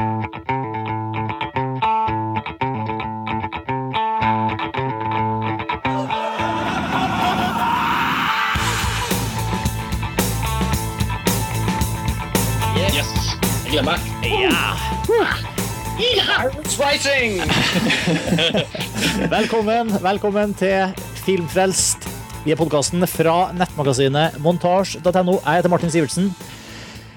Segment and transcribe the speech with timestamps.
[19.30, 20.94] Velkommen, velkommen til
[21.26, 22.08] Filmfrelst.
[22.44, 25.34] Vi er podkasten fra nettmagasinet montasj.no.
[25.44, 26.30] Jeg heter Martin Sivertsen.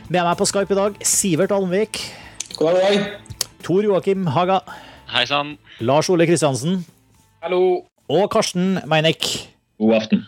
[0.10, 2.02] Med meg på Skype i dag Sivert Almvik,
[2.64, 3.40] God dag, god dag.
[3.60, 4.62] Tor Joakim Haga,
[5.12, 5.58] Hei sann.
[5.84, 6.78] Lars Ole Kristiansen
[7.44, 7.82] Hallo.
[8.08, 9.26] og Karsten Meinek.
[9.84, 10.22] God aften.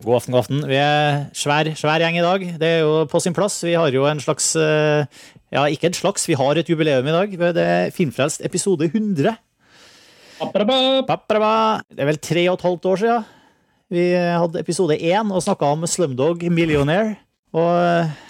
[0.00, 0.62] God aften, god aften.
[0.70, 2.46] Vi er svær, svær gjeng i dag.
[2.62, 3.58] Det er jo på sin plass.
[3.60, 5.04] Vi har jo en slags eh,
[5.52, 7.36] Ja, ikke en slags, vi har et jubileum i dag.
[7.60, 9.36] Det er Filmfrelst episode 100.
[10.40, 11.06] Apparabap.
[11.12, 11.82] Papparaba.
[11.92, 13.30] Det er vel tre og et halvt år siden
[13.92, 17.18] vi hadde episode én og snakka om Slumdog Millionaire.
[17.52, 18.20] Og eh,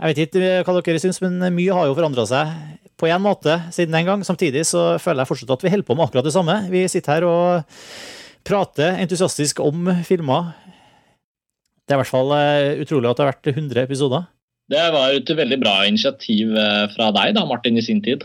[0.00, 3.56] jeg vet ikke hva dere syns, men mye har jo forandra seg på en måte
[3.74, 4.24] siden den gang.
[4.26, 6.58] Samtidig så føler jeg fortsatt at vi holder på med akkurat det samme.
[6.72, 7.80] Vi sitter her og
[8.46, 10.52] prater entusiastisk om filmer.
[11.84, 14.26] Det er i hvert fall eh, utrolig at det har vært 100 episoder.
[14.72, 18.24] Det var et veldig bra initiativ eh, fra deg, da, Martin, i sin tid.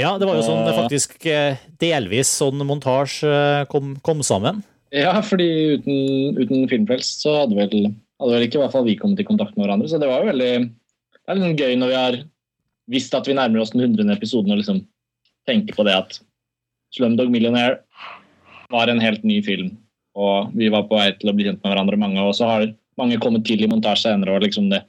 [0.00, 4.62] Ja, det var jo sånn faktisk eh, delvis sånn montasje kom, kom sammen.
[4.96, 7.90] Ja, fordi uten, uten Filmfrelst så hadde vel,
[8.22, 9.90] hadde vel ikke i hvert fall vi kommet i kontakt med hverandre.
[9.92, 10.52] Så det var jo veldig
[11.30, 12.16] det er litt gøy når vi har
[12.90, 14.10] visst at vi nærmer oss den 100.
[14.16, 14.82] episoden og liksom
[15.48, 16.18] tenker på det at
[16.94, 17.80] Slumdog Millionaire
[18.70, 19.76] var en helt ny film.
[20.18, 22.66] Og vi var på vei til å bli kjent med hverandre, mange, og så har
[22.98, 24.34] mange kommet til i montasje senere.
[24.34, 24.82] og liksom det.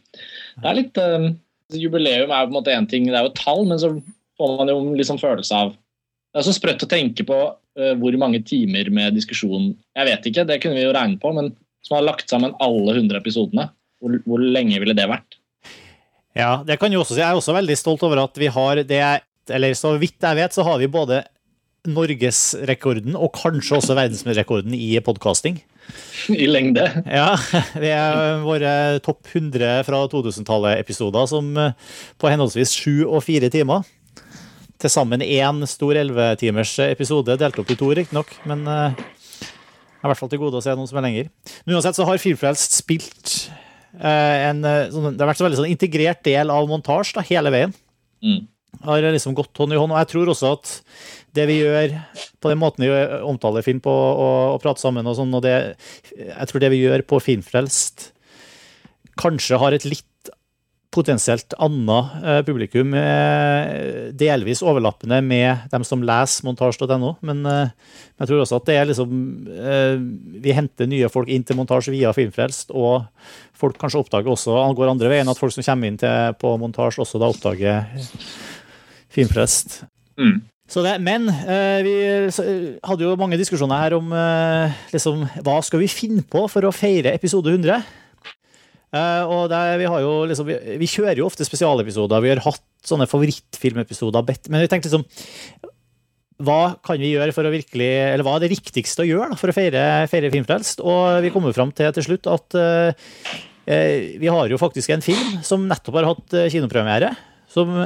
[0.57, 1.29] Det er litt uh,
[1.77, 3.93] Jubileum er jo på en måte én ting, det er jo tall, men så
[4.39, 5.75] får man jo liksom følelse av
[6.31, 10.25] Det er så sprøtt å tenke på uh, hvor mange timer med diskusjon Jeg vet
[10.31, 11.53] ikke, det kunne vi jo regne på, men
[11.85, 13.69] som har lagt sammen alle 100 episodene.
[14.01, 15.37] Hvor, hvor lenge ville det vært?
[16.37, 17.21] Ja, det kan jeg også si.
[17.21, 19.03] Jeg er også veldig stolt over at vi har det
[19.51, 21.23] Eller så vidt jeg vet, så har vi både
[21.89, 25.57] norgesrekorden og kanskje også verdensrekorden i podkasting.
[26.29, 26.83] I lengde.
[27.09, 27.33] Ja,
[27.73, 31.73] det er våre topp 100 fra 2000-tallet-episoder som eh,
[32.21, 33.81] på henholdsvis sju og fire timer.
[34.81, 38.29] Til sammen én stor 11-timers episode, delt opp i to, riktignok.
[38.49, 41.33] Men eh, jeg har i hvert fall til gode å se noen som er lenger.
[41.65, 43.35] Men uansett så har Filmfrelst spilt
[44.07, 47.53] en eh, sånn, Det har vært en veldig sånn integrert del av montasje da, hele
[47.53, 47.75] veien.
[48.25, 48.45] Mm.
[48.87, 49.93] Har liksom gått hånd i hånd.
[49.93, 50.71] Og jeg tror også at
[51.37, 51.97] det vi gjør
[52.41, 52.91] på den måten vi
[53.27, 55.55] omtaler film på og, og prater sammen og sånn, og det
[56.15, 58.09] Jeg tror det vi gjør på Filmfrelst,
[59.21, 60.07] kanskje har et litt
[60.91, 67.71] potensielt annet eh, publikum, eh, delvis overlappende med dem som leser montasj.no, men eh,
[68.19, 69.13] jeg tror også at det er liksom
[70.43, 73.07] Vi henter nye folk inn til montasje via Filmfrelst, og
[73.57, 77.01] folk kanskje oppdager også, går andre veien, at folk som kommer inn til, på montasje,
[77.01, 77.87] også da oppdager
[79.15, 79.81] Filmfrelst.
[80.19, 80.41] Mm.
[80.71, 81.25] Så det, men
[81.83, 81.95] vi
[82.31, 84.13] hadde jo mange diskusjoner her om
[84.93, 87.81] liksom, hva skal vi finne på for å feire episode 100.
[88.91, 92.23] Eh, og det, vi, jo liksom, vi, vi kjører jo ofte spesialepisoder.
[92.23, 94.25] Vi har hatt sånne favorittfilmepisoder.
[94.51, 95.07] Men vi tenkte liksom
[96.41, 99.37] hva kan vi gjøre for å virkelig, eller hva er det riktigste å gjøre da,
[99.37, 100.81] for å feire, feire Filmfrelst?
[100.81, 103.11] Og vi kommer fram til til slutt at eh,
[104.17, 107.13] vi har jo faktisk en film som nettopp har hatt kinopremiere.
[107.51, 107.83] Som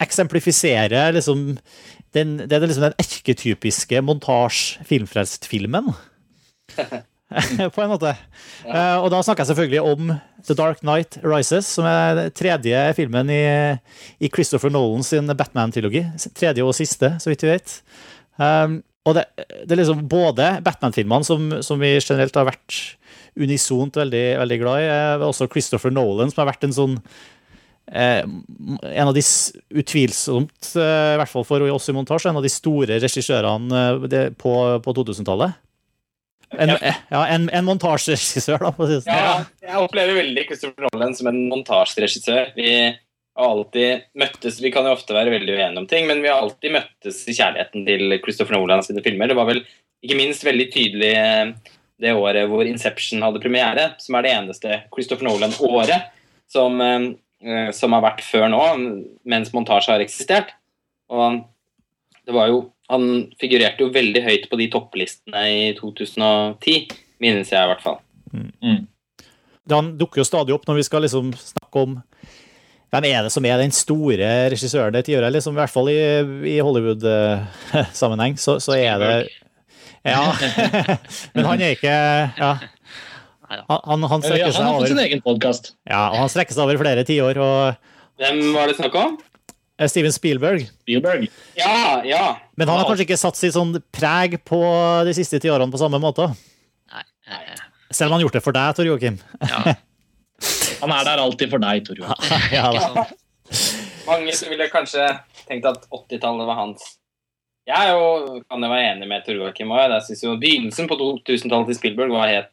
[0.00, 1.50] eksemplifiserer liksom
[2.16, 5.92] den, det er liksom den erketypiske montasj-filmfrelst-filmen.
[7.74, 8.12] På en måte.
[8.66, 10.12] Eh, og da snakker jeg selvfølgelig om
[10.46, 13.44] The Dark Knight Rises, som er den tredje filmen i,
[14.22, 14.70] i Christopher
[15.02, 16.04] sin Batman-trilogi.
[16.38, 17.80] Tredje og siste, så vidt vi vet.
[18.38, 19.24] Um, og det,
[19.66, 22.96] det er liksom både Batman-filmene, som, som vi generelt har vært
[23.36, 26.96] unisont veldig, veldig glad i, eh, også Christopher Nolan, som har vært en sånn
[27.92, 29.22] eh, en av de
[29.76, 34.28] utvilsomt, eh, i hvert fall for oss i montasje, en av de store regissørene eh,
[34.40, 35.62] på, på 2000-tallet.
[36.58, 36.72] En,
[37.12, 39.18] ja, en, en montasjeregissør, da, for å si det sånn.
[39.18, 39.34] Ja,
[39.66, 42.52] jeg opplever veldig Christopher Nolan som en montasjeregissør.
[42.56, 42.70] Vi
[43.36, 46.40] har alltid møttes Vi kan jo ofte være veldig uenige om ting, men vi har
[46.40, 49.28] alltid møttes i kjærligheten til Christopher Nolan sine filmer.
[49.30, 49.62] Det var vel
[50.04, 51.72] ikke minst veldig tydelig eh,
[52.02, 56.10] det året hvor Inception hadde premiere, som er det eneste Christopher Nolan-året
[56.52, 58.62] som, eh, som har vært før nå,
[59.28, 60.52] mens montasje har eksistert.
[61.12, 61.42] Og
[62.26, 63.06] det var jo Han
[63.40, 66.92] figurerte jo veldig høyt på de topplistene i 2010,
[67.22, 67.98] minnes jeg i hvert fall.
[69.72, 71.96] Han dukker jo stadig opp når vi skal liksom snakke om
[72.94, 75.98] hvem er det som er den store regissøren det tiåret, liksom, i hvert fall i,
[76.54, 79.10] i Hollywood-sammenheng, så, så er det
[80.06, 80.30] Ja.
[81.34, 81.96] Men han er ikke
[82.38, 82.52] Ja.
[83.46, 85.74] Han, han, han Ja, strekker han har fått sin egen podkast.
[85.86, 89.18] Ja, og han strekker seg over flere tiår, og Hvem var det snakk om?
[89.78, 90.68] Eh, Steven Spielberg.
[90.80, 91.28] Spielberg.
[91.54, 92.40] Ja, ja.
[92.56, 94.60] Men han har kanskje ikke satt sitt sånn preg på
[95.04, 96.30] de siste ti årene på samme måte?
[96.92, 97.04] Nei.
[97.28, 97.42] Nei.
[97.90, 99.20] Selv om han har gjort det for deg, Tor Joakim.
[99.44, 99.76] Ja,
[100.82, 102.32] Han er der alltid for deg, Tor Joakim.
[102.56, 103.06] ja, ja,
[104.06, 105.06] Mange ville kanskje
[105.46, 106.96] tenkt at 80-tallet var hans.
[107.66, 109.86] Jeg er jo, kan jo være enig med Tor Joakim òg.
[109.90, 112.52] Jeg syns jo begynnelsen på 2000-tallet til Spielberg var helt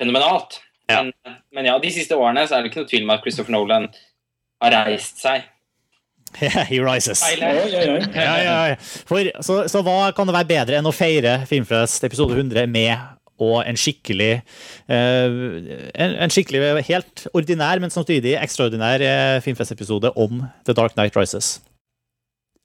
[0.00, 0.60] fenomenalt.
[0.90, 1.02] Ja.
[1.02, 3.54] Men, men ja, de siste årene så er det ikke noe tvil om at Christopher
[3.56, 3.90] Nolan
[4.64, 5.44] har reist seg.
[6.70, 7.22] He rises.
[7.38, 7.52] Ja,
[8.14, 8.76] ja, ja.
[8.78, 13.10] For, så, så hva kan det være bedre enn å feire Filmfest episode 100 med
[13.42, 15.32] og en skikkelig eh,
[15.98, 21.56] en, en skikkelig helt ordinær, men samtidig ekstraordinær eh, Filmfest-episode om The Dark Night Rises.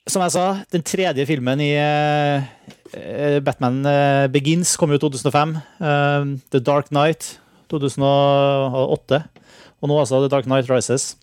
[0.10, 3.82] Som jeg sa, den tredje filmen i eh, Batman
[4.34, 5.58] Begins kom jo i 2005.
[5.58, 7.36] Eh, The Dark Night
[7.74, 9.24] 2008.
[9.80, 11.14] Og nå altså The Dark Night Rises.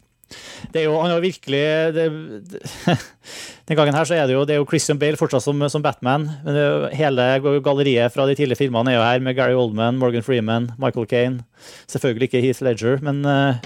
[0.73, 1.61] Det er jo, han har virkelig
[1.95, 2.07] det,
[2.51, 2.61] det,
[3.69, 5.83] Den gangen her så er det jo, det er jo Christian Bale fortsatt som, som
[5.85, 6.27] Batman.
[6.45, 7.27] Men jo, hele
[7.65, 11.45] galleriet fra de tidligere filmene er jo her, med Gary Oldman, Morgan Freeman, Michael Kane.
[11.91, 13.59] Selvfølgelig ikke Heath Ledger, men, eh,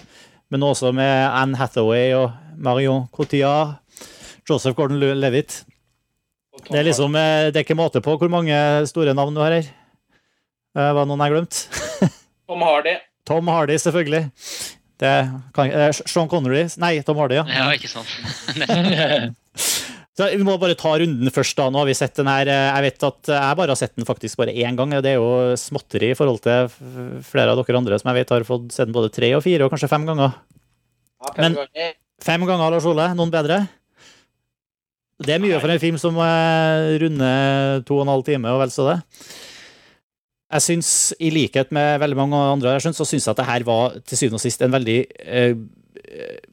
[0.53, 3.79] men også med Anne Hathaway og Marion Cotillard.
[4.49, 5.61] Joseph Gordon-Levitt.
[6.67, 8.57] Det er liksom, eh, det er ikke måte på hvor mange
[8.91, 9.69] store navn du har her.
[10.77, 11.61] Eh, Var det noen jeg har glemt?
[12.51, 12.97] Tom Hardy.
[13.29, 14.25] Tom Hardy, selvfølgelig.
[15.01, 15.13] Det
[15.57, 17.45] kan, eh, Sean Connery Nei, Tom Hardy, ja.
[17.49, 18.11] Ja, ikke sant.
[20.21, 21.57] Så Vi må bare ta runden først.
[21.57, 21.69] da.
[21.73, 22.49] Nå har vi sett den her.
[22.51, 24.91] eh, Jeg vet at jeg bare har sett den faktisk bare én gang.
[25.01, 26.69] Det er jo småtteri i forhold til
[27.25, 29.65] flere av dere andre som jeg vet har fått sett den både tre og fire
[29.65, 30.35] og kanskje fem ganger.
[31.25, 31.95] Ja, Men- fem ganger.
[32.21, 33.07] Fem ganger, Lars Ole.
[33.17, 33.63] Noen bedre?
[35.21, 38.61] Det er mye for en film som eh, runder to og en halv time og
[38.61, 38.99] vel så det.
[40.51, 40.91] Jeg syns,
[41.23, 44.01] i likhet med veldig mange andre, jeg synes, så syns jeg at det her var
[44.03, 45.53] til syvende og sist en veldig eh,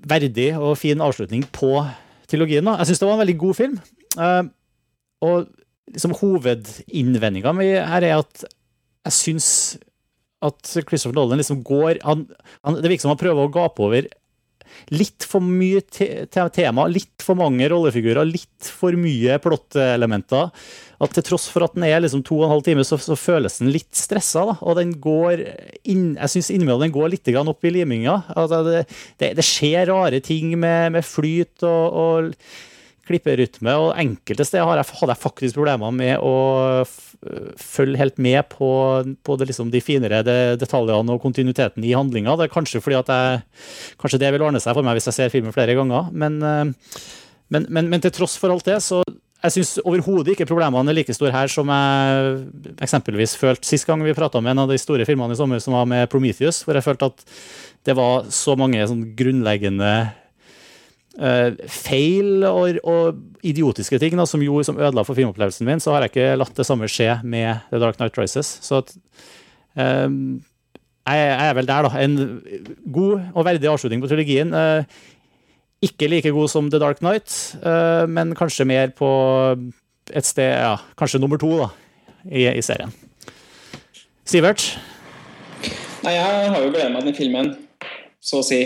[0.05, 1.71] verdig og fin avslutning på
[2.29, 2.67] trilogien.
[2.67, 2.77] Da.
[2.81, 3.79] Jeg syns det var en veldig god film.
[4.21, 4.43] Eh,
[5.25, 5.47] og
[5.89, 8.45] liksom hovedinnvendinga mi her er at
[9.07, 9.49] jeg syns
[10.45, 12.27] at Christopher Nolan liksom går han,
[12.61, 14.09] han, Det virker som han prøver å gape over
[14.93, 20.51] litt for mye te te tema, litt for mange rollefigurer, litt for mye plottelementer.
[21.03, 23.17] At til tross for at den er liksom to og en halv time, så, så
[23.19, 24.47] føles den litt stressa.
[24.49, 24.55] Da.
[24.65, 25.43] Og den går
[25.85, 28.21] inn, jeg syns innimellom den går litt opp i liminga.
[28.33, 28.87] Altså, det,
[29.21, 32.33] det, det skjer rare ting med, med flyt og, og
[33.07, 36.83] klipperytme, og enkelte steder hadde jeg faktisk problemer med å
[37.57, 38.69] følge helt med på,
[39.25, 42.35] på det, liksom, de finere det, detaljene og kontinuiteten i handlinga.
[42.37, 43.39] Det er kanskje fordi at jeg
[43.97, 46.99] Kanskje det vil ordne seg for meg hvis jeg ser filmen flere ganger, men, eh,
[47.53, 49.01] men, men, men til tross for alt det, så
[49.37, 54.01] jeg syns overhodet ikke problemene er like store her som jeg eksempelvis følte sist gang
[54.05, 56.77] vi prata om en av de store filmene i sommer, som var med Prometheus, hvor
[56.77, 57.25] jeg følte at
[57.87, 60.15] det var så mange sånn grunnleggende eh,
[61.17, 66.05] feil og, og idiotiske ting da, som gjorde som ødela for filmopplevelsen min, så har
[66.05, 68.51] jeg ikke latt det samme skje med The Dark Night Rises.
[68.61, 68.93] Så at,
[69.79, 70.05] eh,
[71.07, 72.03] jeg jeg er vel der, da.
[72.03, 72.17] En
[72.93, 74.53] god og verdig avslutning på trilogien.
[74.53, 74.83] Uh,
[75.81, 79.09] ikke like god som The Dark Night, eh, men kanskje mer på
[80.09, 81.67] et sted Ja, kanskje nummer to da,
[82.25, 82.93] i, i serien.
[84.25, 84.63] Sivert?
[86.03, 87.53] Nei, jeg har jo gledet meg til filmen
[88.21, 88.61] så å si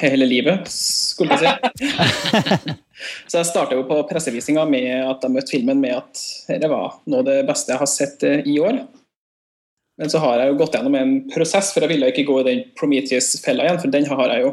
[0.00, 1.88] hele livet, skulle jeg si.
[3.30, 6.98] så jeg starta jo på pressevisinga med at jeg møtte filmen med at dette var
[7.06, 8.80] noe av det beste jeg har sett eh, i år.
[9.98, 12.46] Men så har jeg jo gått gjennom en prosess, for jeg ville ikke gå i
[12.46, 14.52] den Prometheus-fella igjen, for den har jeg jo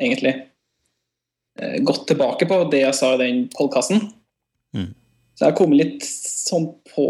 [0.00, 0.34] egentlig
[1.60, 4.04] eh, gått tilbake på, det jeg sa i den podkasten.
[4.76, 4.90] Mm.
[5.32, 7.06] Så jeg har kommet litt sånn på,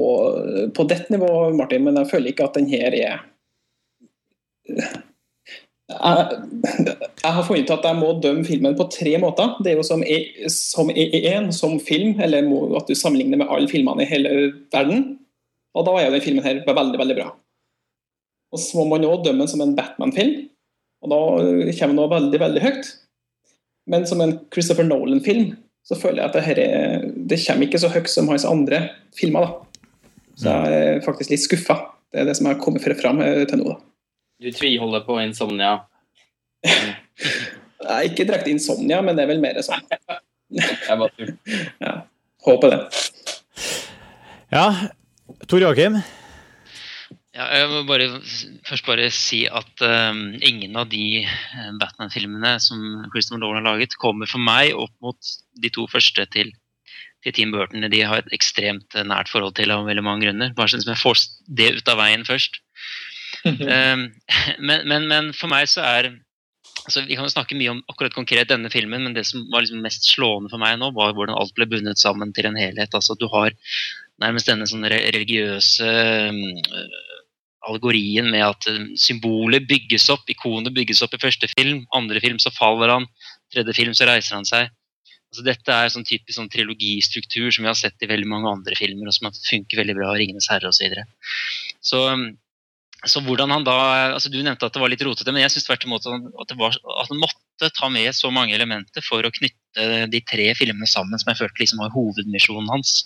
[0.77, 3.27] på dette nivået, Martin, men jeg føler ikke at den her er
[5.93, 9.57] jeg, jeg har funnet at jeg må dømme filmen på tre måter.
[9.63, 13.53] Det er jo som, e- som én, som film, eller må, at du sammenligner med
[13.53, 14.35] alle filmene i hele
[14.73, 15.05] verden.
[15.77, 17.31] Og da er jo den filmen her veldig, veldig bra.
[18.53, 20.49] Og så må man òg dømme den som en Batman-film,
[21.03, 21.21] og da
[21.79, 22.91] kommer den også veldig, veldig høyt.
[23.91, 25.55] Men som en Christopher Nolan-film
[25.89, 28.85] så føler jeg at det, her er, det kommer ikke så høyt som hans andre
[29.19, 29.49] filmer.
[29.49, 29.89] da.
[30.39, 31.79] Så jeg er faktisk litt skuffa.
[32.13, 33.73] Det er det som har kommet fram eh, til nå.
[33.73, 33.92] da.
[34.43, 35.77] Du tviholder på insomnia.
[37.83, 39.85] Nei, ikke direkte insomnia, men det er vel mer sånn.
[40.53, 41.37] Jeg bare tuller.
[41.83, 41.95] Ja,
[42.47, 42.81] håper det.
[44.53, 44.67] Ja,
[45.49, 46.03] Tor Joakim?
[47.33, 48.11] Ja, jeg må bare,
[48.69, 53.97] først bare si at um, ingen av de eh, Batman-filmene som Christopher Nolan har laget,
[54.03, 55.31] kommer for meg opp mot
[55.63, 56.51] de to første til,
[57.25, 57.89] til Team Burton.
[57.89, 60.53] De har et ekstremt eh, nært forhold til av veldig mange grunner.
[60.59, 62.61] Bare sånn som jeg får det ut av veien først.
[63.45, 64.05] Um,
[64.69, 66.13] men, men, men for meg så er
[66.87, 69.65] altså, Vi kan jo snakke mye om akkurat konkret denne filmen, men det som var
[69.65, 72.95] liksom mest slående for meg nå, var hvordan alt ble bundet sammen til en helhet.
[72.95, 73.55] altså Du har
[74.23, 77.01] nærmest denne sånn religiøse uh,
[77.69, 82.39] allegorien med at uh, symbolet bygges opp, ikonet bygges opp i første film, andre film
[82.43, 83.09] så faller han,
[83.53, 84.71] tredje film så reiser han seg.
[85.33, 88.77] Altså, dette er sånn typisk sånn trilogistruktur som vi har sett i veldig mange andre
[88.77, 90.77] filmer, og som funker veldig bra, 'Ringenes herre' osv.
[90.77, 91.05] Så, videre.
[91.81, 92.01] så
[93.09, 93.77] så hvordan han da,
[94.15, 96.59] altså Du nevnte at det var litt rotete, men jeg syns tvert imot at, det
[96.59, 100.87] var, at han måtte ta med så mange elementer for å knytte de tre filmene
[100.91, 103.03] sammen, som jeg følte liksom var hovedmisjonen hans.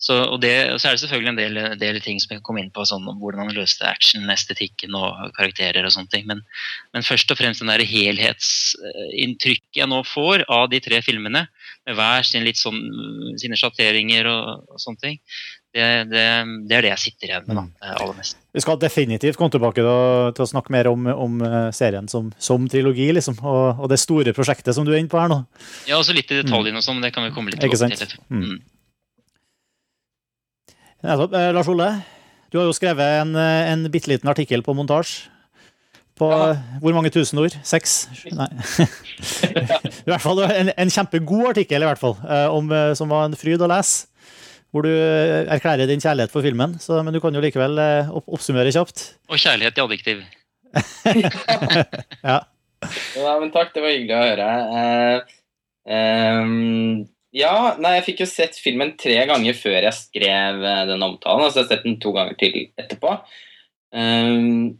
[0.00, 2.72] Så, og, det, så er det selvfølgelig en del, del, ting som jeg komme inn
[2.72, 6.24] på, sånn om hvordan han løste action, estetikken og karakterer og sånne ting.
[6.30, 6.40] Men,
[6.96, 11.44] men først og fremst den der helhetsinntrykket jeg nå får av de tre filmene,
[11.84, 12.80] med hver sin litt sånn,
[13.40, 15.20] sine sjatteringer og, og sånne ting,
[15.70, 16.22] det, det,
[16.66, 17.90] det, er det jeg sitter igjen med da, mm.
[18.02, 18.38] aller mest.
[18.56, 19.94] Vi skal definitivt komme tilbake da,
[20.34, 24.00] til å snakke mer om, om eh, serien som, som, trilogi, liksom, og, og, det
[24.02, 25.44] store prosjektet som du er inne på her nå.
[25.86, 28.18] Ja, også litt i detaljene og sånn, men det kan vi komme litt tilbake til.
[28.26, 28.42] Mm.
[28.48, 28.58] mm.
[31.06, 31.38] Nettopp.
[31.38, 31.92] Eh, Lars Ole,
[32.50, 35.30] du har jo skrevet en, eh, en bitte liten artikkel på montasje.
[36.20, 36.50] På ja.
[36.82, 37.54] hvor mange tusen ord?
[37.64, 38.10] Seks?
[38.36, 38.50] Nei.
[40.02, 42.18] I hvert fall en, en, kjempegod artikkel, i hvert fall,
[42.52, 44.09] om, som var en fryd å lese
[44.70, 46.76] hvor du eh, erklærer din kjærlighet for filmen.
[46.82, 49.04] Så, men du kan jo likevel eh, opp oppsummere kjapt.
[49.30, 50.24] Og kjærlighet i adjektiv.
[52.30, 52.36] ja.
[53.18, 53.32] ja.
[53.42, 54.50] men takk, det var hyggelig å høre.
[54.70, 55.38] Uh,
[55.90, 57.00] um,
[57.34, 61.46] ja, nei, jeg fikk jo sett filmen tre ganger før jeg skrev den omtalen.
[61.46, 63.18] Og så har jeg sett den to ganger til etterpå.
[63.90, 64.78] Um,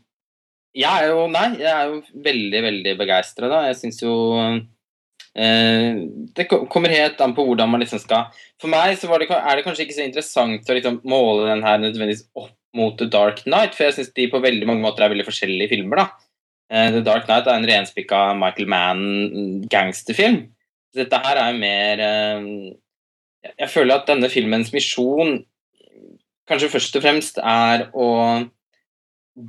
[0.77, 3.65] jeg er jo Nei, jeg er jo veldig, veldig begeistra, da.
[3.67, 4.15] Jeg syns jo
[5.31, 9.63] det kommer helt an på hvordan man liksom skal For meg så det, er det
[9.63, 13.75] kanskje ikke så interessant å liksom måle den her nødvendigvis opp mot The Dark Night,
[13.75, 16.03] for jeg syns de på veldig mange måter er veldig forskjellige filmer.
[16.03, 16.07] da.
[16.71, 20.45] Eh, The Dark Night er en renspikka Michael Mann-gangsterfilm.
[20.95, 22.47] Dette her er jo mer eh,
[23.59, 25.41] Jeg føler at denne filmens misjon
[26.51, 28.09] kanskje først og fremst er å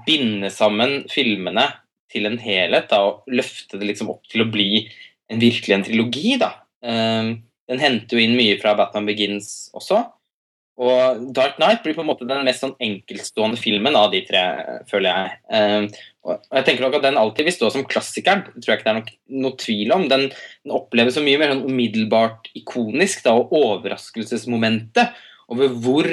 [0.05, 1.65] binde sammen filmene
[2.11, 2.89] til en helhet.
[2.91, 4.85] Da, og løfte det liksom opp til å bli
[5.31, 6.53] en, virkelig en trilogi, da.
[6.83, 7.37] Um,
[7.71, 10.03] den henter jo inn mye fra Batman Begins også.
[10.81, 14.41] Og Dark Knight blir på en måte den mest sånn enkeltstående filmen av de tre,
[14.89, 15.35] føler jeg.
[15.51, 15.87] Um,
[16.25, 18.43] og jeg tenker nok at Den alltid vil stå som klassikeren.
[18.47, 20.07] det tror jeg ikke det er noe, noe tvil om.
[20.11, 25.21] Den, den, oppleves så mye mer sånn umiddelbart ikonisk, da, og overraskelsesmomentet
[25.51, 26.07] over hvor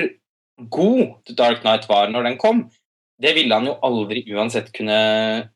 [0.74, 2.64] god Dark Knight var når den kom,
[3.22, 4.98] det ville han jo aldri uansett kunne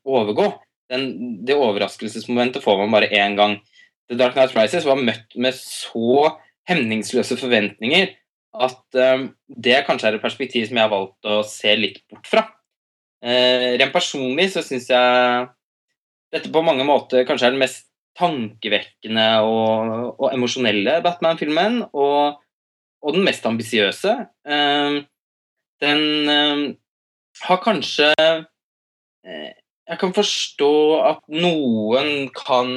[0.07, 0.47] overgå
[0.91, 1.05] den,
[1.45, 3.59] det overraskelsesmomentet får man bare én gang.
[4.09, 6.33] The Dark Night Rises var møtt med så
[6.69, 8.11] hemningsløse forventninger
[8.53, 12.29] at um, det kanskje er et perspektiv som jeg har valgt å se litt bort
[12.29, 12.45] fra.
[13.23, 15.47] Uh, rent personlig så syns jeg
[16.33, 17.87] dette på mange måter kanskje er den mest
[18.19, 22.37] tankevekkende og, og emosjonelle Batman-filmen, og,
[23.01, 24.13] og, den mest ambisiøse.
[24.45, 25.01] Uh,
[25.81, 26.65] den uh,
[27.47, 28.11] har kanskje
[29.89, 32.69] jeg kan forstå at noen kan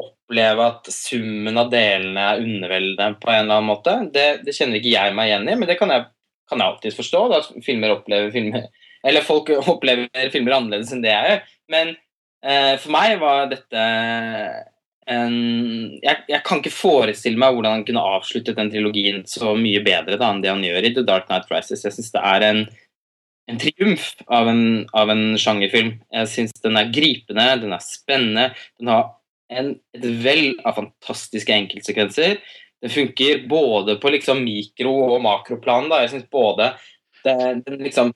[0.00, 3.96] oppleve at summen av delene er underveldende på en eller annen måte.
[4.14, 6.06] Det, det kjenner ikke jeg meg igjen i, men det kan jeg,
[6.48, 7.22] kan jeg alltid forstå.
[7.32, 8.70] Da filmer opplever filmer
[9.02, 11.40] Eller folk opplever filmer annerledes enn det jeg gjør.
[11.74, 11.88] Men
[12.46, 13.86] eh, for meg var dette
[15.10, 15.32] en
[15.98, 20.14] jeg, jeg, kan ikke forestille meg hvordan han kunne avsluttet den trilogien så mye bedre
[20.20, 21.82] da enn det han gjør i The Dark Night Rises.
[21.82, 22.62] Jeg synes det er en
[23.50, 24.64] en triumf av en,
[24.96, 25.96] av en sjangerfilm.
[26.14, 28.48] Jeg syns den er gripende, den er spennende.
[28.80, 29.06] Den har
[29.52, 32.38] en, et vell av fantastiske enkeltsekvenser.
[32.82, 35.90] Den funker både på liksom mikro- og makroplan.
[36.02, 36.72] Jeg syns både
[37.22, 38.12] det, den liksom,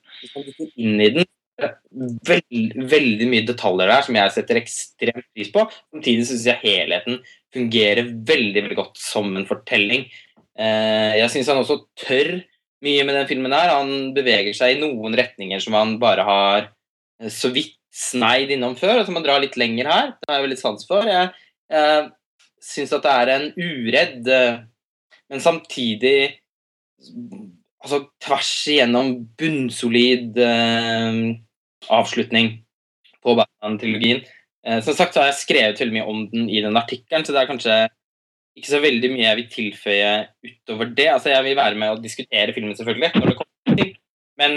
[0.75, 5.63] inn i den Veld, veldig mye detaljer der som jeg setter ekstremt pris på.
[5.89, 7.17] Samtidig syns jeg helheten
[7.55, 10.05] fungerer veldig veldig godt som en fortelling.
[10.53, 12.29] Eh, jeg syns han også tør
[12.85, 13.73] mye med den filmen her.
[13.79, 18.75] Han beveger seg i noen retninger som han bare har eh, så vidt sneid innom
[18.77, 20.13] før, og som han drar litt lenger her.
[20.19, 21.07] Det har jeg veldig sans for.
[21.09, 21.31] Jeg,
[21.73, 22.09] jeg
[22.67, 24.59] syns at det er en uredd, eh,
[25.31, 26.19] men samtidig
[27.83, 31.19] altså tvers igjennom bunnsolid eh,
[31.93, 32.53] avslutning
[33.23, 34.23] på Batman-trilogien.
[34.67, 37.35] Eh, som sagt så har jeg skrevet veldig mye om den i den artikkelen, så
[37.35, 37.77] det er kanskje
[38.57, 40.11] ikke så veldig mye jeg vil tilføye
[40.47, 41.07] utover det.
[41.13, 43.91] Altså, Jeg vil være med og diskutere filmen, selvfølgelig, når det kommer til.
[44.37, 44.55] Men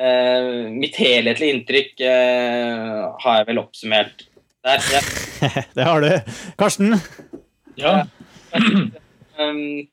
[0.00, 4.26] uh, mitt helhetlige inntrykk uh, har jeg vel oppsummert
[4.64, 4.84] der.
[4.94, 5.02] Ja.
[5.76, 6.10] det har du.
[6.60, 6.96] Karsten?
[7.76, 7.94] Ja.
[9.40, 9.84] um,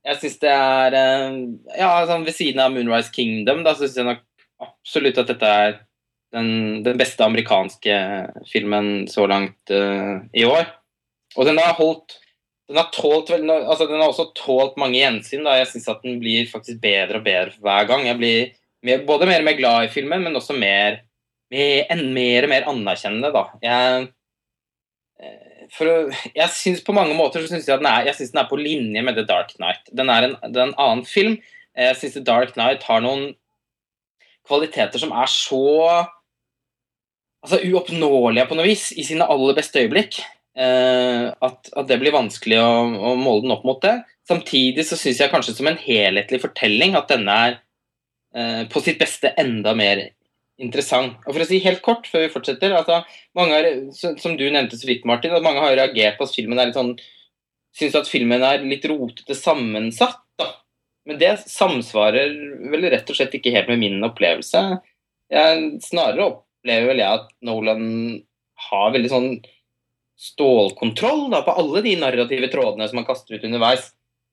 [0.00, 1.38] jeg syns det er uh,
[1.78, 4.26] Ja, sånn ved siden av Moonrise Kingdom, da syns jeg nok
[4.60, 5.78] absolutt at dette er
[6.36, 7.94] den, den beste amerikanske
[8.50, 10.68] filmen så langt uh, i år.
[11.38, 12.19] Og den har holdt
[12.70, 15.42] den har, tålt, altså den har også tålt mange gjensyn.
[15.42, 15.56] Da.
[15.58, 18.04] Jeg syns at den blir faktisk bedre og bedre hver gang.
[18.06, 18.52] Jeg blir
[18.86, 21.00] mer, både mer og mer glad i filmen, men også mer,
[21.50, 23.32] mer, mer og mer anerkjennende.
[23.34, 23.42] Da.
[23.64, 24.06] Jeg,
[25.18, 25.96] eh, å,
[26.36, 28.50] jeg synes På mange måter så synes jeg at den er, jeg synes den er
[28.52, 29.90] på linje med The Dark Knight.
[29.90, 31.40] Den er en, det er en annen film.
[31.74, 33.32] Jeg syns The Dark Knight har noen
[34.46, 35.64] kvaliteter som er så
[37.42, 40.22] altså, uoppnåelige på noe vis i sine aller beste øyeblikk.
[40.58, 44.00] Eh, at, at, det blir vanskelig å, å, måle den opp mot det.
[44.28, 47.58] Samtidig så syns jeg kanskje som en helhetlig fortelling at denne er
[48.34, 50.08] eh, på sitt beste enda mer
[50.60, 51.16] interessant.
[51.24, 53.00] Og For å si helt kort før vi fortsetter altså,
[53.38, 56.60] mange har, Som du nevnte så vidt, Martin, at mange har reagert på at filmen
[56.60, 56.96] er litt sånn
[57.78, 60.24] Syns at filmen er litt rotete sammensatt.
[60.40, 60.48] Da.
[61.06, 62.32] Men det samsvarer
[62.72, 64.62] vel rett og slett ikke helt med min opplevelse.
[65.30, 67.84] Jeg, snarere opplever vel jeg at Nolan
[68.66, 69.28] har veldig sånn
[70.20, 73.90] stålkontroll da, på alle de narrative trådene som man kaster ut underveis.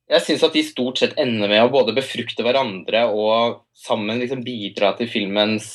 [0.08, 4.44] Jeg syns at de stort sett ender med å både befrukte hverandre og sammen liksom
[4.44, 5.68] bidra til filmens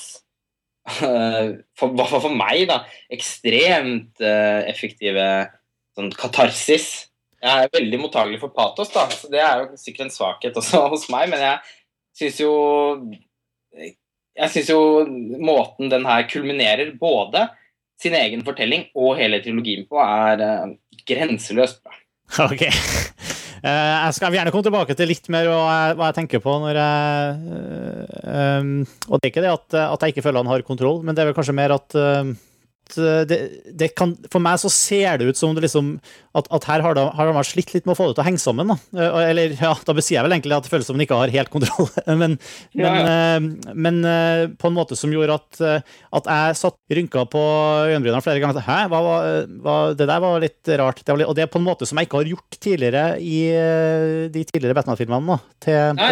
[0.83, 2.81] for, hvert fall for meg, da,
[3.13, 5.25] ekstremt uh, effektive
[5.95, 6.89] sånn katarsis.
[7.43, 10.83] Jeg er veldig mottagelig for patos, da, så det er jo sikkert en svakhet også
[10.93, 11.61] hos meg, men jeg
[12.19, 12.53] syns jo
[14.33, 14.79] Jeg syns jo
[15.45, 17.47] måten den her kulminerer både
[18.01, 20.73] sin egen fortelling og hele trilogien på, er uh,
[21.07, 21.99] grenseløst bra.
[22.49, 22.65] Ok.
[23.63, 27.35] Uh, jeg skal gjerne komme tilbake til litt mer hva jeg, tenker på når jeg
[27.47, 28.73] uh, um,
[29.07, 31.29] Og det er ikke det at, jeg ikke føler han har kontroll, men det er
[31.29, 32.33] vel kanskje mer at Eh,
[33.27, 33.37] det,
[33.79, 35.95] det kan, For meg så ser det ut som det liksom,
[36.37, 38.27] at, at, her har de, har de, slitt litt med å få det til å
[38.27, 38.73] henge sammen.
[38.73, 38.77] Da.
[38.99, 41.33] Eh, eller ja, da sier jeg vel egentlig at det føles som de ikke har
[41.33, 41.89] helt kontroll.
[42.21, 42.37] men,
[42.77, 43.39] ja, ja.
[43.39, 45.61] men, eh, på en måte som gjorde at,
[46.19, 47.43] at jeg satt rynka på
[47.89, 48.63] øyenbryna flere ganger.
[48.65, 49.03] Hæ, hva,
[49.63, 51.03] hva, det der var litt rart.
[51.03, 53.05] Det var litt, og det er på en måte som jeg ikke har gjort tidligere
[53.21, 53.39] i
[54.33, 55.39] de tidligere Batman-filmene.
[55.63, 56.11] Nei,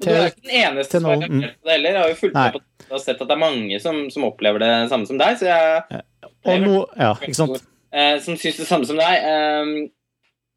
[0.00, 1.94] du er ikke den eneste som har reagert på det heller.
[1.94, 4.62] Jeg har jo fulgt med på og sett at det er mange som, som opplever
[4.62, 5.38] det samme som deg.
[5.38, 6.02] Så jeg,
[6.44, 7.64] og no, ja, ikke sant?
[7.90, 9.90] Eh, som syns det samme som deg.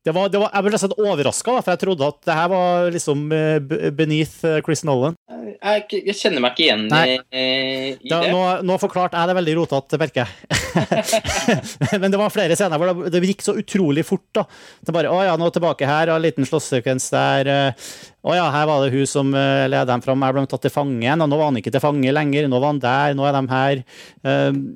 [0.03, 2.89] Det var, det var, jeg ble nesten overraska, for jeg trodde at det her var
[2.91, 5.13] liksom eh, beneath eh, Chris Nolan.
[5.31, 8.33] Jeg, jeg kjenner meg ikke igjen i, i da, det.
[8.33, 10.57] Nå, nå forklarte jeg det veldig rotete, merker jeg.
[12.01, 14.25] Men det var flere scener hvor det, det, gikk så utrolig fort.
[14.35, 14.43] da.
[14.83, 17.51] Det bare, å ja, nå tilbake her, og en liten slåssekvens der.
[18.27, 20.25] Å ja, her var det hun som leda dem fram.
[20.27, 22.49] Jeg ble tatt til fange igjen, og nå var han ikke til fange lenger.
[22.51, 23.85] Nå var han der, nå er de her.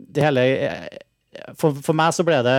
[0.07, 0.47] Det hele
[1.59, 2.57] for, for meg så ble det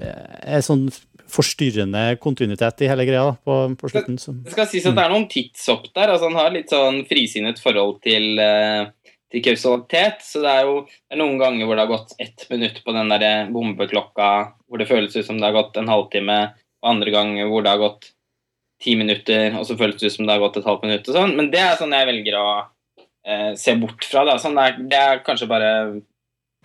[0.00, 0.88] en sånn
[1.30, 4.18] forstyrrende kontinuitet i hele greia på, på slutten.
[4.20, 4.34] Så.
[4.44, 6.12] Det skal sies at det er noen tidshopp der.
[6.14, 8.90] altså Han har litt sånn frisinnet forhold til, uh,
[9.32, 10.24] til kausalitet.
[10.26, 12.96] Så det er jo det er noen ganger hvor det har gått ett minutt på
[12.96, 14.30] den der bombeklokka
[14.70, 16.40] hvor det føles ut som det har gått en halvtime,
[16.80, 18.12] og andre ganger hvor det har gått
[18.80, 21.16] ti minutter, og så føles det ut som det har gått et halvt minutt og
[21.16, 21.34] sånn.
[21.36, 22.46] Men det er sånn jeg velger å
[23.26, 24.24] eh, se bort fra.
[24.28, 24.38] Da.
[24.40, 25.72] Sånn det, er, det er kanskje bare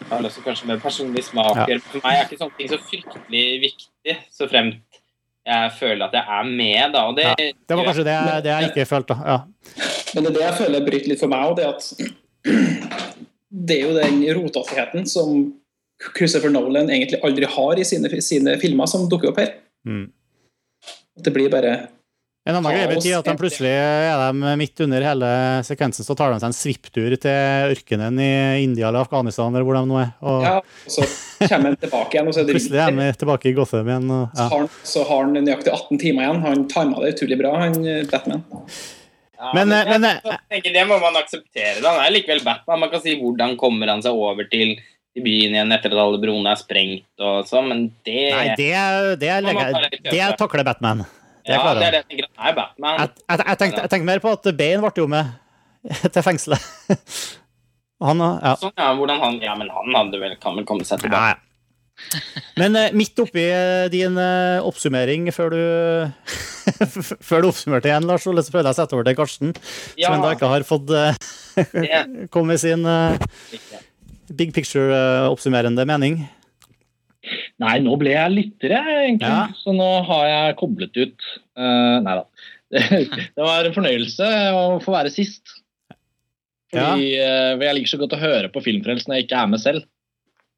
[0.09, 1.79] har også kanskje med personlig smak ja.
[1.87, 5.01] For meg er ikke sånne ting så fryktelig viktig, så fremt
[5.45, 7.01] jeg føler at jeg er med, da.
[7.13, 8.15] Det, ja, det var kanskje det,
[8.47, 9.17] det jeg ikke følte.
[9.21, 9.35] Ja.
[10.15, 11.89] Men det er det jeg føler bryter litt for meg òg, det at
[13.69, 15.35] det er jo den rotasigheten som
[16.17, 19.53] Christopher Nolan egentlig aldri har i sine, sine filmer, som dukker opp her.
[19.87, 20.07] Mm.
[21.25, 21.75] Det blir bare
[22.45, 25.29] en annen greie betyr at de plutselig er de midt under hele
[25.65, 29.79] sekvensen, så tar de seg en svipptur til ørkenen i India eller Afghanistan eller hvor
[29.79, 30.11] de nå er.
[30.21, 30.45] Og...
[30.45, 31.07] Ja, og så
[31.41, 32.29] kommer han tilbake igjen.
[32.29, 34.05] Og så er det plutselig er de tilbake i Gotham igjen.
[34.13, 34.35] Og, ja.
[34.37, 36.43] så, har han, så har han nøyaktig 18 timer igjen.
[36.45, 38.45] Han tima det utrolig bra, han eh, Batman.
[39.35, 41.81] Ja, men, men, men jeg, eh, tenker, det må man akseptere.
[41.81, 42.85] Han er likevel Batman.
[42.85, 44.77] Man kan si hvordan kommer han seg over til
[45.15, 48.71] i byen igjen etter at alle broene er sprengt og sånn, men det Nei, det,
[49.21, 51.07] det, det, det takler Batman.
[51.45, 52.29] Ja, det er det jeg tenker.
[52.41, 52.99] Han er Batman.
[52.99, 55.33] Jeg, jeg, jeg, tenkte, jeg, tenkte, mer på at Bane ble jo med
[56.13, 56.69] til fengselet.
[58.05, 58.55] Han, ja.
[58.59, 61.29] Sånn, ja, hvordan han, ja, men han vel, kan vel komme seg tilbake.
[61.31, 61.45] Ja, ja.
[62.59, 65.61] Men eh, midt oppi uh, din eh, oppsummering, før du
[67.29, 69.55] før du oppsummerte igjen, Lars Ole, så prøvde jeg å sette over til Karsten,
[69.95, 70.09] ja.
[70.09, 70.91] som ennå ikke har fått
[72.33, 72.83] komme med sin
[74.27, 76.25] big picture-oppsummerende mening.
[77.63, 79.31] Nei, nå ble jeg lyttere, egentlig.
[79.31, 79.47] Ja.
[79.59, 81.27] Så nå har jeg koblet ut.
[81.57, 82.25] Uh, nei da.
[82.75, 85.59] Det, var en fornøyelse å få være sist.
[86.73, 87.53] Fordi ja.
[87.55, 89.85] uh, jeg liker så godt å høre på Filmfrelst når jeg ikke er med selv.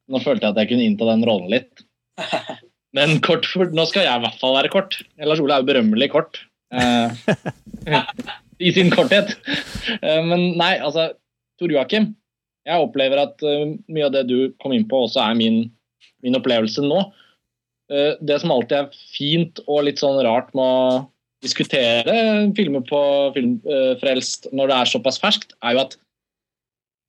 [0.08, 1.84] Nå følte jeg at jeg kunne innta den rollen litt.
[2.96, 4.96] Men kort, for, nå skal jeg i hvert fall være kort.
[5.20, 6.40] Lars Ole er jo berømmelig kort.
[6.72, 7.12] Uh,
[8.64, 9.36] I sin korthet.
[10.02, 11.12] men nei, altså
[11.60, 12.08] Tor Joakim,
[12.66, 15.60] jeg opplever at uh, mye av det du kom inn på, også er min,
[16.24, 17.04] min opplevelse nå.
[17.92, 21.06] Uh, det som alltid er fint og litt sånn rart med å
[21.44, 23.00] diskutere filmer på
[23.36, 25.98] Filmfrelst uh, når det er såpass ferskt, er jo at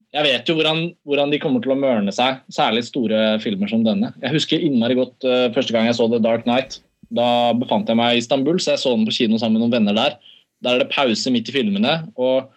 [0.09, 3.83] jeg vet jo hvordan, hvordan, de kommer til å mørne seg, særlig store filmer som
[3.85, 4.09] denne.
[4.23, 6.79] Jeg husker innmari godt uh, første gang jeg så The Dark Night.
[7.13, 9.75] Da befant jeg meg i Istanbul, så jeg så den på kino sammen med noen
[9.77, 10.17] venner der.
[10.65, 12.49] Der er det pause midt i filmene, og,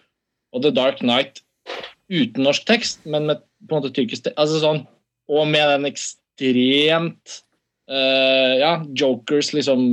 [0.53, 1.43] og The Dark Night
[2.13, 4.37] uten norsk tekst, men med på en måte tyrkisk tekst.
[4.41, 4.83] Altså sånn,
[5.31, 6.22] og med den ekstremt
[7.91, 9.83] uh, ja, Jokers liksom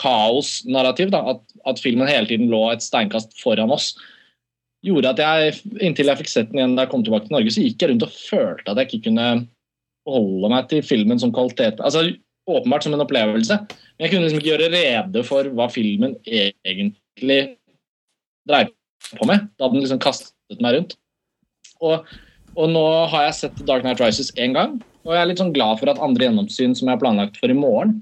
[0.00, 1.12] kaos-narrativ.
[1.14, 3.92] At, at filmen hele tiden lå et steinkast foran oss
[4.86, 7.52] gjorde at jeg, inntil jeg fikk sett den igjen da jeg kom tilbake til Norge,
[7.52, 9.26] så gikk jeg rundt og følte at jeg ikke kunne
[10.08, 11.80] forholde meg til filmen som kvalitet.
[11.84, 12.08] Altså
[12.50, 17.36] Åpenbart som en opplevelse, men jeg kunne liksom ikke gjøre rede for hva filmen egentlig
[18.48, 18.72] dreier
[19.12, 19.44] på med.
[19.60, 20.96] Da den liksom kastet meg rundt.
[21.84, 22.08] Og,
[22.56, 22.82] og, nå
[23.12, 25.90] har jeg sett Dark Night Rises én gang, og jeg er litt sånn glad for
[25.92, 28.00] at andre gjennomsyn som jeg har planlagt for i morgen,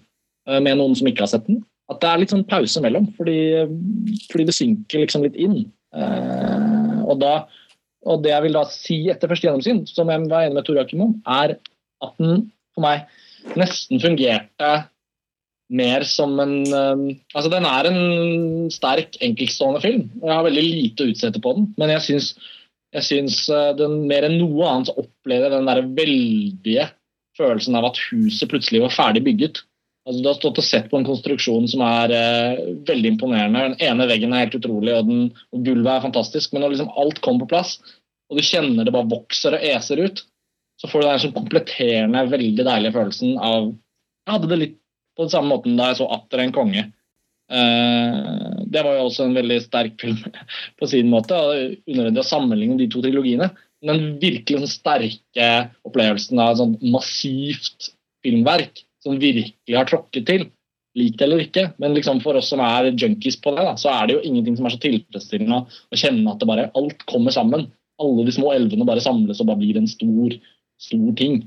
[0.48, 3.08] eh, med noen som ikke har sett den, at det er litt sånn pause mellom,
[3.16, 3.38] fordi,
[4.28, 5.62] fordi det synker liksom litt inn.
[5.96, 7.32] Uh, og, da,
[8.04, 10.76] og, det jeg vil da si etter første gjennomsyn, som jeg var enig med Tor
[10.76, 12.42] Joakim er at den
[12.76, 14.72] for meg nesten fungerte
[15.72, 17.00] mer som en uh,
[17.32, 20.06] Altså, den er en sterk, enkeltstående film.
[20.20, 22.30] Jeg har veldig lite å utsette på den, men jeg syns,
[22.96, 26.88] jeg syns uh, den mer enn noe annet opplever den der veldige
[27.38, 29.62] følelsen av at huset plutselig var ferdig bygget.
[30.08, 33.64] Altså, du har stått og sett på en konstruksjon som er eh, veldig imponerende.
[33.74, 36.54] Den ene veggen er helt utrolig, og, den, og gulvet er fantastisk.
[36.54, 37.74] Men når liksom alt kommer på plass,
[38.32, 40.22] og du kjenner det bare vokser og eser ut,
[40.80, 44.74] så får du den sånn kompletterende, veldig deilige følelsen av Jeg hadde det litt
[45.16, 46.88] på den samme måten da jeg så 'Atter en konge'.
[47.48, 50.20] Uh, det var jo også en veldig sterk film
[50.78, 51.38] på sin måte.
[51.88, 53.50] Unødvendig å sammenligne de to trilogiene.
[53.84, 55.48] Men den virkelig sterke
[55.86, 57.92] opplevelsen av et sånt massivt
[58.26, 60.48] filmverk som virkelig har tråkket til.
[60.98, 64.08] Lik eller ikke, men liksom for oss som er junkies på det, da, så er
[64.08, 67.68] det jo ingenting som er så tilfredsstillende å kjenne at det bare alt kommer sammen.
[68.02, 70.34] Alle de små elvene bare samles og bare blir en stor,
[70.82, 71.44] stor ting.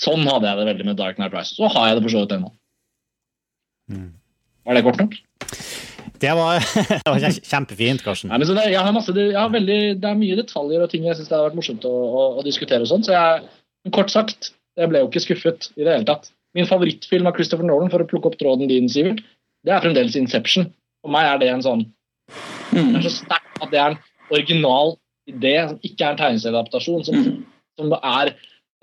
[0.00, 1.56] Sånn hadde jeg det veldig med Dark Night Rises.
[1.56, 2.52] Så har jeg det for så vidt ennå.
[3.92, 4.06] Mm.
[4.68, 5.16] Var det kort nok?
[6.20, 6.60] Det var,
[7.04, 8.32] det var kjempefint, Karsten.
[8.32, 11.16] Nei, det, jeg har masse, jeg har veldig, det er mye detaljer og ting jeg
[11.16, 12.84] syns det har vært morsomt å, å, å diskutere.
[12.84, 13.48] og sånn, så jeg,
[13.96, 16.28] Kort sagt, jeg ble jo ikke skuffet i det hele tatt.
[16.56, 19.22] Min favorittfilm av Christopher Nolan, for å plukke opp tråden din, Sivert,
[19.64, 20.68] det er fremdeles 'Inception'.
[21.00, 21.82] For meg er det en sånn
[22.74, 22.90] mm.
[22.92, 24.98] Det er så sterkt at det er en original
[25.30, 27.04] idé som ikke er en tegneserieadaptasjon.
[27.06, 27.38] Som, mm.
[27.80, 28.34] som er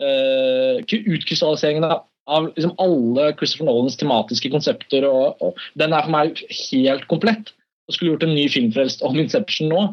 [0.01, 5.07] uh, utkrystalliseringen av, av liksom alle Christopher Nolans tematiske konsepter.
[5.07, 7.53] Og, og, Den er for meg helt komplett.
[7.87, 9.83] Og skulle gjort en ny filmfrelst om Inception nå,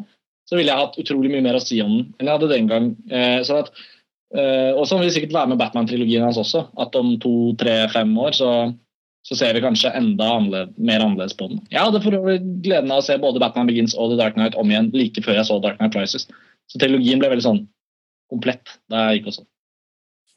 [0.45, 2.67] så ville jeg hatt utrolig mye mer å si om den enn jeg hadde den
[2.69, 2.89] gang.
[3.09, 3.69] Eh, sånn at
[4.35, 6.67] eh, og sånn vil det sikkert være med Batman-trilogien hans også.
[6.81, 8.51] At om to, tre, fem år så,
[9.25, 11.63] så ser vi kanskje enda annerledes, mer annerledes på den.
[11.71, 14.59] Jeg hadde for øvrig gleden av å se både Batman Begins og The Dark Knight
[14.59, 16.27] om igjen like før jeg så Dark Knight Rises.
[16.69, 17.65] Så trilogien ble veldig sånn
[18.29, 19.47] komplett da jeg gikk også.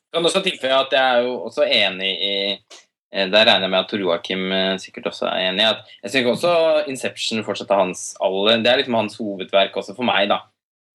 [0.09, 3.73] Jeg kan også tilføye at jeg er jo også enig i eh, Der regner jeg
[3.75, 6.55] med at Tor Joakim eh, sikkert også er enig i at jeg syns også
[6.89, 10.45] Inception fortsatt er hans aller Det er liksom hans hovedverk også for meg, da.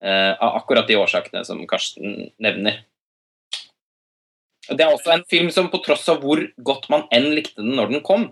[0.04, 2.82] Av akkurat de årsakene som Karsten nevner.
[4.68, 7.76] Det er også en film som på tross av hvor godt man enn likte den
[7.78, 8.26] når den kom,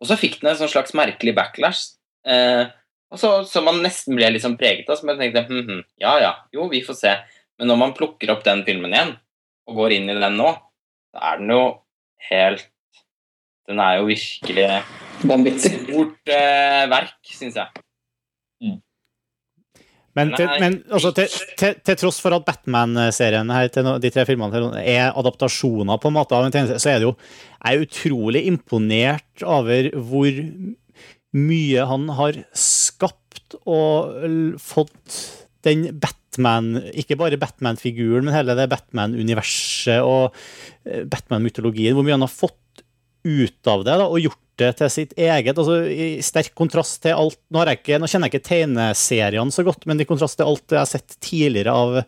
[0.00, 1.96] og så fikk den en sånn slags merkelig backlash.
[2.28, 2.66] Eh,
[3.10, 6.16] og så, så, man nesten ble liksom preget av, så man tenkte hm, hm, ja
[6.22, 7.14] ja, jo, vi får se.
[7.58, 9.14] Men når man plukker opp den filmen igjen,
[9.66, 10.52] og går inn i den nå,
[11.12, 11.64] så er den jo
[12.30, 12.68] helt
[13.66, 14.68] Den er jo virkelig
[15.26, 15.72] Vanvittig.
[15.86, 17.82] Stort eh, verk, syns jeg.
[20.16, 24.24] Men, til, men altså, til, til, til, tross for at Batman-serien her, til de tre
[24.28, 27.84] filmene er adaptasjoner på en måte av en tjeneste, så er det jo Jeg er
[27.84, 30.40] utrolig imponert over hvor
[31.36, 35.18] mye han har skapt og fått
[35.66, 36.25] den Batman
[36.96, 40.36] Ikke bare Batman-figuren, men hele det Batman-universet og
[40.84, 41.96] eh, Batman-mytologien.
[41.96, 42.58] Hvor mye han har fått
[43.26, 45.58] ut av det da, og gjort det til sitt eget.
[45.58, 49.84] altså I sterk kontrast til alt Nå, ikke, nå kjenner jeg ikke tegneseriene så godt,
[49.88, 51.98] men i kontrast til alt jeg har sett tidligere av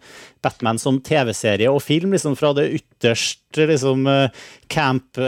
[0.45, 4.07] Batman som TV-serie og film, liksom fra det ytterste liksom
[4.71, 5.21] camp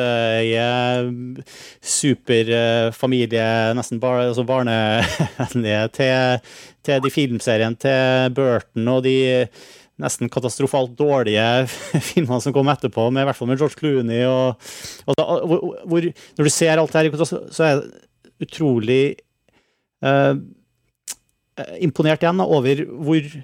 [1.95, 3.49] superfamilie,
[3.79, 6.55] nesten bar, altså barnevennlige, til,
[6.87, 9.19] til de filmseriene til Burton og de
[10.01, 11.47] nesten katastrofalt dårlige
[12.11, 14.23] filmene som kom etterpå, med, i hvert fall med George Clooney.
[14.29, 14.71] Og,
[15.07, 15.27] og da,
[15.91, 16.09] hvor,
[16.39, 17.85] når du ser alt det her, så er jeg
[18.41, 19.03] utrolig
[20.05, 20.35] uh,
[21.81, 23.35] imponert igjen over hvor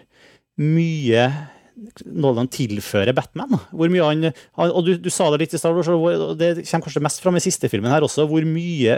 [0.56, 1.26] mye
[2.08, 3.58] Nolan tilfører Batman.
[3.68, 7.02] Hvor mye han, Og du, du, sa det litt i stad, og det kommer kanskje
[7.04, 8.96] mest fram i siste filmen her også, hvor mye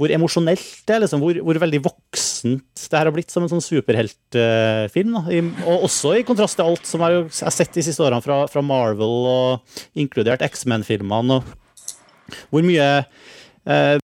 [0.00, 3.52] Hvor emosjonelt det er, liksom, hvor, hvor, veldig voksent det her har blitt som en
[3.52, 5.16] sånn superheltfilm.
[5.66, 8.62] og også i kontrast til alt som jeg har sett de siste årene fra, fra
[8.64, 11.42] Marvel, og inkludert X-Men-filmene.
[12.50, 12.88] Hvor mye
[13.68, 13.98] Uh,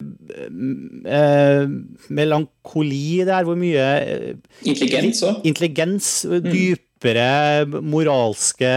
[1.08, 1.64] uh,
[2.12, 4.34] melankoli der, hvor mye uh,
[4.68, 5.38] Intelligens òg.
[5.48, 6.50] Intelligens, mm.
[7.04, 8.72] Dypere moralske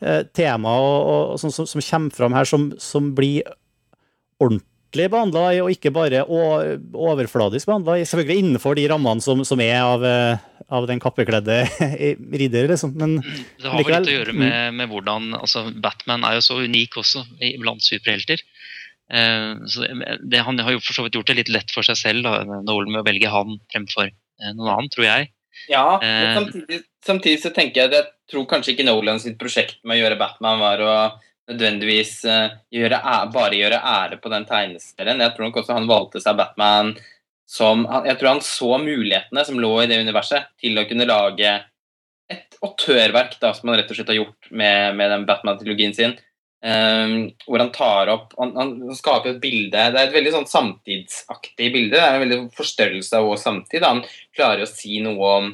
[0.00, 0.98] eh, tema og,
[1.34, 3.42] og, som, som, som, kommer fram her, som, som blir
[4.38, 7.98] ordentlig behandla, og ikke bare overfladisk behandla.
[8.06, 10.04] Selvfølgelig innenfor de rammene som, som er av,
[10.68, 11.64] av, den kappekledde
[12.40, 12.94] ridder, liksom.
[12.96, 14.78] Men det har vel litt å gjøre med, mm.
[14.78, 17.26] med hvordan altså Batman er jo så unik også
[17.60, 18.40] blant superhelter.
[19.08, 19.86] Eh, så
[20.20, 22.60] det, han har jo for så vidt gjort det litt lett for seg selv, da,
[22.60, 25.30] Nolan, med å velge han fremfor eh, noen annen, tror jeg.
[25.68, 29.38] Ja, men eh, samtidig, samtidig, så tenker jeg at jeg tror kanskje ikke Nolan sitt
[29.40, 30.94] prosjekt med å gjøre Batman var å
[31.48, 32.18] nødvendigvis
[32.74, 32.98] gjøre,
[33.32, 35.22] bare gjøre ære på den tegneserien.
[35.24, 36.92] Jeg tror nok også han valgte seg Batman
[37.48, 41.54] som Jeg tror han så mulighetene som lå i det universet, til å kunne lage
[42.28, 46.12] et autørverk da, som han rett og slett har gjort med, med den Batman-trilogien sin.
[46.58, 50.48] Um, hvor han tar opp han, han, skaper et bilde Det er et veldig sånn
[50.50, 51.94] samtidsaktig bilde.
[51.94, 53.86] Det er en veldig forstørrelse av vår samtid.
[53.86, 54.02] Han
[54.36, 55.52] klarer å si noe om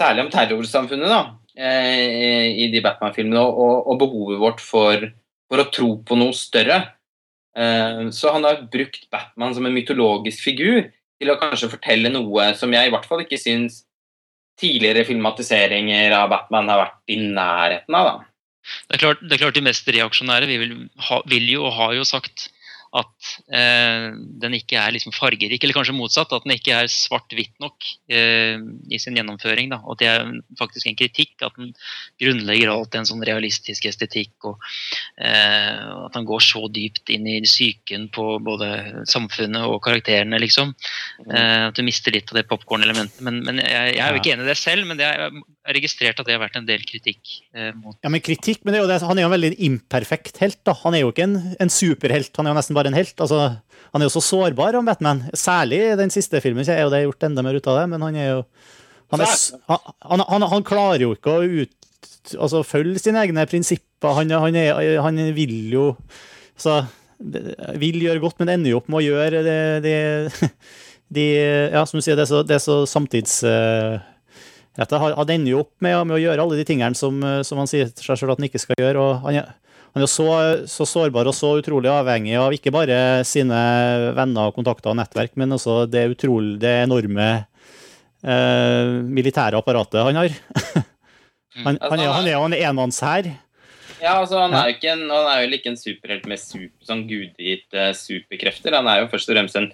[0.00, 1.20] Særlig om terrorsamfunnet da,
[1.60, 5.10] eh, i de Batman-filmene, og, og, behovet vårt for,
[5.50, 6.80] for, å tro på noe større.
[7.56, 10.88] Eh, så han har brukt Batman som en mytologisk figur
[11.20, 13.82] til å kanskje fortelle noe som jeg i hvert fall ikke syns
[14.60, 18.08] tidligere filmatiseringer av Batman har vært i nærheten av.
[18.08, 18.30] da.
[18.88, 20.74] Det er, klart, det er klart de mest reaksjonære vi vil,
[21.32, 22.50] vil jo og har jo sagt
[22.90, 24.08] at eh,
[24.42, 26.32] den ikke er liksom fargerik, eller kanskje motsatt.
[26.34, 28.58] At den ikke er svart-hvitt nok eh,
[28.90, 29.70] i sin gjennomføring.
[29.70, 29.78] Da.
[29.86, 30.26] Og det er
[30.58, 31.36] faktisk en kritikk.
[31.46, 31.70] At den
[32.20, 34.34] grunnlegger alt en sånn realistisk estetikk.
[34.50, 34.58] Og
[35.22, 40.74] eh, at han går så dypt inn i psyken på både samfunnet og karakterene, liksom.
[41.22, 41.30] Mm.
[41.30, 43.22] Eh, at du mister litt av det popkorn-elementet.
[43.26, 45.70] Men, men jeg, jeg, er jo ikke enig i det selv, men det er, jeg
[45.70, 47.36] har registrert at det har vært en del kritikk.
[47.54, 50.58] Eh, mot Ja, men kritikk, men er det, han er jo en veldig imperfekt helt.
[50.66, 50.74] da.
[50.82, 53.16] Han er jo ikke en, en superhelt, han er jo nesten bare en helt.
[53.20, 53.58] altså
[53.90, 55.24] han er jo så sårbar, om Batman.
[55.34, 56.66] Særlig i den siste filmen.
[56.68, 58.42] Er jo det gjort enda mer ut av det, men han er jo
[59.10, 59.30] Han, er,
[60.06, 61.72] han, han, han klarer jo ikke å ut,
[62.36, 64.12] altså, følge sine egne prinsipper.
[64.20, 65.86] Han, er, han vil jo
[66.54, 66.84] altså,
[67.18, 69.96] vil gjøre godt, men ender jo opp med å gjøre det, det
[71.16, 71.26] de,
[71.74, 73.42] ja, som du sier, det er så, det er så samtids...
[73.42, 73.98] Uh,
[74.78, 77.90] han ender jo opp med, med, å gjøre alle de tingene som, som han sier
[77.90, 79.02] til seg selv at han ikke skal gjøre.
[79.02, 79.42] og han,
[79.90, 80.26] han er så,
[80.70, 83.58] så, sårbar og så utrolig avhengig av ikke bare sine
[84.16, 87.28] venner, kontakter og nettverk, men også det, utrolig, det enorme
[88.22, 90.36] eh, militære apparatet han har.
[91.66, 93.32] han, han, er, han er jo en enmannshær.
[94.00, 96.86] Ja, altså Han er jo ikke en, han er jo ikke en superhelt med super,
[96.88, 98.78] sånn gudgitte superkrefter.
[98.78, 99.68] Han er jo først og fremst en,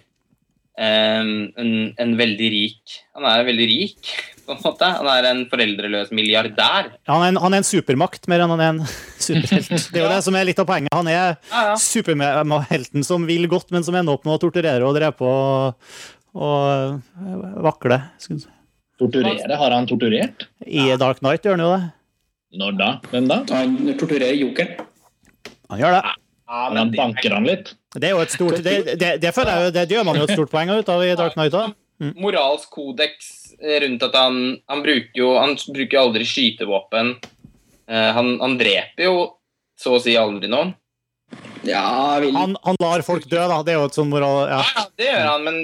[0.77, 4.11] en, en veldig rik Han er veldig rik
[4.47, 4.89] på en måte.
[4.99, 6.93] Han er en foreldreløs milliardær.
[7.11, 8.83] Han er en, han er en supermakt mer enn han er en
[9.27, 9.89] superhelt.
[9.91, 10.93] Det er jo det som er litt av poenget.
[10.95, 11.73] Han er ja, ja.
[11.83, 15.99] superhelten som vil godt, men som ender opp med å torturere og drepe og,
[16.39, 17.99] og vakle.
[19.01, 19.59] Torturere?
[19.59, 20.47] Har han torturert?
[20.63, 21.83] I Dark Knight gjør han jo det.
[22.57, 22.93] Når da?
[23.11, 23.41] Hvem da?
[23.51, 24.87] Han torturerer jokeren.
[25.73, 26.05] Han gjør det.
[26.47, 27.75] Ja, men han banker han litt.
[27.97, 30.53] Det er jo et stort Det, det, det, jeg, det gjør man jo et stort
[30.53, 31.75] poeng ut av i Dark Knight òg.
[32.03, 32.13] Mm.
[32.21, 37.15] Moralsk kodeks rundt at han, han bruker jo han bruker aldri skytevåpen.
[37.87, 39.17] Uh, han, han, dreper jo
[39.79, 40.75] så å si aldri noen.
[41.67, 42.35] Ja, vil...
[42.37, 43.63] han, han, lar folk dø, da.
[43.67, 44.45] Det er jo et sånn moral...
[44.51, 44.61] Ja.
[44.63, 45.59] ja, det gjør han, men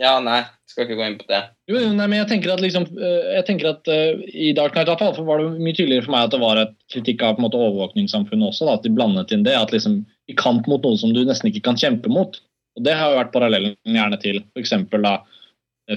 [0.00, 0.40] Ja, nei.
[0.70, 1.40] Skal ikke gå inn på det.
[1.66, 4.92] Jo, nei, men jeg tenker at, liksom, eh, jeg tenker at uh, I Dark Knight
[5.00, 7.46] fall, var det mye tydeligere for meg at det var et kritikk av på en
[7.48, 8.68] måte, overvåkningssamfunnet også.
[8.68, 9.56] Da, at de blandet inn det.
[9.58, 12.38] at liksom, I kamp mot noe som du nesten ikke kan kjempe mot.
[12.78, 14.76] Og Det har jo vært parallellen gjerne til f.eks.
[14.94, 15.18] da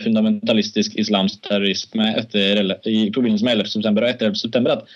[0.01, 3.73] fundamentalistisk islamsk terrorisme etter, i forbindelse med 11.
[3.75, 4.41] september og etter 11.
[4.41, 4.79] september.
[4.79, 4.87] at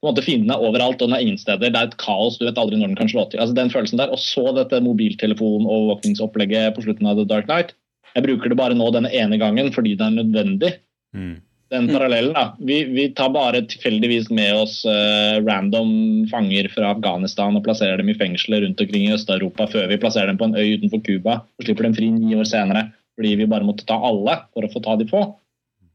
[0.00, 1.70] på en måte Fienden er overalt, og den er ingen steder.
[1.72, 2.36] Det er et kaos.
[2.36, 3.40] Du vet aldri når den kan slå til.
[3.40, 7.72] Altså den følelsen der, Og så dette mobiltelefon-overvåkningsopplegget på slutten av The Dark Night.
[8.16, 10.72] Jeg bruker det bare nå denne ene gangen fordi det er nødvendig.
[11.16, 11.36] Mm.
[11.74, 12.44] Den parallellen, da.
[12.62, 15.90] Vi, vi, tar bare tilfeldigvis med oss uh, random
[16.30, 20.30] fanger fra Afghanistan og plasserer dem i fengsler rundt omkring i Øst-Europa før vi plasserer
[20.30, 23.50] dem på en øy utenfor Cuba og slipper dem fri ni år senere fordi vi
[23.50, 25.24] bare måtte ta alle for å få ta de få.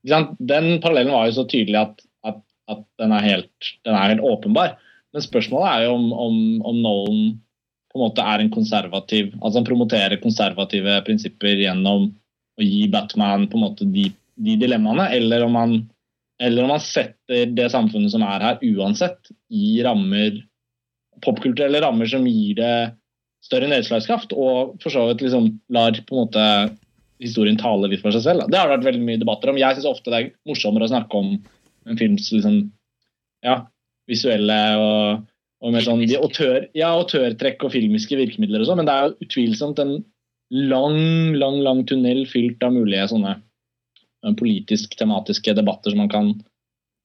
[0.04, 2.42] Den parallellen var jo så tydelig at, at,
[2.74, 4.76] at den, er helt, den, er helt, åpenbar.
[5.14, 7.22] Men spørsmålet er jo om, om, om Nolan
[7.91, 12.08] på en måte er en konservativ Altså han promoterer konservative prinsipper gjennom
[12.60, 14.06] å gi Batman på en måte de,
[14.39, 15.75] de dilemmaene, eller om han
[16.41, 20.39] eller om han setter det samfunnet som er her, uansett, i rammer
[21.21, 22.75] popkulturelle rammer som gir det
[23.45, 26.45] større nedslagskraft, og for så vidt liksom lar på en måte
[27.21, 28.47] historien tale litt for seg selv.
[28.49, 29.60] Det har det vært veldig mye debatter om.
[29.62, 31.36] Jeg syns ofte det er morsommere å snakke om
[31.89, 32.58] en films liksom,
[33.45, 33.58] ja,
[34.10, 35.27] visuelle og,
[35.62, 39.08] og mer sånn de autør, ja, autørtrekk og filmiske virkemidler og sånn, men det er
[39.08, 39.95] jo utvilsomt en
[40.52, 41.02] lang,
[41.38, 43.38] lang, lang tunnel fylt av mulige sånne
[44.38, 46.32] politisk-tematiske debatter som man kan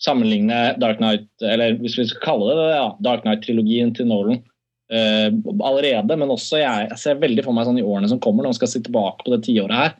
[0.02, 4.42] sammenligne Dark Knight, eller hvis vi skal kalle det ja, Dark Knight-trilogien til Nolan
[4.92, 5.28] uh,
[5.64, 6.18] allerede.
[6.20, 8.58] Men også jeg, jeg, ser veldig for meg sånn i årene som kommer, når man
[8.60, 9.96] skal se tilbake på det tiåret her,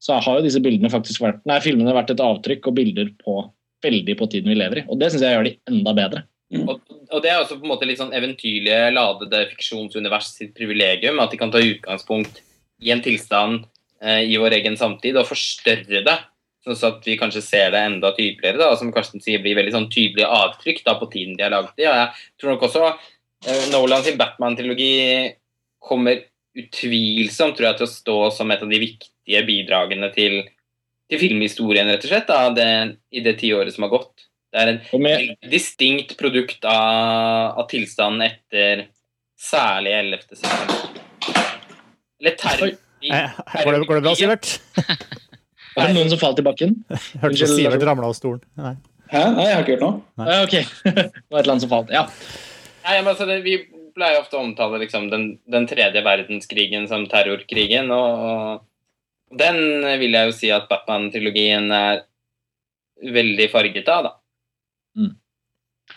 [0.00, 3.42] så har jo disse bildene faktisk vært, nei, filmene vært et avtrykk og bilder på
[3.84, 4.86] veldig på tiden vi lever i.
[4.88, 6.24] Og det syns jeg gjør de enda bedre.
[6.50, 6.64] Mm.
[6.66, 11.20] Og, og, det er også på en måte litt sånn eventyrlige, ladede fiksjonsunivers sitt privilegium.
[11.22, 12.42] At de kan ta utgangspunkt
[12.82, 13.64] i en tilstand
[14.02, 16.18] eh, i vår egen samtid og forstørre det
[16.60, 19.86] Sånn at vi kanskje ser det enda tydeligere, da, som Karsten sier blir veldig sånn
[19.88, 21.86] tydelige avtrykk da, på tiden de har laget det.
[21.88, 24.90] Og jeg tror nok også eh, Nolan sin Batman-trilogi
[25.80, 26.20] kommer
[26.60, 30.42] utvilsomt tror jeg, til å stå som et av de viktige bidragene til,
[31.08, 32.68] til filmhistorien, rett og slett, da, det,
[33.16, 34.28] i det tiåret som har gått.
[34.50, 38.88] Det er et distinkt produkt av, av tilstanden etter
[39.38, 40.24] særlig 11.
[40.34, 41.02] september.
[42.20, 42.72] Eller terror.
[43.00, 44.52] Går det, går det bra, Sivert?
[44.76, 46.80] Var det noen som falt i bakken?
[47.22, 48.42] Hørte Sivert ramla av stolen.
[48.60, 48.74] Nei.
[49.10, 49.24] Hæ?
[49.34, 50.00] Nei, jeg har ikke hørt noe.
[50.20, 50.38] Nei.
[50.44, 51.94] ok, det var et eller annet som falt.
[51.94, 52.04] Ja.
[52.84, 53.56] Nei, men altså, det, Vi
[53.96, 57.90] pleier ofte å omtale liksom, den, den, tredje verdenskrigen som terrorkrigen.
[57.94, 58.26] Og,
[59.30, 62.04] og den vil jeg jo si at Batman-trilogien er
[63.00, 64.06] veldig farget av.
[64.10, 64.16] da.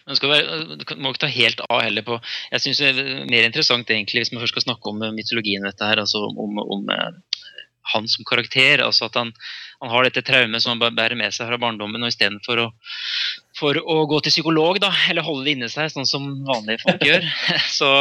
[0.07, 2.17] Man skal være, må ikke ta helt av heller på
[2.51, 5.87] Jeg syns det er mer interessant egentlig hvis man først skal snakke om mytologien dette
[5.87, 6.89] her, altså om, om
[7.91, 8.83] han som karakter.
[8.83, 9.33] altså At han,
[9.81, 12.03] han har dette traumet som han bærer med seg fra barndommen.
[12.03, 12.67] og Istedenfor å,
[13.59, 17.03] for å gå til psykolog da, eller holde det inni seg, sånn som vanlige folk
[17.09, 17.27] gjør,
[17.79, 17.91] så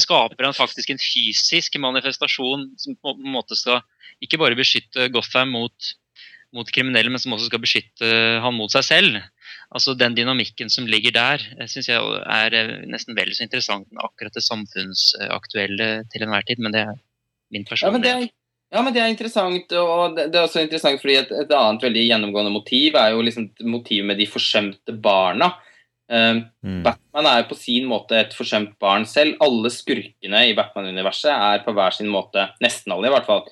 [0.00, 3.82] skaper han faktisk en fysisk manifestasjon som på en måte skal
[4.24, 5.92] ikke bare beskytte Gotham mot,
[6.54, 9.20] mot kriminelle, men som også skal beskytte han mot seg selv.
[9.74, 12.54] Altså Den dynamikken som ligger der, syns jeg er
[12.88, 16.62] nesten vel så interessant enn akkurat det samfunnsaktuelle til enhver tid.
[16.64, 16.94] Men det er
[17.52, 18.28] min personlighet.
[18.28, 18.28] ja,
[18.72, 19.72] ja, men det er interessant.
[19.72, 23.48] og Det er også interessant fordi et, et annet veldig gjennomgående motiv er jo liksom
[23.68, 25.54] motivet med de forsømte barna.
[26.08, 26.82] Um, mm.
[26.86, 29.36] Batman er på sin måte et forsømt barn selv.
[29.44, 33.42] Alle skurkene i Batman-universet er på hver sin måte, nesten alle i hvert fall,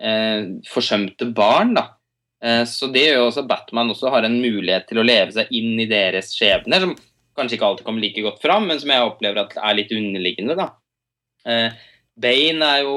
[0.00, 1.76] uh, forsømte barn.
[1.76, 1.90] da.
[2.42, 5.50] Uh, så det gjør jo også Batman også har en mulighet til å leve seg
[5.54, 6.96] inn i deres skjebner, som
[7.38, 10.58] kanskje ikke alltid kommer like godt fram, men som jeg opplever at er litt underliggende.
[10.58, 10.72] da.
[12.22, 12.96] Bane er jo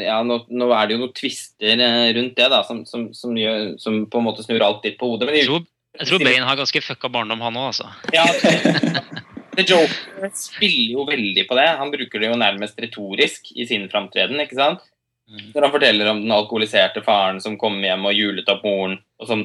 [0.00, 3.34] ja, nå, nå, er det jo noen twister eh, rundt det da, som, som, som,
[3.36, 5.28] gjør, som, på en måte snur alt litt på hodet.
[5.28, 5.66] Men jeg, tror,
[6.00, 7.90] jeg tror Bane har ganske fucka barndom, han òg, altså.
[8.16, 8.24] Ja,
[9.54, 11.68] The Joker spiller jo veldig på det.
[11.78, 14.40] Han bruker det jo nærmest retorisk i sin framtreden.
[14.42, 14.82] ikke sant?
[15.30, 15.50] Mm.
[15.54, 19.28] Når han forteller om den alkoholiserte faren som kom hjem og julet opp moren, og
[19.30, 19.44] som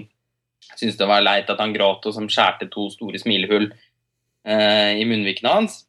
[0.76, 5.06] syntes det var leit at han gråt, og som skjærte to store smilehull eh, i
[5.08, 5.84] munnvikene hans.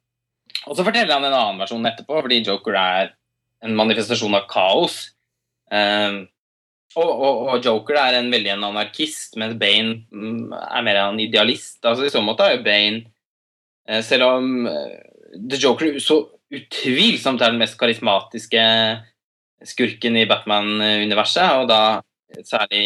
[0.67, 3.15] Og så forteller han en annen versjon etterpå, fordi Joker er
[3.65, 5.03] en manifestasjon av kaos.
[5.73, 6.23] Eh,
[6.99, 11.23] og, og, og, Joker er en veldig en anarkist, mens Bane mm, er mer en
[11.23, 11.79] idealist.
[11.85, 13.05] Altså I så måte er jo Bane
[13.87, 14.97] eh, Selv om uh,
[15.37, 18.63] The Joker så utvilsomt er den mest karismatiske
[19.67, 21.83] skurken i Batman-universet, og da
[22.47, 22.83] særlig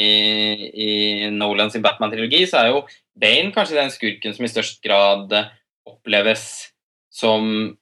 [0.72, 0.90] i,
[1.34, 2.84] Nolan sin Batman-trilogi, så er jo
[3.20, 5.32] Bane kanskje den skurken som i størst grad
[5.86, 6.72] oppleves
[7.14, 7.74] som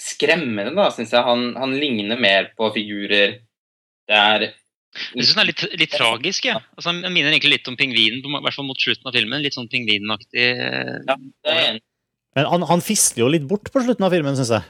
[0.00, 1.24] skremmende, da, syns jeg.
[1.24, 3.38] Han, han, ligner mer på figurer
[4.04, 4.50] det er
[4.94, 6.44] jeg syns den er litt, litt tragisk.
[6.46, 6.60] Ja.
[6.76, 9.42] Altså, jeg minner egentlig litt om pingvinen, i hvert fall mot slutten av filmen.
[9.42, 10.44] Litt sånn pingvinaktig.
[11.08, 11.16] Ja,
[12.38, 14.68] Men han, han fisler jo litt bort på slutten av filmen, syns jeg.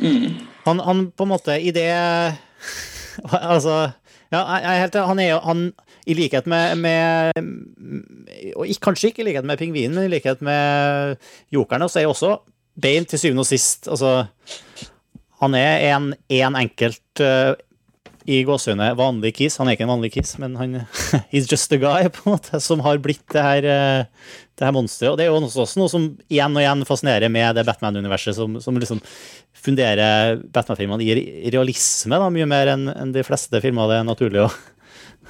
[0.00, 0.36] Mm.
[0.64, 1.90] Han, han, på en måte i det
[3.54, 3.90] Altså
[4.30, 5.62] ja, jeg er helt, han er jo han,
[6.06, 11.16] I likhet med, med og Kanskje ikke i likhet med pingvinen, men i likhet med
[11.52, 12.36] jokerne, så er jo også
[12.80, 14.12] Bane til syvende og sist Altså,
[15.42, 17.58] han er en, en enkelt uh,
[18.30, 19.58] i gåsehudene vanlig kiss.
[19.60, 20.78] Han er ikke en vanlig kiss, men han
[21.32, 24.74] he's just a guy, på en måte, som har blitt det her, uh, det her
[24.76, 25.12] monsteret.
[25.12, 28.60] Og det er jo også noe som igjen og igjen fascinerer med det Batman-universet, som,
[28.62, 29.02] som, liksom
[29.60, 34.46] funderer Batman-filmene i realisme da, mye mer enn en de fleste filmer det er naturlig
[34.46, 34.52] å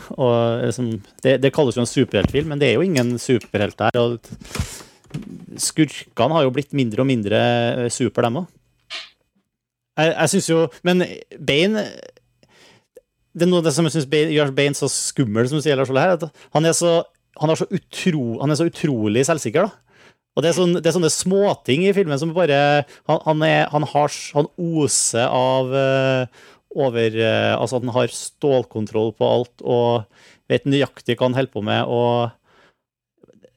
[0.22, 0.92] og liksom,
[1.24, 3.98] det, det, kalles jo en superheltfilm, men det er jo ingen superhelt der.
[4.00, 4.20] og
[5.60, 7.40] skurkene har jo blitt mindre og mindre
[7.84, 8.48] eh, super, dem òg.
[9.98, 11.02] Jeg, jeg syns jo Men
[11.36, 11.82] Bane
[13.30, 15.78] Det er noe av det som jeg syns gjør Bane så skummel, som du sier,
[15.78, 16.16] Lars Ole, her.
[16.18, 17.00] At han er så
[17.38, 19.90] han, så utro, han er så utrolig selvsikker, da.
[20.38, 23.64] Og det er, sånne, det er sånne småting i filmen som bare Han, han, er,
[23.72, 30.06] han, har, han oser av uh, over uh, Altså, han har stålkontroll på alt og
[30.50, 32.30] vet nøyaktig hva han holder på med, og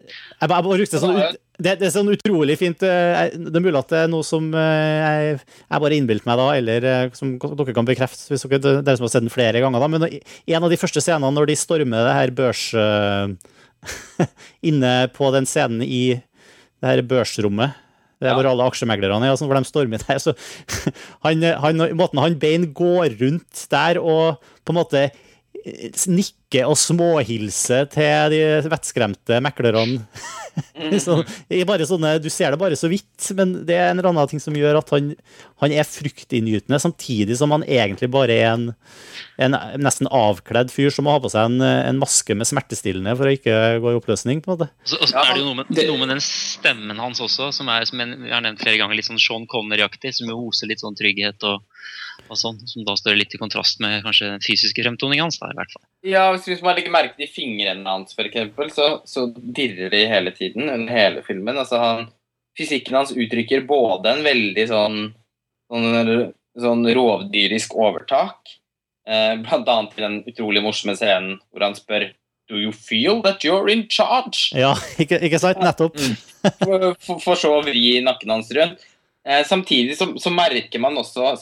[0.03, 1.15] jeg bare brukte sånn
[1.63, 2.83] det, det, er sånn utrolig fint.
[2.85, 6.49] Eh, det er mulig at det er noe som jeg, jeg bare innbilte meg da,
[6.59, 9.83] eller som dere kan bekrefte, hvis dere, dere som har sett den flere ganger.
[9.83, 12.69] da, Men en av de første scenene når de stormer det her børs...
[14.69, 16.03] inne på den scenen i
[16.83, 17.79] det her børsrommet.
[18.23, 20.19] Det er hvor alle aksjemeglerne er, hvor de stormer der.
[20.23, 20.33] Så
[21.25, 25.07] han, han, måten han bein går rundt der og på en måte
[26.53, 30.03] nikke og småhilse til de vettskremte meklerne.
[31.01, 31.23] sånn,
[31.65, 34.41] bare sånne, du ser det bare så vidt, men det er en eller annen ting
[34.41, 35.15] som gjør at han,
[35.63, 38.67] han er fryktinngytende, samtidig som han egentlig bare er en,
[39.41, 43.29] en nesten avkledd fyr som må ha på seg en, en, maske med smertestillende for
[43.29, 44.43] å ikke gå i oppløsning.
[44.45, 44.69] på en måte.
[44.85, 47.49] Og så, og så er det jo noe med, noe med, den stemmen hans også,
[47.55, 50.69] som er som jeg har nevnt flere ganger, litt sånn Sean Connery-aktig, som jo hoser
[50.69, 51.41] litt sånn trygghet.
[51.49, 51.65] og
[52.27, 55.39] og sånn, som da står litt i kontrast med kanskje den fysiske fremtoningen hans.
[55.41, 55.83] da, i hvert fall.
[56.07, 60.33] Ja, Hvis man legger merke til fingrene hans, for eksempel, så, så dirrer de hele
[60.35, 61.57] tiden under hele filmen.
[61.57, 62.07] altså han,
[62.57, 64.97] Fysikken hans uttrykker både en veldig sånn,
[65.73, 66.27] sånn,
[66.61, 68.51] sånn rovdyrisk overtak,
[69.09, 72.11] eh, annet i den utrolig morsomme scenen hvor han spør
[72.51, 74.51] Do you feel that you're in charge?
[74.51, 75.61] Ja, ikke, ikke sant?
[75.63, 75.95] Nettopp.
[76.59, 78.83] for, for, for så å vri nakken hans rundt.
[79.23, 81.37] Eh, samtidig så, så, merker man også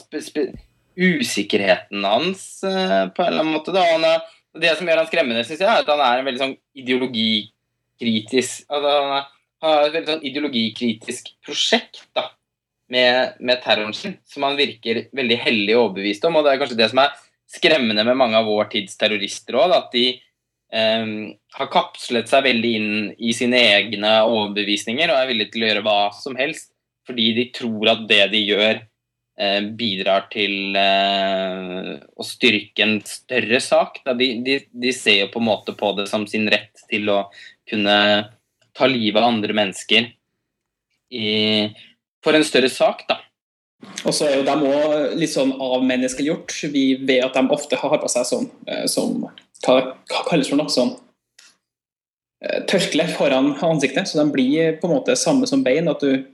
[0.96, 3.74] usikkerheten hans eh, på en eller annen måte.
[3.74, 4.28] Er,
[4.62, 8.66] det som gjør han skremmende, synes jeg, er at han er en veldig sånn ideologikritisk
[8.68, 8.94] altså,
[9.62, 12.28] Han har et veldig sånn ideologikritisk prosjekt da,
[12.92, 16.38] med, med terroren sin, som han virker veldig hellig overbevist om.
[16.38, 17.14] og Det er kanskje det som er
[17.52, 21.14] skremmende med mange av vår tids terrorister òg, at de eh,
[21.58, 25.86] har kapslet seg veldig inn i sine egne overbevisninger og er villig til å gjøre
[25.86, 26.71] hva som helst
[27.06, 28.82] fordi de tror at det de gjør,
[29.40, 34.02] eh, bidrar til eh, å styrke en større sak.
[34.06, 37.24] De, de, de, ser jo på en måte på det som sin rett til å
[37.68, 37.98] kunne
[38.72, 40.08] ta livet av andre mennesker
[41.12, 41.28] i,
[42.24, 43.20] for en større sak, da.
[44.06, 46.54] Og så er jo de òg litt sånn avmenneskeliggjort.
[46.70, 49.26] Vet at de ofte har på seg sånn eh, som
[49.62, 49.78] hva
[50.26, 50.96] kalles for noe sånn
[52.66, 55.90] tørkle foran ansiktet, så de blir på en måte samme som bein.
[55.90, 56.24] At du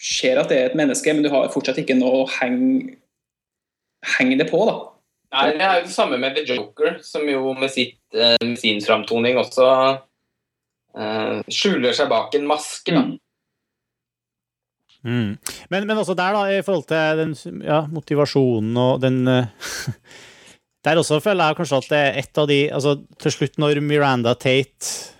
[0.00, 2.96] ser at det er et menneske, men du har fortsatt ikke noe å henge,
[4.16, 4.64] heng det på.
[4.68, 4.76] da.
[5.34, 8.58] Nei, Det er jo det samme med The Joker, som jo med, sitt, eh, med
[8.60, 9.68] sin framtoning også
[10.94, 12.94] uh, skjuler seg bak en maske.
[12.94, 13.04] da.
[15.04, 15.34] Mm.
[15.68, 19.50] Men, men, også der, da, i forhold til den ja, motivasjonen og den uh,
[20.84, 23.80] Der også føler jeg kanskje at det er et av de altså Til slutt, når
[23.84, 25.13] Miranda Tate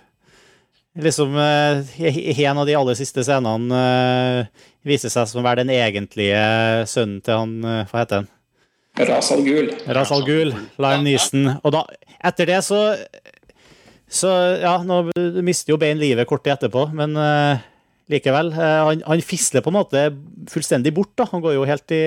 [0.95, 2.01] liksom uh,
[2.41, 6.41] En av de aller siste scenene uh, viser seg som å være den egentlige
[6.91, 8.31] sønnen til han uh, Hva heter han?
[8.95, 9.73] Ras Al Ghul.
[9.91, 11.49] Ras Al Ghul, Liam Neeson.
[11.67, 11.81] Og da,
[12.31, 12.79] etter det så
[14.07, 14.31] Så
[14.63, 15.01] ja, nå
[15.43, 17.59] mister jo Bane livet kort tid etterpå, men uh,
[18.13, 18.53] likevel.
[18.55, 20.05] han, han, fisler på en måte
[20.53, 21.27] fullstendig bort, da.
[21.33, 22.05] Han går jo helt i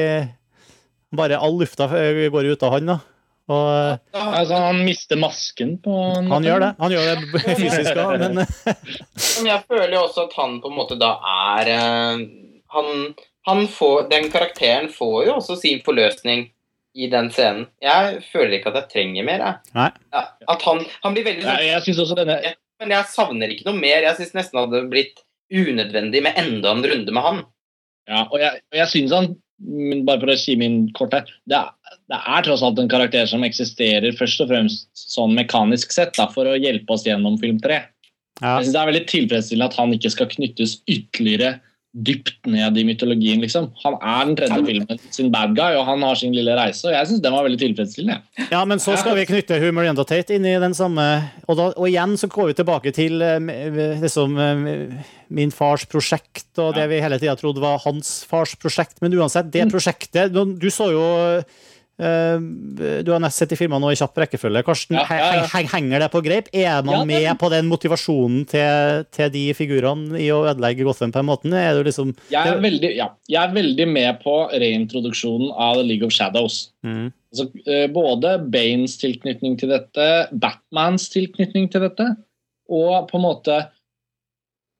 [1.17, 2.97] Bare all lufta går ut av han, da.
[3.47, 6.71] Og, altså, han mister masken på Han, han gjør det.
[6.81, 8.41] Han gjør det fysisk òg, men
[9.37, 11.13] Men jeg føler jo også at han på en måte da
[11.53, 12.25] er eh,
[12.75, 12.91] han,
[13.47, 16.49] han får, Den karakteren får jo også sin forløsning
[16.97, 17.67] i den scenen.
[17.83, 19.43] Jeg føler ikke at jeg trenger mer.
[19.45, 19.73] Jeg.
[19.77, 19.89] Nei.
[20.49, 22.39] At han, han blir veldig Nei, jeg synes også denne...
[22.81, 24.03] Men jeg savner ikke noe mer.
[24.05, 25.21] Jeg syns nesten det hadde blitt
[25.53, 27.43] unødvendig med enda en runde med han.
[28.09, 29.29] Ja, og jeg, jeg synes han
[30.07, 31.69] bare for å si min kort her, det er,
[32.11, 36.27] det er, tross alt en karakter som eksisterer først og fremst sånn mekanisk sett da,
[36.33, 37.85] for å hjelpe oss gjennom film tre.
[38.41, 38.57] Ja.
[38.59, 41.55] Jeg synes Det er veldig tilfredsstillende at han ikke skal knyttes ytterligere
[41.93, 43.41] dypt ned i mytologien.
[43.41, 43.69] liksom.
[43.83, 46.85] Han er den tredje filmen sin bad guy, og han har sin lille reise.
[46.87, 48.47] og Jeg syns den var veldig tilfredsstillende.
[48.51, 51.05] Ja, men så skal vi knytte Humor Miranda Tate inn i den samme
[51.47, 53.23] Og, da, og igjen så går vi tilbake til
[54.03, 54.37] liksom,
[55.29, 59.01] min fars prosjekt, og det vi hele tida trodde var hans fars prosjekt.
[59.01, 59.73] Men uansett, det mm.
[59.73, 61.07] prosjektet Du så jo
[61.97, 64.61] du har nest sett i filmene nå i kjapp rekkefølge.
[64.67, 65.61] Karsten, ja, ja, ja.
[65.71, 66.51] Henger det på greip?
[66.53, 71.23] Er man med på den motivasjonen til, til, de figurene i å ødelegge Gotham på
[71.23, 71.49] en måte?
[71.57, 76.13] Er liksom, jeg, er veldig, jeg, er veldig, med på reintroduksjonen av The League of
[76.13, 76.67] Shadows.
[76.85, 77.09] Mm.
[77.33, 82.11] Altså, uh, både Banes tilknytning til dette, Batmans tilknytning til dette,
[82.69, 83.57] og på en måte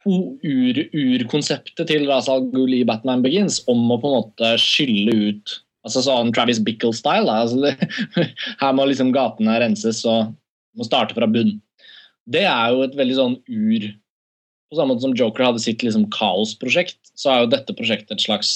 [0.08, 2.46] urkonseptet ur til Razal
[2.78, 5.56] i Batman Begins om å på en måte skylle ut
[5.86, 7.32] Altså sånn Travis Bickle-style.
[7.32, 7.74] Altså,
[8.62, 10.34] her må liksom gatene renses og
[10.78, 11.58] må starte fra bunn.
[12.28, 13.88] det er jo et veldig sånn ur
[14.68, 18.26] På samme måte som Joker hadde sitt liksom kaosprosjekt, så er jo dette prosjektet et
[18.26, 18.50] slags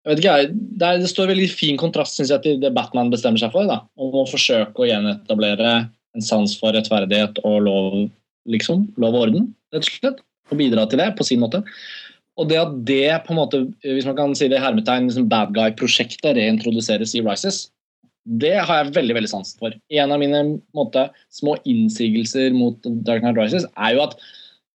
[0.00, 0.34] jeg vet ikke,
[0.80, 3.68] det, er, det står veldig fin kontrast synes jeg, til det Batman bestemmer seg for.
[3.68, 5.72] da, Om å forsøke å gjenetablere
[6.16, 7.98] en sans for rettferdighet og lov,
[8.48, 8.86] liksom.
[9.00, 10.22] Lov og orden, rett og slett.
[10.50, 11.60] Og bidra til det på sin måte.
[12.40, 15.28] Og det at det, på en måte, hvis man kan si det i hermetegn, liksom
[15.28, 17.66] bad guy-prosjektet reintroduseres i Rises,
[18.40, 19.74] det har jeg veldig veldig sansen for.
[19.92, 20.40] En av mine
[20.76, 24.16] måte, små innsigelser mot Dark Knight Rises er jo at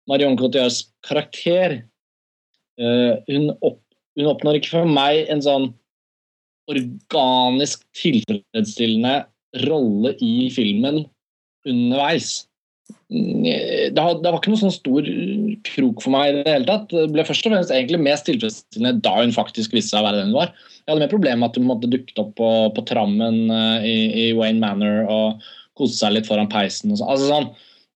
[0.09, 1.79] Marion Cotillards karakter
[2.81, 3.79] uh, hun, opp,
[4.17, 5.69] hun oppnår ikke for meg en sånn
[6.71, 9.21] organisk tilfredsstillende
[9.67, 11.03] rolle i filmen
[11.67, 12.45] underveis.
[13.11, 15.07] Det, var ikke noe sånn stor
[15.67, 16.91] krok for meg i det hele tatt.
[16.91, 20.21] Det ble først og fremst egentlig mest tilfredsstillende da hun faktisk viste seg å være
[20.21, 20.53] den hun var.
[20.81, 23.97] Jeg hadde mer problemer med at hun måtte dukket opp på, på trammen uh, i,
[24.23, 26.93] i, Wayne Manor og kose seg litt foran peisen.
[26.93, 27.09] Og så.
[27.13, 27.49] altså, sånn,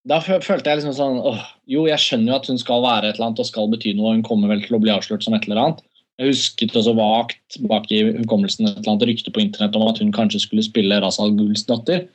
[0.06, 1.42] da følte jeg liksom sånn åh,
[1.72, 4.12] Jo, jeg skjønner jo at hun skal være et eller annet og skal bety noe,
[4.12, 5.86] og hun kommer vel til å bli avslørt som et eller annet.
[6.20, 10.00] Jeg husket også vagt bak i hukommelsen et eller annet rykte på internett om at
[10.00, 12.06] hun kanskje skulle spille Razal Gulls datter.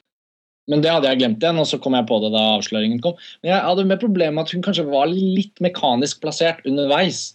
[0.71, 3.17] Men det hadde jeg glemt igjen, og så kom jeg på det da avsløringen kom.
[3.43, 7.35] Men jeg hadde med problemet med at hun kanskje var litt mekanisk plassert underveis.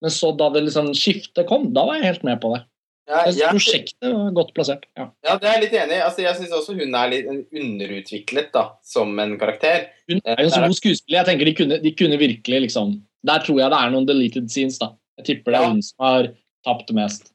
[0.00, 2.62] Men så da det liksom skiftet kom, da var jeg helt med på det.
[3.10, 4.84] Ja, Jeg Prosjektet var godt plassert.
[4.96, 5.08] Ja.
[5.26, 6.02] Ja, det er jeg litt enig i.
[6.06, 7.26] Altså, jeg syns også hun er litt
[7.58, 9.88] underutviklet da, som en karakter.
[10.08, 11.16] Hun er jo en så god skuespiller.
[11.18, 12.94] Jeg tenker de kunne, de kunne virkelig liksom
[13.26, 14.92] Der tror jeg det er noen deleted scenes, da.
[15.20, 15.72] Jeg tipper det er Ja.
[15.74, 16.30] hun som har
[16.64, 17.32] tapt mest.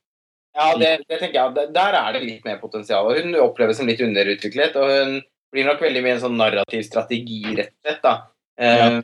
[0.56, 1.70] Ja, det, det tenker jeg.
[1.76, 3.12] Der er det litt mer potensial.
[3.14, 5.20] Hun oppleves som litt underutviklet, og hun
[5.54, 8.02] blir nok veldig mye en sånn narrativ strategi, rett og slett.
[8.04, 8.16] da.
[8.58, 9.02] Eh, Ja.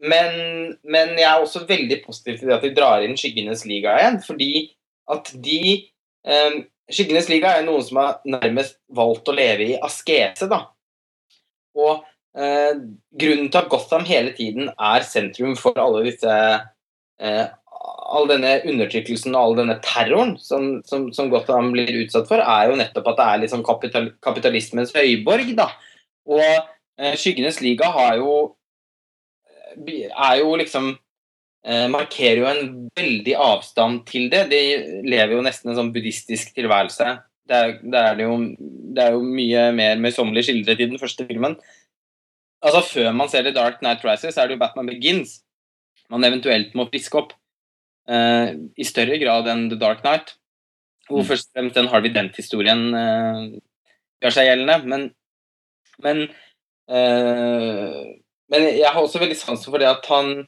[0.00, 3.96] men, men jeg er også veldig positiv til det at de drar inn Skyggenes liga
[3.98, 4.50] igjen, fordi
[5.10, 5.60] at de
[6.26, 6.58] eh,
[6.90, 10.62] Skyggenes liga er noen som har nærmest valgt å leve i askese, da.
[11.76, 12.04] Og
[12.36, 12.74] eh,
[13.20, 16.32] grunnen til at Gotham hele tiden er sentrum for alle disse
[17.20, 17.46] eh,
[18.08, 22.70] all denne undertrykkelsen og all denne terroren som, som, som Gotham blir utsatt for, er
[22.70, 25.52] jo nettopp at det er liksom kapital, kapitalismens høyborg.
[25.58, 25.68] da.
[26.28, 28.34] Og eh, Skyggenes liga har jo
[29.78, 34.46] eh, er jo liksom eh, Markerer jo en veldig avstand til det.
[34.52, 34.62] De
[35.08, 37.16] lever jo nesten en sånn buddhistisk tilværelse.
[37.48, 38.38] Det er, det er, jo,
[38.94, 41.56] det er jo mye mer møysommelig skildret i den første filmen.
[42.64, 45.38] Altså Før man ser The Dark Night Rises, er det jo Batman Begins
[46.12, 47.34] man eventuelt må friske opp.
[48.08, 50.36] Eh, I større grad enn The Dark Knight.
[51.08, 51.28] Hvor Mm.
[51.30, 53.44] først og fremst den Harvey Dent-historien uh,
[54.20, 54.76] gjør seg gjeldende.
[54.84, 55.06] Men,
[56.04, 56.22] men,
[56.92, 58.02] uh,
[58.52, 60.46] men jeg har også veldig sansen for det at han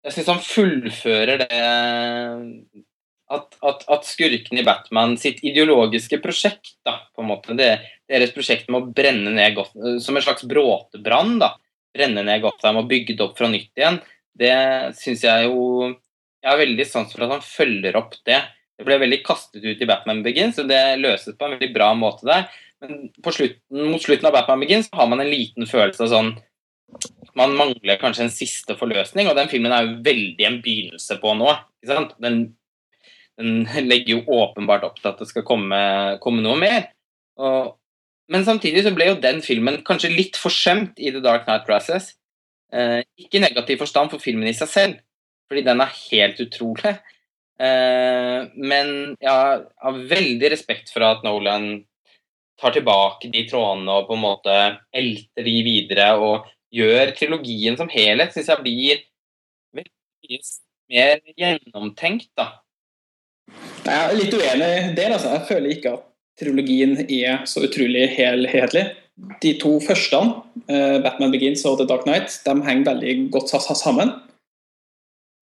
[0.00, 1.56] Jeg syns han fullfører det
[3.30, 7.68] at, at, at skurken i Batman sitt ideologiske prosjekt, da, på en måte, det,
[8.10, 11.52] deres prosjekt med å brenne ned Gotham, som en slags bråtebrann, da,
[11.94, 14.00] brenne ned Gotham og bygge det opp fra nytt igjen,
[14.40, 14.54] det
[14.98, 15.92] syns jeg jo
[16.40, 18.40] Jeg har veldig sans for at han følger opp det.
[18.80, 21.90] Det ble veldig kastet ut i Batman Begins, og det løses på en veldig bra
[21.98, 22.46] måte der.
[22.80, 26.30] Men slutten, mot slutten av Batman Begins har man en liten følelse av sånn
[27.36, 31.34] Man mangler kanskje en siste forløsning, og den filmen er jo veldig en begynnelse på
[31.38, 31.52] nå.
[31.78, 32.16] Ikke sant?
[32.24, 32.40] Den,
[33.38, 35.78] den legger jo åpenbart opp til at det skal komme,
[36.24, 36.88] komme noe mer.
[37.38, 37.76] Og,
[38.32, 42.16] men samtidig så ble jo den filmen kanskje litt forsømt i The Dark Night Process.
[42.74, 44.98] Eh, ikke i negativ forstand for filmen i seg selv,
[45.50, 46.94] fordi den er helt utrolig.
[47.60, 49.28] Eh, men jeg
[49.84, 51.82] har veldig respekt for at Nolan
[52.60, 54.56] tar tilbake de trådene og på en måte
[54.96, 59.02] elter de videre og gjør trilogien som helhet, syns jeg blir
[59.76, 60.40] veldig
[60.90, 62.46] mer gjennomtenkt, da.
[63.82, 65.14] Jeg er litt uenig der.
[65.16, 65.32] Altså.
[65.34, 66.06] Jeg føler ikke at
[66.38, 68.84] trilogien er så utrolig helhetlig.
[69.42, 70.20] De to første,
[70.70, 74.14] eh, Batman Begins og The Dark Knight, de henger veldig godt sa- sa- sammen.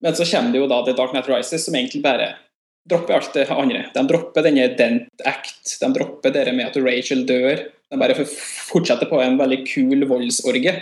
[0.05, 2.35] Men så kommer det jo da The Dark Knight Rises, som egentlig bare
[2.89, 3.87] dropper alt det andre.
[3.95, 7.65] De dropper denne Dent Act, de dropper det med at Rachel dør.
[7.89, 10.75] De bare fortsetter på en veldig kul voldsorgie.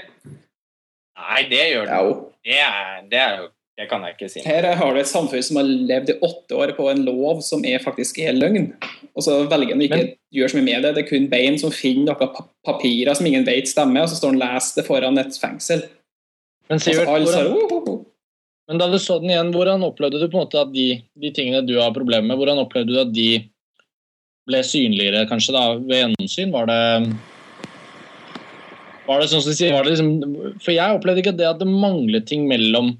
[1.16, 2.00] Nei, det gjør de.
[2.46, 3.48] Det, er, det, er jo,
[3.80, 4.44] det kan jeg ikke si.
[4.46, 7.64] Her har du et samfunn som har levd i åtte år på en lov som
[7.66, 8.68] er faktisk er løgn.
[9.16, 10.94] Og så velger han ikke Men- gjøre så mye med det.
[10.98, 14.18] Det er kun Bane som finner noen pa papirer som ingen vet stemmer, og så
[14.20, 15.86] står han og leser det foran et fengsel.
[16.68, 17.95] Men Sivert, alle sier,
[18.66, 20.88] men da du så den igjen, hvordan opplevde du på en måte at de,
[21.22, 23.30] de tingene du har problemer med, hvordan opplevde du at de
[24.46, 26.54] ble synligere kanskje da ved gjennomsyn?
[26.54, 26.80] Var det
[29.06, 30.08] var det sånn som de sier, var det liksom,
[30.62, 32.96] For jeg opplevde ikke det at det manglet ting mellom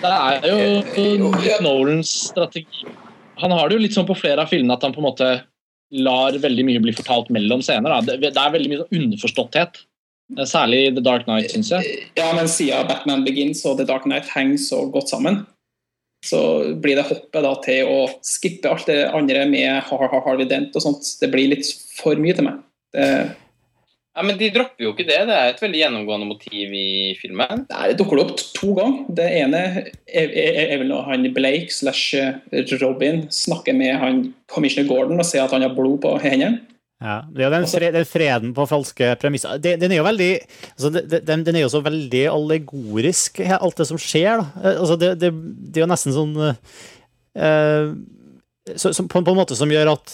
[0.00, 1.30] Det er jo
[1.62, 2.88] Nolans strategi.
[3.40, 5.30] Han har det jo litt sånn på flere av filmene at han på en måte
[5.90, 7.90] lar veldig mye bli fortalt mellom scener.
[7.90, 8.16] Da.
[8.18, 9.80] Det, er veldig mye sånn underforståtthet
[10.46, 12.04] Særlig The Dark Knight, syns jeg.
[12.16, 15.42] Ja, men siden Batman Begins og The Dark Knight henger så godt sammen,
[16.24, 16.40] så
[16.80, 20.76] blir det hoppet da til å skippe alt det andre med Har- Har- Harvey Dent
[20.76, 21.02] og sånt.
[21.20, 21.66] Det blir litt
[21.96, 22.58] for mye til meg.
[22.92, 23.06] Det,
[24.16, 25.20] Ja, Men de dropper jo ikke det.
[25.28, 27.64] Det er et veldig gjennomgående motiv i filmen.
[27.70, 29.04] Nei, det dukker opp to ganger.
[29.14, 29.60] Det ene
[30.10, 32.16] er, er, er vel når han Blake slash
[32.82, 36.58] Robin snakker med han Commissioner Gordon og sier at han har blod på hendene.
[37.00, 39.56] Ja, det er jo den, fre, den freden på falske premisser.
[39.62, 40.30] Den, Den er jo veldig
[40.74, 44.42] altså den, den er jo så veldig allegorisk, alt det som skjer.
[44.42, 44.60] Da.
[44.60, 47.86] Eh, Altså det, det, det er jo nesten sånn uh,
[48.76, 50.12] så, som, på, på en måte som gjør at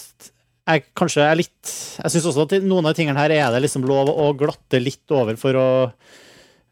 [0.67, 1.69] jeg kanskje er litt
[2.03, 5.15] Jeg syns også at noen av tingene her er det liksom lov å glatte litt
[5.15, 5.67] over for å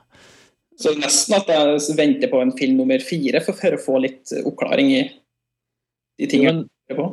[0.80, 4.32] Så nesten at jeg venter på en film nummer fire for, for å få litt
[4.42, 5.04] oppklaring i
[6.20, 7.06] de tingene Men jeg på.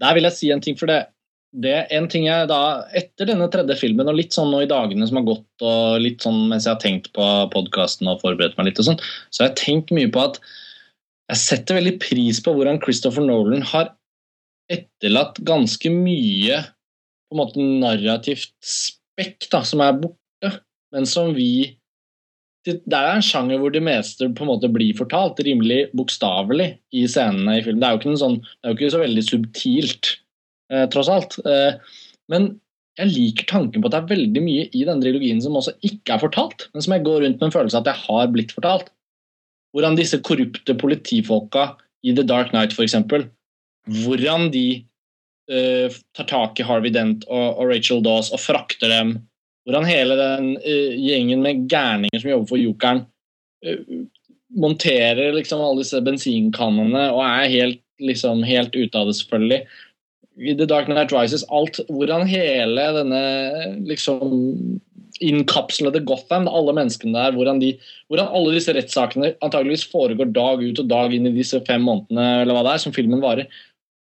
[0.00, 1.02] Der vil jeg si en ting, for det,
[1.50, 5.06] det en ting jeg da, Etter denne tredje filmen, og litt sånn nå i dagene
[5.08, 8.70] som har gått, og litt sånn mens jeg har tenkt på podkasten og forberedt meg
[8.70, 10.38] litt, og sånn, så har jeg tenkt mye på at
[11.30, 13.92] jeg setter veldig pris på hvordan Christopher Nolan har
[14.70, 20.54] etterlatt ganske mye på en måte narrativt spekk da, som er borte,
[20.94, 21.76] men som vi
[22.68, 26.74] det det er en sjanger hvor det meste på en måte blir fortalt rimelig bokstavelig
[26.92, 27.80] i scenene i filmen.
[27.80, 30.10] Det er jo ikke, sånn, det er jo ikke så veldig subtilt,
[30.92, 31.38] tross alt.
[31.44, 31.78] Eh,
[32.30, 32.52] men
[33.00, 36.16] jeg liker tanken på at det er veldig mye i denne trilogien som også ikke
[36.16, 38.54] er fortalt, men som jeg går rundt med en følelse av at jeg har blitt
[38.56, 38.90] fortalt.
[39.74, 41.70] Hvordan disse korrupte politifolka
[42.04, 42.96] i The Dark Knight, f.eks.,
[44.04, 44.66] hvordan de
[45.52, 49.14] uh, tar tak i Harvey Dent og, og Rachel Dawes og frakter dem
[49.68, 53.04] hvordan hele den uh, gjengen med gærninger som jobber for Jokeren,
[53.66, 54.02] uh,
[54.60, 59.60] monterer liksom alle disse bensinkannene og er helt, liksom, helt ute av det, selvfølgelig.
[60.40, 63.24] The Dark Knight Rises, alt, hvordan hele denne
[63.88, 64.80] liksom
[65.20, 67.74] innkapslede Gotham, alle menneskene der, hvordan, de,
[68.08, 72.44] hvordan alle disse rettssakene antageligvis foregår dag ut og dag inn i disse fem månedene
[72.44, 73.50] eller hva det er, som filmen varer.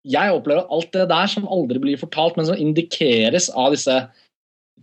[0.10, 4.00] Jeg opplever alt det der som aldri blir fortalt, men som indikeres av disse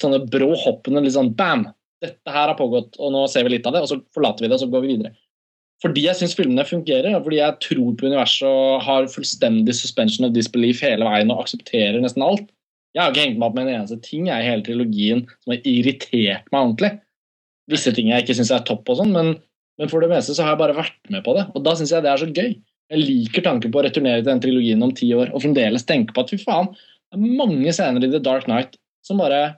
[0.01, 1.03] sånne brå hoppene.
[1.05, 1.67] litt sånn bam!
[2.01, 4.49] Dette her har pågått, og nå ser vi litt av det, og så forlater vi
[4.49, 5.13] det, og så går vi videre.
[5.81, 10.27] Fordi jeg syns filmene fungerer, og fordi jeg tror på universet og har fullstendig suspension
[10.29, 12.51] of disbelief hele veien og aksepterer nesten alt.
[12.93, 15.55] Jeg har ikke hengt meg opp med en eneste ting jeg, i hele trilogien som
[15.55, 16.91] har irritert meg ordentlig.
[17.71, 19.33] Visse ting jeg ikke syns er topp, og sånn, men,
[19.81, 21.47] men for det meste så har jeg bare vært med på det.
[21.55, 22.53] Og da syns jeg det er så gøy.
[22.91, 26.13] Jeg liker tanken på å returnere til den trilogien om ti år og fremdeles tenke
[26.13, 26.73] på at fy faen,
[27.11, 28.77] det er mange scener i The Dark Knight
[29.07, 29.55] som bare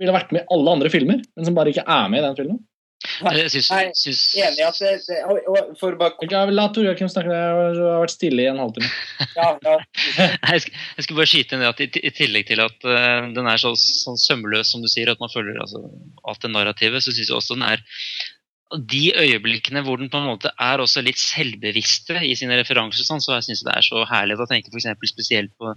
[0.00, 2.38] ville vært med i alle andre filmer, men som bare ikke er med i den
[2.40, 2.58] filmen.
[3.04, 6.66] Jeg syns, Nei, syns Enig i at det, det og, og for bare Ok, La
[6.72, 8.90] Tor Joakim snakke, jeg har vært stille i en halvtime.
[9.38, 9.76] ja, ja.
[10.52, 13.28] jeg, skal, jeg skal bare skyte inn det at i, i tillegg til at uh,
[13.36, 15.84] den er så sånn sømløs som du sier, at man følger altså,
[16.24, 17.84] alt det narrativet, så syns jeg også den er
[18.74, 23.22] de øyeblikkene hvor den på en måte er også litt selvbevisste i sine referanser, sånn,
[23.22, 25.74] så jeg synes det er så herlig å tenke eksempel spesielt på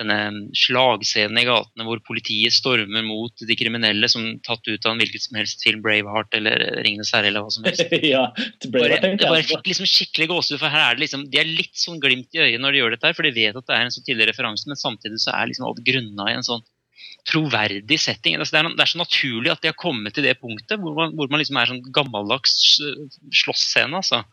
[0.00, 5.02] denne slagscenen i gatene hvor politiet stormer mot de kriminelle som tatt ut av en
[5.02, 7.84] hvilket som helst film, Braveheart eller Ringenes herre eller hva som helst.
[8.14, 8.24] ja,
[8.72, 11.76] bare jeg bare fikk liksom skikkelig gåsehud, for her er det liksom, de er litt
[11.78, 13.86] sånn glimt i øyet når de gjør dette, her, for de vet at det er
[13.86, 16.64] en så tidlig referanse, men samtidig så er liksom alt grunna i en sånn
[17.28, 18.36] troverdig setting.
[18.38, 20.96] Altså, det, er, det er så naturlig at de har kommet til det punktet hvor
[20.96, 23.04] man, hvor man liksom er sånn gammeldags eh,
[23.42, 24.00] slåssscene.
[24.00, 24.24] altså.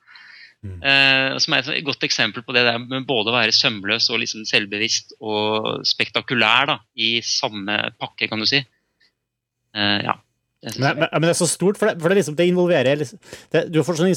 [0.59, 0.79] Mm.
[0.83, 4.19] Eh, som er et godt eksempel på det der med både å være sømløs og
[4.19, 8.59] liksom selvbevisst og spektakulær da, i samme pakke, kan du si.
[9.75, 10.17] Eh, ja.
[10.59, 12.99] Det Men, men, men det er så stort, for det, for det, liksom, det involverer
[12.99, 13.19] liksom,
[13.53, 14.11] det, Du får sånn,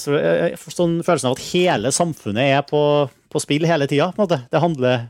[0.59, 2.81] får sånn følelsen av at hele samfunnet er på,
[3.31, 4.11] på spill hele tida.
[4.51, 5.05] Det handler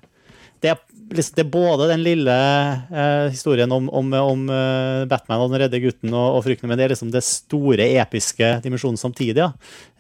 [0.62, 5.51] det er, det er både den lille eh, historien om, om, om eh, Batman og
[5.53, 9.43] den redde gutten og, og fryktene, men det er liksom det store, episke dimensjonen samtidig.
[9.43, 9.51] Ja.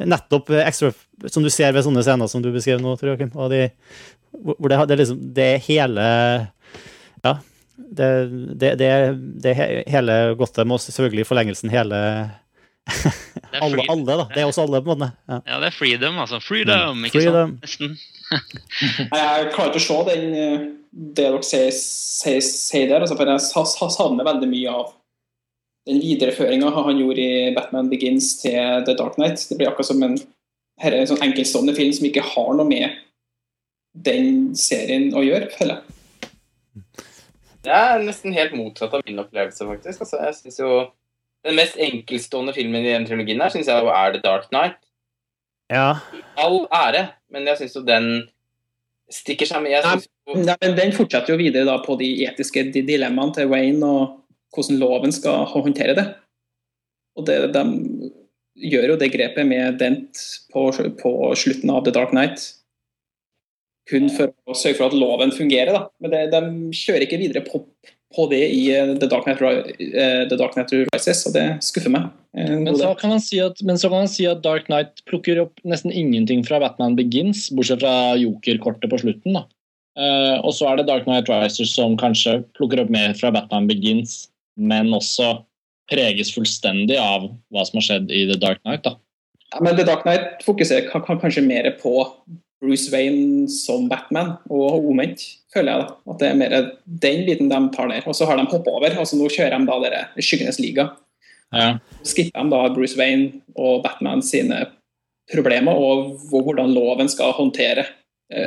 [0.08, 0.92] Nettopp eh, ekstra,
[1.26, 3.64] som du ser ved sånne scener som du beskrev nå, tror jeg, Og de,
[4.32, 6.10] hvor det, det, liksom, det er hele
[7.22, 7.38] Ja.
[7.92, 8.06] Det,
[8.60, 8.88] det, det,
[9.42, 11.98] det he- hele Gotham og selvfølgelig forlengelsen hele
[13.62, 14.24] alle, alle, da.
[14.32, 15.10] Det er også alle, på en måte.
[15.28, 15.38] Ja.
[15.46, 16.40] ja, det er freedom, altså.
[16.42, 17.54] Freedom, ikke Freedom.
[17.62, 17.66] sant?
[17.66, 17.98] Nesten.
[19.12, 23.28] Jeg klarer ikke å se den, eh, det dere sier, sier, sier der, altså, for
[23.28, 24.92] jeg sa- sa- savner veldig mye av
[25.86, 29.42] den videreføringa han gjorde i Batman Begins til The Dark Knight.
[29.48, 30.16] Det blir akkurat som en,
[30.80, 32.98] her er en sånn enkeltstående film som ikke har noe med
[33.94, 36.84] den serien å gjøre, føler jeg.
[37.62, 40.00] Det er nesten helt motsatt av min opplevelse, faktisk.
[40.06, 40.70] Altså, jeg synes jo
[41.42, 44.78] Den mest enkeltstående filmen i den trilogien her synes jeg jo er The Dark Knight.
[45.72, 45.96] ja.
[46.38, 48.08] All ære, men jeg syns jo den
[49.12, 49.74] stikker seg med.
[49.74, 53.82] Jeg synes Nei, men den fortsetter jo videre da på de etiske dilemmaene til Wayne,
[53.82, 56.04] og hvordan loven skal håndtere det.
[57.18, 57.64] Og det, de
[58.70, 60.20] gjør jo det grepet med Dent
[60.52, 60.68] på,
[61.00, 62.44] på slutten av The Dark Knight.
[63.90, 65.74] Kun for å sørge for at loven fungerer.
[65.74, 65.82] Da.
[66.00, 67.64] Men det, de kjører ikke videre på,
[68.14, 69.40] på det i eh, The Dark, Knight,
[69.80, 72.10] eh, The Dark Knight Rises, og det skuffer meg.
[72.36, 75.02] Eh, Men så, kan man si at, men så kan man si at Dark Knight
[75.08, 79.32] plukker opp nesten ingenting fra Batman Begins, bortsett fra Joker-kortet på slutten.
[79.40, 79.44] da.
[80.42, 84.28] Og så er det Dark Knight Rises som kanskje plukker opp mer fra Batman Begins,
[84.56, 85.42] men også
[85.92, 88.84] preges fullstendig av hva som har skjedd i The Dark Knight.
[88.86, 88.94] da.
[89.52, 91.92] Ja, men The Dark Knight fokuserer ka- ka- kanskje mer på
[92.62, 95.86] Bruce Wayne som Batman, og omvendt, føler jeg.
[95.86, 96.12] da.
[96.12, 96.54] At det er mer
[97.04, 98.06] den biten de tar ned.
[98.06, 98.98] Og så har de hoppa over.
[99.02, 100.92] altså Nå kjører de da dere Skyggenes liga.
[101.52, 101.74] Ja.
[102.06, 104.64] Skipper de da Bruce Wayne og Batman sine
[105.32, 107.86] problemer, og hvordan loven skal håndtere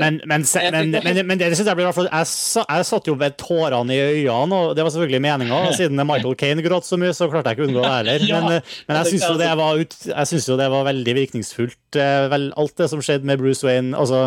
[0.02, 2.30] Men, men, se- men, men, men det synes jeg blir jeg,
[2.66, 5.60] jeg satt jo med tårene i øynene, og det var selvfølgelig meninga.
[5.78, 8.26] Siden Michael Kane gråt så mye, så klarte jeg ikke å unngå det heller.
[8.48, 9.36] Men, men jeg syns jo
[10.50, 12.00] jo det var veldig virkningsfullt.
[12.02, 14.24] eh, Vel, alt det som skjedde med Bruce Wayne altså,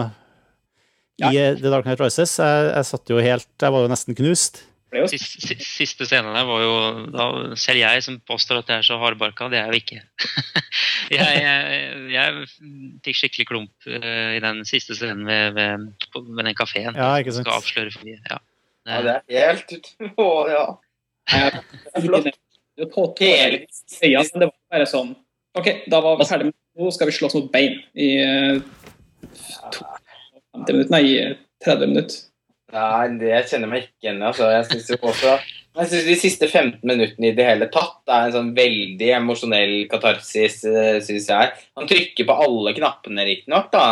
[1.26, 2.36] i eh, The Dark Knight Rises.
[2.38, 4.62] Jeg, jeg satt jo helt Jeg var jo nesten knust.
[5.10, 6.76] Siste, si- siste scenen der var jo
[7.12, 7.24] da,
[7.60, 9.98] Selv jeg som påstår at jeg er så hardbarka, det er jeg jo ikke.
[11.10, 12.46] jeg, jeg, jeg
[13.06, 16.94] fikk skikkelig klump uh, i den siste scenen ved, ved, ved den kafeen.
[16.96, 17.46] Ja, ikke sant.
[17.48, 18.20] Skal avsløre for mye.
[18.30, 18.38] Ja.
[18.88, 20.66] ja, det er helt utenpå, Å, ja.
[22.04, 22.28] flott.
[22.78, 23.64] Hele
[24.06, 25.16] øya, men det var bare sånn
[25.58, 28.60] OK, da var vi ferdig med Nå skal vi slåss mot bein i eh,
[29.74, 29.86] to-
[30.54, 32.20] 50 minutter, nei, i 30 minutter.
[32.70, 34.26] Nei, det kjenner jeg meg ikke igjen i.
[34.28, 34.46] Altså.
[34.54, 35.32] Jeg synes jo også
[35.78, 39.74] jeg synes De siste 15 minuttene i det hele tatt er en sånn veldig emosjonell
[39.90, 40.60] katarsis,
[41.06, 41.52] syns jeg.
[41.78, 43.84] Han trykker på alle knappene, riktignok, da.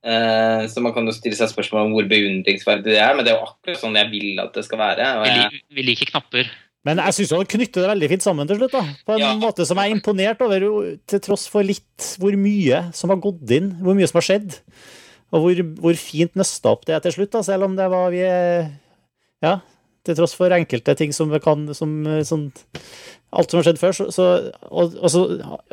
[0.00, 3.34] Eh, så man kan jo stille seg spørsmål om hvor beundringsverdig det er, men det
[3.34, 5.08] er jo akkurat sånn jeg vil at det skal være.
[5.20, 6.50] Og Vi, jeg, vi liker knapper.
[6.88, 8.72] Men jeg syns han knytter det veldig fint sammen til slutt.
[8.72, 9.34] da På en Ja.
[9.36, 10.64] måte som jeg er imponert over,
[11.06, 14.56] til tross for litt hvor mye som har gått inn, hvor mye som har skjedd.
[15.30, 18.08] Og hvor, hvor fint nøsta opp det er til slutt, da, selv om det var
[18.10, 18.24] vi
[19.44, 19.58] Ja,
[20.06, 21.96] til tross for enkelte ting som kan som,
[22.26, 22.50] sånn,
[23.30, 23.92] Alt som har skjedd før.
[23.94, 24.24] Så, så,
[24.74, 25.20] og, og så,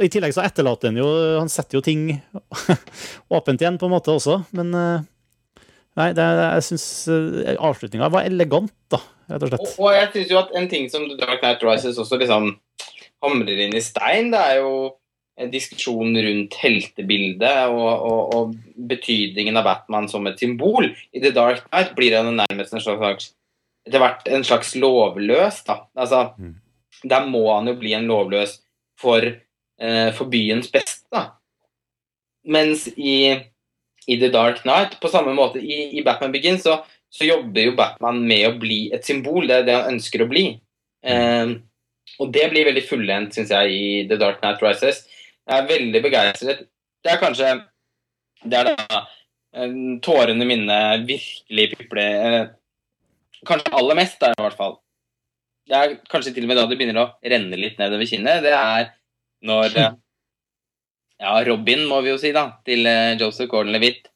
[0.03, 1.07] I tillegg så etterlater han jo
[1.39, 2.11] Han setter jo ting
[3.37, 5.05] åpent igjen, på en måte også, men eh,
[5.97, 6.83] Nei, det, jeg syns
[7.57, 8.99] avslutninga var elegant, da,
[9.31, 9.79] rett og og, slett.
[9.81, 12.51] og jeg synes jo at en ting som The Dark Knight Rises også liksom
[13.25, 14.75] hamrer inn i stein, det er jo
[15.41, 20.89] en diskusjon rundt heltebildet og, og, og betydningen av Batman som et symbol.
[21.13, 23.31] I The Dark Knight blir han nærmest en slags
[23.87, 25.63] etter hvert en slags lovløs.
[25.67, 25.81] da.
[25.97, 26.55] Altså, Mm.
[27.05, 28.55] Der må han jo bli en lovløs
[28.97, 31.05] for, eh, for byens beste.
[31.11, 31.31] da.
[32.47, 33.37] Mens i,
[34.07, 36.79] i The Dark Knight, på samme måte i, i Batman Begins, så,
[37.11, 39.45] så jobber jo Batman med å bli et symbol.
[39.47, 40.45] Det er det han ønsker å bli.
[41.05, 41.53] Eh,
[42.19, 45.03] og det blir veldig fullendt, syns jeg, i The Dark Knight Rises.
[45.47, 46.65] Jeg er veldig begeistret.
[47.03, 47.51] Det er kanskje
[48.43, 48.97] Det er da
[49.53, 49.71] eh,
[50.05, 52.49] tårene mine virkelig pipler eh,
[53.45, 54.77] Kanskje aller mest, da, i hvert fall.
[55.67, 58.43] Det er kanskje til og med da det begynner å renne litt nedover kinnet.
[58.45, 58.91] Det er
[59.47, 59.95] når eh,
[61.21, 64.11] Ja, Robin, må vi jo si, da, til eh, Joseph Gordon-Levitt,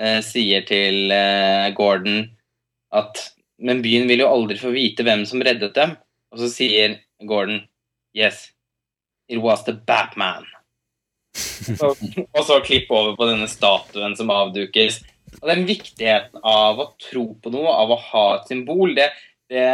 [0.00, 2.22] eh, sier til eh, Gordon
[2.94, 3.26] at
[3.58, 5.96] Men byen vil jo aldri få vite hvem som reddet dem.
[6.30, 7.64] Og så sier Gordon
[8.14, 8.52] Yes,
[9.28, 10.46] it was the Batman.
[11.82, 11.98] og,
[12.36, 15.00] og så klipp over på denne statuen som avdukes.
[15.40, 19.10] Og den viktigheten av å tro på noe, av å ha et symbol, det,
[19.52, 19.68] det,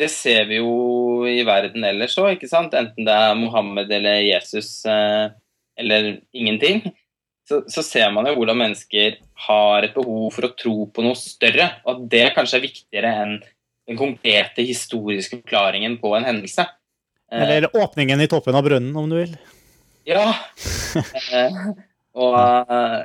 [0.00, 2.76] det ser vi jo i verden ellers òg, ikke sant?
[2.76, 5.32] Enten det er Mohammed eller Jesus eh,
[5.80, 6.84] eller ingenting.
[7.48, 11.18] Så, så ser man jo hvordan mennesker har et behov for å tro på noe
[11.18, 13.34] større, og at det kanskje er viktigere enn
[13.84, 16.64] den konkrete historiske forklaringen på en hendelse.
[17.32, 19.34] Eh, Eller åpningen i toppen av brønnen, om du vil.
[20.08, 20.30] ja.
[22.14, 23.02] Og uh,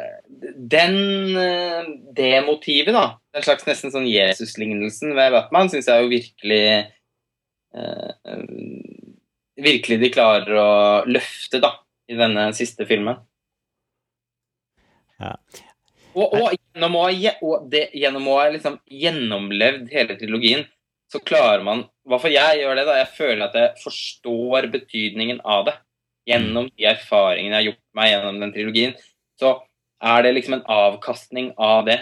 [0.71, 6.11] den eh, Det motivet, da, den slags nesten sånn Jesus-lignelsen ved Batman, syns jeg jo
[6.11, 6.65] virkelig
[7.73, 8.43] eh,
[9.59, 10.69] Virkelig de klarer å
[11.09, 11.73] løfte, da,
[12.07, 13.17] i denne siste filmen.
[15.19, 15.33] Ja.
[16.15, 17.03] Og, og gjennom å
[17.43, 20.63] og det, gjennom å ha liksom gjennomlevd hele trilogien,
[21.11, 22.85] så klarer man I hvert fall jeg gjør det.
[22.87, 25.75] da, Jeg føler at jeg forstår betydningen av det.
[26.29, 28.95] Gjennom de erfaringene jeg har gjort meg gjennom den trilogien,
[29.39, 29.59] så
[29.99, 31.99] er det liksom en avkastning av det.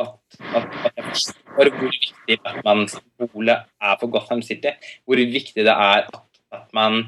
[0.00, 0.16] At,
[0.56, 4.72] at, at jeg forstår hvor viktig Batman-symbolet er for Gotham City.
[5.04, 6.20] Hvor viktig det er at,
[6.56, 7.02] at man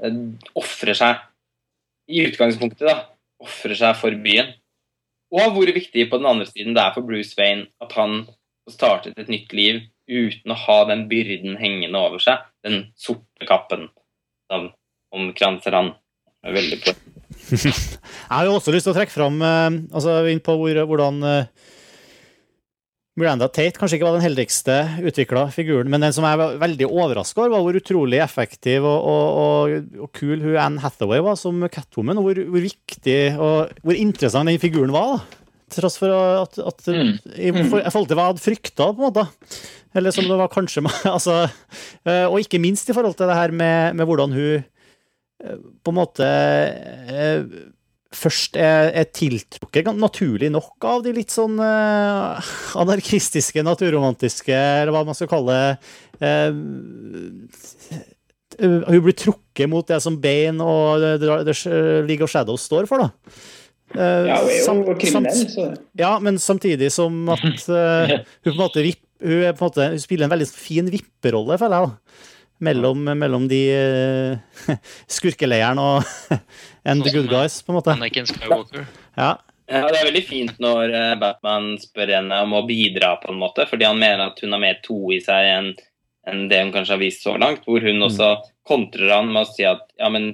[0.00, 0.20] eh,
[0.56, 1.20] ofrer seg
[2.08, 2.96] I utgangspunktet, da.
[3.42, 4.54] Ofrer seg for byen.
[5.32, 8.24] Og hvor viktig på den andre siden det er for Bruce Wayne at han
[8.70, 12.42] startet et nytt liv uten å ha den byrden hengende over seg.
[12.64, 13.88] Den sorte kappen
[14.52, 14.70] som
[15.14, 15.92] omkranser han.
[16.42, 16.96] Veldig på.
[17.52, 21.22] Jeg har jo også lyst til å trekke fram eh, altså inn på hvor, hvordan
[21.28, 21.68] eh,
[23.20, 24.74] Miranda Tate kanskje ikke var den heldigste
[25.04, 29.04] utvikla figuren, men den som jeg var veldig overraska over, var hvor utrolig effektiv og,
[29.04, 33.74] og, og, og kul hun Anne Hathaway var som Catwoman, og hvor, hvor viktig og
[33.84, 35.18] hvor interessant den figuren var.
[35.18, 35.38] da.
[35.72, 37.12] Til tross for at, at Mm.
[37.36, 39.22] i for- i forhold til hva jeg hadde frykta, på en måte.
[39.96, 40.82] Eller som det var kanskje
[41.16, 41.36] altså,
[42.08, 44.64] eh, Og ikke minst i forhold til det her med, med hvordan hun
[45.42, 47.42] på en måte eh,
[48.12, 52.50] først er, er tiltrukket, naturlig nok, av de litt sånn eh,
[52.82, 55.92] anarkistiske, naturromantiske, eller hva man skal kalle det.
[56.28, 56.52] eh,
[58.60, 63.08] hun blir trukket mot det som Bane og League of Shadows står for, da.
[63.96, 65.64] Eh, Ja, hun er jo kriminell, så
[66.00, 69.88] ja, men samtidig som at eh, hun på en måte vipp, hun, på en måte,
[69.94, 71.88] hun spiller en veldig fin vipperolle, føler jeg.
[71.88, 72.28] da.
[72.62, 74.74] Mellom, mellom de uh,
[75.16, 76.04] skurkeleiren og
[76.88, 77.94] and the good guys, på en måte.
[77.96, 78.84] Anakin Skywalker.
[79.18, 79.32] Ja,
[79.72, 83.38] Ja, det er veldig fint når eh, Batman spør henne om å bidra, på en
[83.40, 85.68] måte, fordi han mener at hun har mer to i seg enn
[86.28, 87.62] enn det hun kanskje har vist så langt.
[87.64, 88.28] Hvor hun også
[88.68, 90.26] kontrer han med å si at ja, men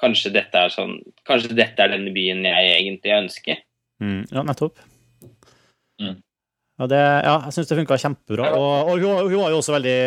[0.00, 0.96] kanskje dette er sånn
[1.28, 3.60] Kanskje dette er denne byen jeg egentlig ønsker.
[4.02, 4.80] mm, ja nettopp.
[6.00, 6.16] Mm.
[6.80, 8.48] Ja, det, ja, jeg syns det funka kjempebra.
[8.56, 9.98] Og, og hun, var- hun var jo også veldig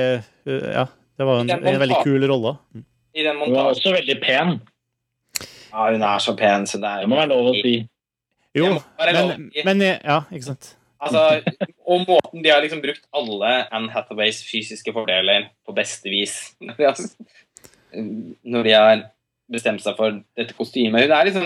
[0.49, 0.85] uh, Ja,
[1.15, 2.55] det var en, en veldig kul rolle.
[3.15, 4.57] I den Hun var også veldig pen.
[5.71, 7.75] Ja, hun er så pen, så det er Det må være lov å si.
[8.55, 10.75] Jo, men, men ja, ikke sant.
[11.05, 11.21] Altså,
[11.85, 16.37] og måten de har liksom brukt alle Anne Hathaways fysiske fordeler på beste vis.
[16.65, 17.01] Når de har,
[18.43, 19.03] når de har
[19.51, 21.05] bestemt seg for dette kostymet.
[21.05, 21.45] Hun er liksom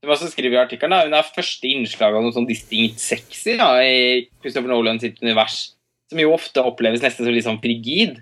[0.00, 3.58] som også skriver i artikkelen, da, hun er første innslag av noe sånn distinkt sexy
[3.60, 5.74] da, i Christopher Nolan sitt univers.
[6.08, 8.16] Som jo ofte oppleves nesten som litt sånn frigid.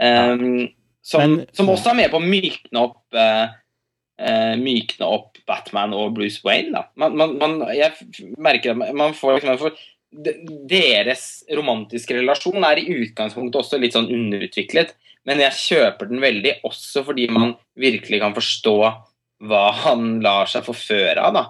[0.00, 0.68] Um,
[1.04, 3.46] som, Men- som også er med på å mykne opp uh,
[4.18, 6.72] uh, mykne opp Batman og Bruce Wayne.
[6.74, 6.86] Da.
[6.96, 7.92] Man, man, man, jeg
[8.38, 9.82] merker at man- får liksom man får,
[10.14, 14.92] Deres romantiske relasjon er i utgangspunktet også litt sånn underutviklet,
[15.26, 18.76] men jeg kjøper den veldig også fordi man virkelig kan forstå
[19.44, 21.34] hva han lar seg forføre av.
[21.34, 21.44] da.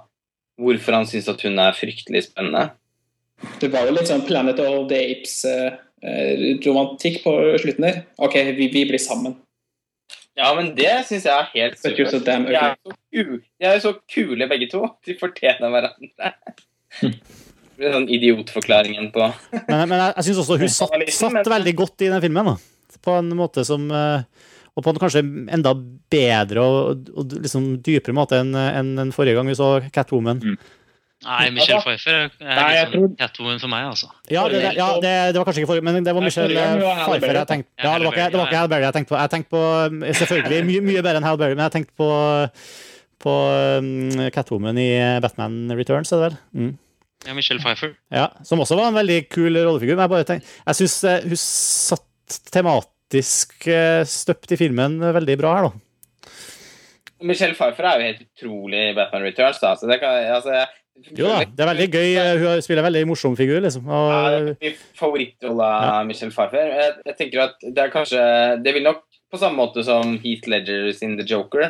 [0.57, 2.71] Hvorfor han syns at hun er fryktelig spennende.
[3.61, 5.03] Det var jo litt sånn Planet of the
[6.05, 7.33] Apes-romantikk på
[7.63, 8.03] slutten der.
[8.23, 9.39] OK, vi, vi blir sammen.
[10.35, 11.97] Ja, men det syns jeg er helt supert.
[12.27, 14.83] De er, så jo så kule begge to.
[15.07, 16.35] De fortjener hverandre.
[17.75, 21.73] Det blir sånn idiotforklaringen på Men, men jeg, jeg syns også hun satt, satt veldig
[21.81, 22.53] godt i den filmen.
[22.53, 22.99] da.
[23.03, 24.23] På en måte som eh,
[24.79, 25.25] Og på en kanskje
[25.57, 30.39] enda bedre og, og liksom dypere måte enn enn en forrige gang vi så Catwoman.
[31.25, 34.09] Nei, Michelle Pfeiffer er Nei, jeg liksom Catwoman for meg, altså.
[34.29, 37.19] Ja, det, det, ja det, det var kanskje ikke forrige, men det var Michelle Halle
[37.21, 37.85] Pfeiffer jeg tenkte på.
[37.87, 39.21] Ja, det var ikke, det var ikke Hal Berry jeg tenkte på.
[39.21, 39.63] Jeg tenkte på
[40.05, 42.11] eh, selvfølgelig mye, mye bedre enn Hal Berry, men jeg tenkte på,
[43.25, 43.37] på
[43.81, 44.89] um, Catwoman i
[45.25, 46.39] Batman Returns, er det vel?
[46.61, 46.75] Mm.
[47.25, 47.97] Ja, Michelle Pfeiffer.
[48.13, 49.97] Ja, som også var en veldig kul rollefigur.
[49.97, 55.57] Men jeg bare tenkte, jeg syns hun satt tematisk uh, støpt i filmen veldig bra
[55.57, 55.81] her, da.
[57.25, 59.61] Michelle Pfeiffer er jo helt utrolig i Batman Returns.
[59.63, 60.67] Da, så det kan, altså,
[61.19, 62.11] Jo da, det er veldig gøy.
[62.17, 63.89] eh, Hun spiller en veldig morsom figur, liksom.
[63.91, 66.71] Ja, det Og, er min favorittrolle av Michelle Pfeiffer.
[66.79, 68.23] Jeg, jeg tenker at det er kanskje
[68.63, 69.03] Det vil nok
[69.35, 71.65] på samme måte som Heath Ledger sin The Joker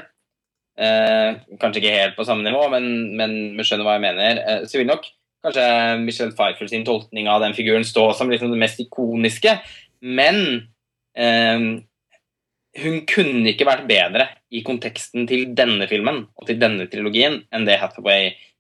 [0.77, 4.43] eh, Kanskje ikke helt på samme nivå, men, men vi skjønner hva jeg mener.
[4.45, 5.09] Eh, så vil nok
[5.45, 5.65] kanskje
[6.05, 9.57] Michelle Pfeiffer sin tolkning av den figuren stå som liksom det mest ikoniske.
[10.05, 10.41] Men
[11.17, 11.67] eh,
[12.85, 17.65] hun kunne ikke vært bedre i konteksten til denne filmen og til denne trilogien enn
[17.69, 18.51] det Hathaway eh,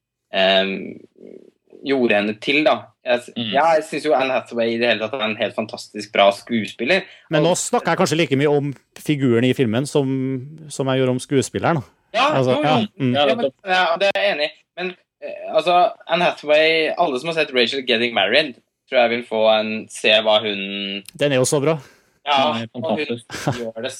[1.84, 2.62] gjorde henne til.
[2.64, 2.74] da.
[3.04, 3.50] Jeg, Mm.
[3.52, 7.02] jeg syns jo Anne Hathaway i det hele tatt er en helt fantastisk bra skuespiller.
[7.30, 10.08] men nå snakker jeg kanskje like mye om figuren i filmen som,
[10.68, 11.82] som jeg gjorde om skuespilleren.
[12.14, 12.62] Ja, Altså, jo, jo.
[12.62, 13.14] ja, mm.
[13.14, 14.52] Ja, Ja, men, ja, det er jeg enig i.
[14.78, 18.54] Men eh, Altså, Anne Hathaway Alle som har sett Rachel Getting Married,
[18.88, 21.78] tror jeg vil få en Se hva hun Den er jo så bra.
[22.24, 23.92] Ja, og hun gjør, det,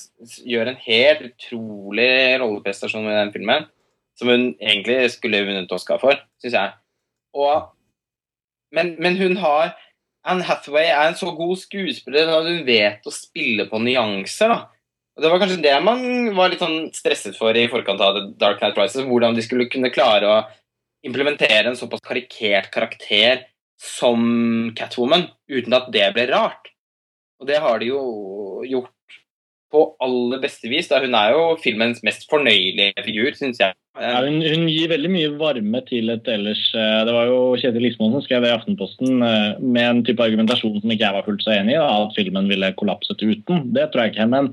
[0.47, 3.67] gjør en helt utrolig rolleprestasjon i den filmen.
[4.19, 6.75] Som hun egentlig skulle vunnet Oscar for, syns jeg.
[7.35, 7.71] Og,
[8.75, 9.75] men, men hun har
[10.25, 14.55] Anne Hathaway er en så god skuespiller at hun vet å spille på nyanser.
[14.55, 14.61] da.
[15.15, 16.05] Og Det var kanskje det man
[16.35, 19.05] var litt sånn stresset for i forkant av The Dark Knight Rises.
[19.07, 20.39] Hvordan de skulle kunne klare å
[21.05, 23.45] implementere en såpass karikert karakter
[23.81, 26.71] som Catwoman, uten at det ble rart.
[27.43, 28.01] Og det har de jo
[28.65, 29.04] gjort
[29.75, 30.89] på aller beste vis.
[30.91, 31.03] Da.
[31.03, 33.75] Hun er jo filmens mest fornøyelige figur, syns jeg.
[33.95, 37.85] Ja, hun, hun gir veldig mye varme til et ellers eh, Det var jo Kjetil
[37.85, 41.27] Lismoen som skrev det i Aftenposten eh, med en type argumentasjon som ikke jeg var
[41.29, 43.69] fullt så enig i, at filmen ville kollapset uten.
[43.77, 44.51] Det tror jeg ikke, men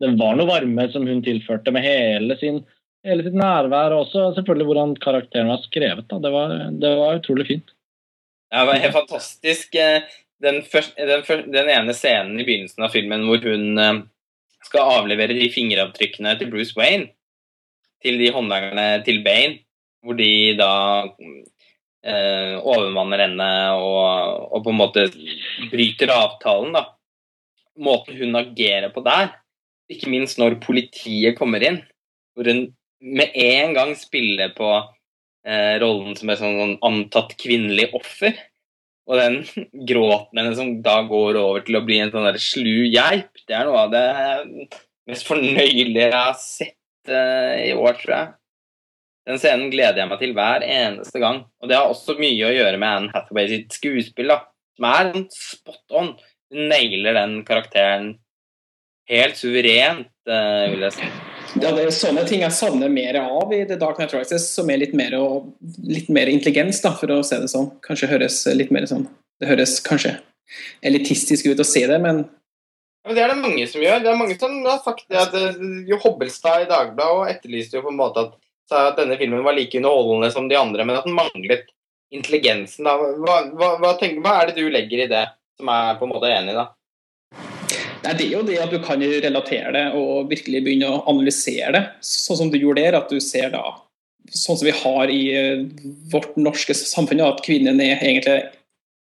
[0.00, 2.62] det var noe varme som hun tilførte med hele, sin,
[3.04, 6.08] hele sitt nærvær, og også selvfølgelig hvordan karakteren var skrevet.
[6.08, 7.74] Det, var, det var utrolig fint.
[8.48, 9.76] Ja, det var helt fantastisk.
[9.76, 10.08] eh,
[10.40, 13.74] Den, første, den, første, den ene scenen i begynnelsen av filmen hvor hun
[14.66, 17.12] skal avlevere de fingeravtrykkene til Bruce Wayne,
[18.02, 19.60] til de håndlangerne til Bane,
[20.04, 20.72] hvor de da
[22.06, 23.48] eh, overmanner henne
[23.78, 25.06] og, og på en måte
[25.72, 26.84] bryter avtalen, da.
[27.78, 29.32] Måten hun agerer på der,
[29.90, 31.80] ikke minst når politiet kommer inn,
[32.34, 32.66] hvor hun
[32.98, 34.68] med en gang spiller på
[35.46, 38.34] eh, rollen som et sånn, sånn antatt kvinnelig offer.
[39.08, 39.38] Og den
[39.88, 43.56] gråten hennes som da går over til å bli en sånn der slu geip, det
[43.56, 44.04] er noe av det
[45.08, 48.34] mest fornøyelige jeg har sett uh, i år, tror jeg.
[49.28, 51.42] Den scenen gleder jeg meg til hver eneste gang.
[51.60, 54.38] Og det har også mye å gjøre med Anne Hathaway sitt skuespill, da,
[54.76, 56.14] som er sånn spot on.
[56.52, 58.14] Hun nailer den karakteren
[59.08, 61.12] helt suverent, uh, vil jeg si.
[61.58, 64.70] Ja, det er sånne ting jeg savner mer av i The Dark Night Rises, som
[64.70, 65.52] er litt mer, og,
[65.86, 67.72] litt mer intelligens, da, for å se det sånn.
[67.84, 70.16] Kanskje høres litt mer sånn Det høres kanskje
[70.86, 72.24] elitistisk ut å si det, men
[73.06, 74.02] men det er det mange som gjør.
[74.04, 77.86] Det er mange som har sagt det at eh, Jo Hobbelstad i Dagbladet etterlyste jo
[77.86, 78.34] på en måte at,
[78.74, 81.70] at denne filmen var like underholdende som de andre, men at den manglet
[82.12, 82.84] intelligensen.
[82.84, 85.24] Hva, hva, hva, tenker, hva er det du legger i det,
[85.56, 86.66] som er på en måte enig i, da?
[88.04, 91.72] Nei, det er jo det at du kan relatere det og virkelig begynne å analysere
[91.74, 92.98] det, sånn som du gjorde der.
[93.00, 93.64] At du ser da,
[94.30, 95.64] sånn som vi har i eh,
[96.12, 98.38] vårt norske samfunn, at kvinnen er egentlig,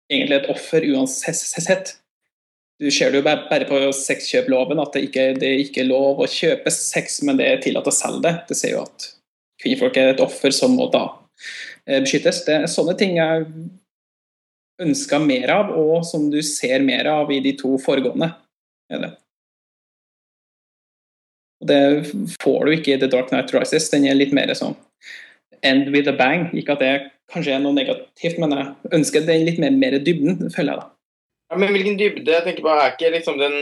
[0.09, 1.95] egentlig et offer uansett.
[2.79, 6.29] Du ser det jo bare på sexkjøploven at det ikke det er ikke lov å
[6.31, 8.35] kjøpe sex, men det er tillatt å selge det.
[8.49, 9.09] Det sier jo at
[9.61, 11.05] kvinnfolk er et offer som må da
[11.85, 12.41] eh, beskyttes.
[12.47, 13.45] Det er sånne ting jeg
[14.79, 18.31] ønska mer av, og som du ser mer av i de to foregående.
[18.89, 19.09] Er det.
[21.59, 21.81] Og det
[22.41, 23.89] får du ikke i The Dark Knight Rises.
[23.91, 24.77] Den er litt mer sånn
[25.65, 26.47] end with a bang.
[26.55, 26.93] Ikke at det
[27.33, 30.87] kanskje er noe negativt, men jeg ønsker den litt mer, mer dybden, føler jeg da.
[31.49, 32.31] Ja, men hvilken dybde?
[32.31, 33.55] Jeg tenker på, er ikke liksom den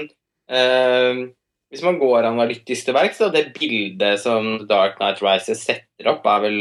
[0.51, 1.27] eh,
[1.71, 6.27] Hvis man går analytisk til verks, da, det bildet som Dark Knight Rises setter opp,
[6.27, 6.59] er vel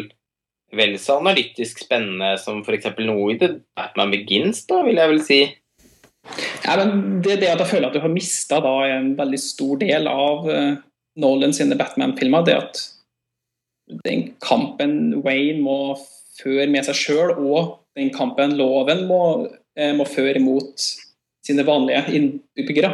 [0.75, 2.89] vel så analytisk spennende som f.eks.
[3.07, 5.39] noe i The Batman Begins, da, vil jeg vel si.
[6.65, 8.59] Ja, men det det at jeg føler at du har mista
[8.89, 10.77] en veldig stor del av uh,
[11.23, 12.45] Nolan sine Batman-filmer.
[12.47, 12.83] Det at
[14.05, 15.97] den kampen Wayne må
[16.41, 20.89] føre med seg sjøl, og den kampen loven må, uh, må føre mot
[21.47, 22.93] sine vanlige innbyggere.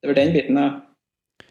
[0.00, 1.46] Det var den biten jeg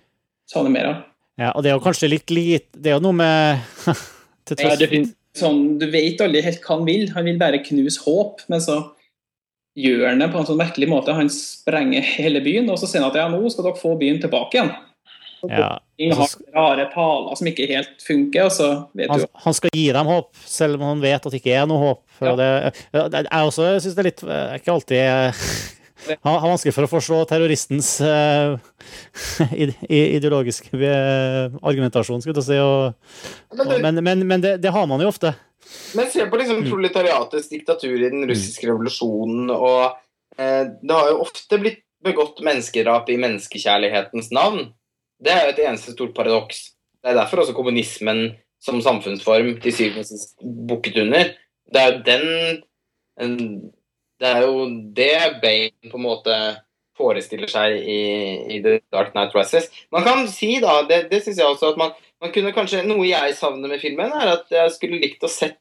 [0.49, 1.05] savner mer av.
[1.39, 3.61] Ja, og det er jo kanskje litt lite Det er jo noe med
[4.47, 5.03] til Ja, tross det
[5.39, 7.05] sånn, du vet aldri helt hva han vil.
[7.15, 8.79] Han vil bare knuse håp, men så
[9.77, 11.15] gjør han det på en sånn merkelig måte.
[11.15, 14.21] Han sprenger hele byen, og så sier han at ja, nå skal dere få byen
[14.23, 14.71] tilbake igjen.
[15.47, 19.71] Ja, har rare paler som ikke helt funker, og så vet han, du han skal
[19.71, 22.01] gi dem håp, selv om han vet at det ikke er noe håp.
[22.19, 22.33] Ja.
[22.35, 22.49] det,
[22.91, 24.97] det- jeg også syns det er litt Jeg er ikke alltid
[26.09, 28.59] jeg har vanskelig for å forstå terroristens uh,
[29.87, 32.59] ideologiske eh, argumentasjon, skulle jeg si.
[32.59, 32.93] Og,
[33.55, 35.33] Men, og, men men, men det, det har man jo ofte.
[35.95, 36.69] Men se på liksom Mm.
[36.71, 39.97] proletariatets diktatur i den russiske revolusjonen, og
[40.37, 44.73] eh, det har jo ofte blitt begått menneskedrap i menneskekjærlighetens navn.
[45.19, 46.71] Det er jo et eneste stort paradoks.
[47.03, 51.33] Det er derfor også kommunismen som samfunnsform til syvende og sist bukket under.
[51.73, 53.71] Det er jo den
[54.19, 54.65] Det er jo
[54.95, 56.35] det Bane på en måte
[56.99, 58.01] forestiller seg i,
[58.51, 59.69] i The Dark Knight Rises.
[59.91, 63.07] Man kan si, da, det, det syns jeg også, at man, man kunne kanskje Noe
[63.07, 65.59] jeg savner med filmen, er at jeg skulle likt å sett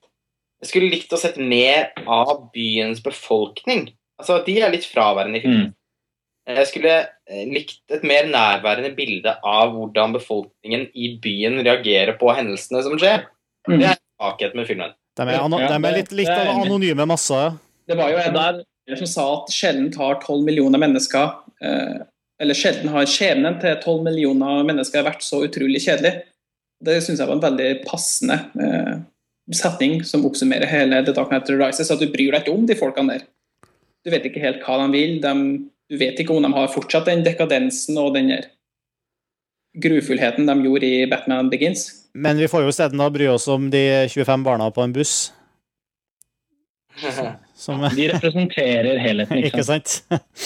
[0.59, 3.93] jeg skulle likt å sett mer av byens befolkning.
[4.19, 5.75] Altså, De er litt fraværende i filmen.
[6.49, 6.95] Jeg skulle
[7.29, 12.97] eh, likt et mer nærværende bilde av hvordan befolkningen i byen reagerer på hendelsene som
[12.99, 13.27] skjer.
[13.69, 13.75] Mm.
[13.77, 14.95] Det er svakhet med filmen.
[15.19, 17.59] De er, an de er litt, litt av anonyme masser.
[17.89, 18.63] Det var jo en der,
[18.97, 21.99] som sa at sjelden har 12 millioner mennesker eh,
[22.41, 26.23] Eller sjelden har skjebnen til 12 millioner mennesker vært så utrolig kjedelig.
[26.85, 29.01] Det syns jeg var en veldig passende eh,
[29.55, 31.91] setning som oppsummerer hele The Dark Knight Rises.
[31.91, 33.27] At du bryr deg ikke om de folkene der.
[34.07, 35.19] Du vet ikke helt hva de vil.
[35.25, 35.33] De,
[35.91, 38.47] du vet ikke om de har fortsatt den dekadensen og den der
[39.79, 41.89] grufullheten de gjorde i Batman Begins.
[42.15, 45.33] Men vi får jo isteden bry oss om de 25 barna på en buss.
[47.59, 49.43] Som, de representerer helheten.
[49.43, 50.05] ikke sant?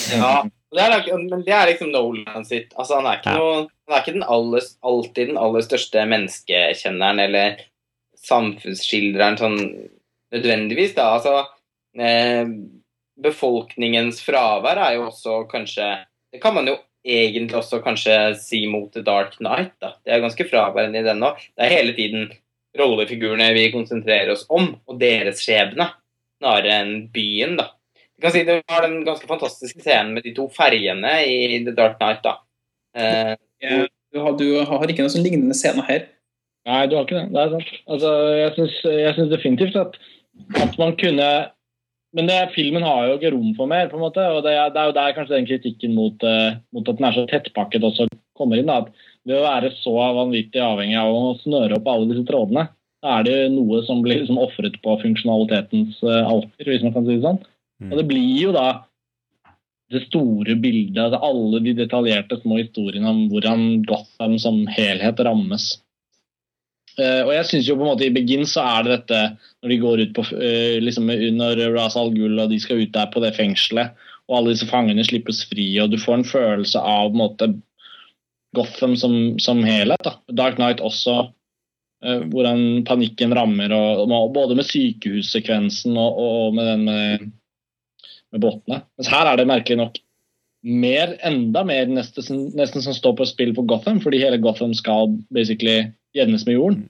[0.09, 0.41] ja,
[0.75, 2.71] det er, men det er liksom Nolan sitt.
[2.77, 7.21] Altså, han er ikke, noe, han er ikke den aller, alltid den aller største menneskekjenneren
[7.23, 7.59] eller
[8.23, 9.59] samfunnsskildreren sånn
[10.33, 11.09] nødvendigvis, da.
[11.17, 11.43] Altså,
[11.99, 12.47] eh,
[13.23, 15.85] befolkningens fravær er jo også kanskje
[16.33, 19.93] Det kan man jo egentlig også kanskje si mot The Dark Knight, da.
[20.01, 21.43] Det er ganske fraværende i den òg.
[21.53, 22.31] Det er hele tiden
[22.79, 25.91] rollefigurene vi konsentrerer oss om, og deres skjebne,
[26.39, 27.67] snarere enn byen, da.
[28.17, 31.73] Du kan si Det var den ganske fantastiske scenen med de to ferjene i The
[31.75, 32.21] Dark Knight.
[32.23, 32.37] da.
[32.95, 33.35] Eh,
[34.13, 36.03] Du har, du har ikke noen sånn lignende scene her.
[36.69, 37.31] Nei, du har ikke det.
[37.33, 37.71] Det er sant.
[37.89, 38.51] Altså, jeg
[39.17, 39.97] syns, definitivt at,
[40.61, 41.29] at man kunne
[42.13, 44.21] Men det, filmen har jo ikke rom for mer, på en måte.
[44.21, 47.07] Og det, er- det er jo der kanskje den kritikken mot, uh, mot at den
[47.09, 48.05] er så tettpakket også
[48.37, 48.67] kommer inn.
[48.69, 48.91] da, at
[49.25, 52.67] Ved å være så vanvittig avhengig av å snøre opp alle disse trådene,
[53.01, 57.07] da er det noe som blir liksom ofret på funksjonalitetens uh, alter, hvis man kan
[57.09, 57.41] si det sånn.
[57.81, 57.91] Mm.
[57.91, 58.67] Og det blir jo da
[59.93, 65.69] det store bildet, altså alle de detaljerte små historiene om hvordan Gotham som helhet rammes.
[66.93, 69.19] Uh, og jeg synes jo på en måte I Begin så er det dette
[69.63, 72.91] når de går ut på uh, liksom under Ras Al Ghul og de skal ut
[72.93, 73.95] der på det fengselet,
[74.29, 77.49] og alle disse fangene slippes fri, og du får en følelse av på en måte
[78.53, 80.05] Gotham som, som helhet.
[80.05, 80.19] da.
[80.37, 81.15] Dark Knight også,
[82.05, 87.31] uh, hvordan panikken rammer, og, og både med sykehussekvensen og, og med den med,
[88.33, 88.81] med båtene.
[88.97, 90.01] Mens her er det merkelig nok
[90.63, 95.11] mer, enda mer nesten, nesten som står på spill for Gotham, fordi hele Gotham skal
[95.33, 96.85] basically jevnes med jorden.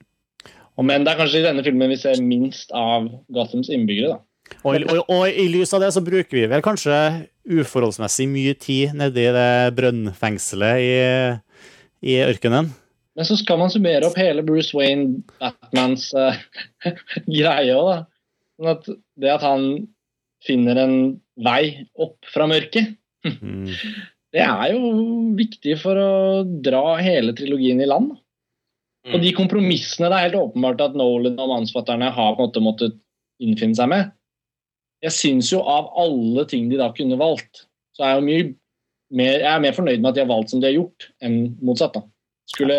[0.82, 4.16] Men det er kanskje i denne filmen vi ser minst av Gothams innbyggere.
[4.16, 4.22] da.
[4.64, 6.96] Og, og, og i lys av det så bruker vi vel kanskje
[7.44, 10.96] uforholdsmessig mye tid nedi det brønnfengselet i,
[12.14, 12.72] i ørkenen.
[13.14, 16.38] Men så skal man summere opp hele Bruce Wayne, Batmans uh,
[17.30, 18.00] greie òg, da.
[18.58, 18.90] Sånn at
[19.22, 19.68] det at han
[20.44, 20.96] finner en
[21.44, 23.70] vei opp fra mørket, Mm.
[24.36, 24.90] det er jo
[25.38, 28.18] viktig for å dra hele trilogien i land.
[29.08, 29.14] Mm.
[29.16, 32.64] Og de kompromissene det er helt åpenbart at Nolan og mannsfatterne har på en måte
[32.64, 32.98] måttet
[33.44, 34.12] innfinne seg med.
[35.04, 37.66] Jeg syns jo av alle ting de da kunne valgt,
[37.96, 38.44] så er jeg jo mye
[39.14, 41.40] mer, jeg er mer fornøyd med at de har valgt som de har gjort, enn
[41.62, 41.96] motsatt.
[41.96, 42.04] da.
[42.50, 42.78] Skulle,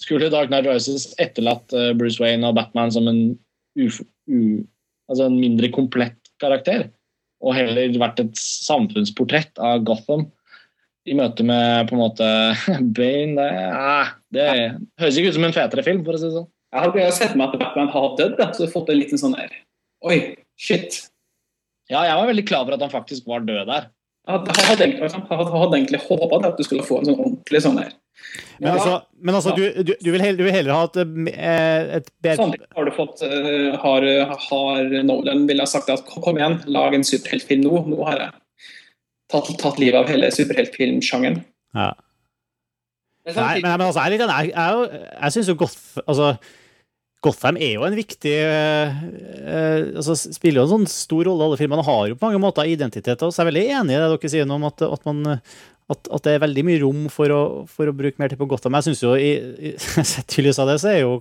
[0.00, 3.20] skulle Dark Knight Rises etterlatt eh, Bruce Wayne og Batman som en,
[3.78, 4.64] uf, u,
[5.08, 6.88] altså en mindre komplett karakter,
[7.38, 10.26] og heller vært et samfunnsportrett av Gotham
[11.08, 12.28] i møte med på en måte
[12.96, 14.48] Bane det, eh, det
[15.00, 16.48] høres ikke ut som en fetere film, for å si det sånn.
[16.74, 19.54] Jeg jo sett meg at Batman har dødd, så fått en liten sånn der
[20.04, 20.18] Oi,
[20.60, 21.00] shit.
[21.90, 23.88] Ja, jeg var veldig klar for at han faktisk var død der.
[24.28, 27.62] Jeg hadde, jeg hadde, jeg hadde, egentlig håpa at du skulle få en sånn ordentlig
[27.64, 27.94] sånn der.
[28.58, 30.98] Men altså, men altså du, du, du, vil heller, du vil heller ha et,
[31.32, 34.06] eh, et bedre Sannelig har du fått eh, har,
[34.48, 37.84] har Nolan ville ha sagt at kom igjen, lag en superheltfilm nå.
[37.88, 38.34] Nå har jeg
[39.32, 41.42] tatt, tatt livet av hele superheltfilmsjangeren.
[41.78, 41.94] ja.
[43.28, 46.30] Nei, men, men altså, jeg, jeg, jeg, jeg syns jo Goth, altså,
[47.24, 49.00] Gotham er jo en viktig eh,
[49.42, 51.86] eh, altså, Spiller jo en sånn stor rolle i alle filmene.
[51.86, 53.24] Har jo på mange måter identitet.
[53.26, 55.40] Og så er jeg veldig enig i det dere sier om at, at, man,
[55.88, 57.40] at, at det er veldig mye rom for å,
[57.70, 58.76] for å bruke mer tid på Gotham.
[58.78, 59.32] Jeg syns jo, i,
[59.70, 61.18] i, sett i lys av det, så er jo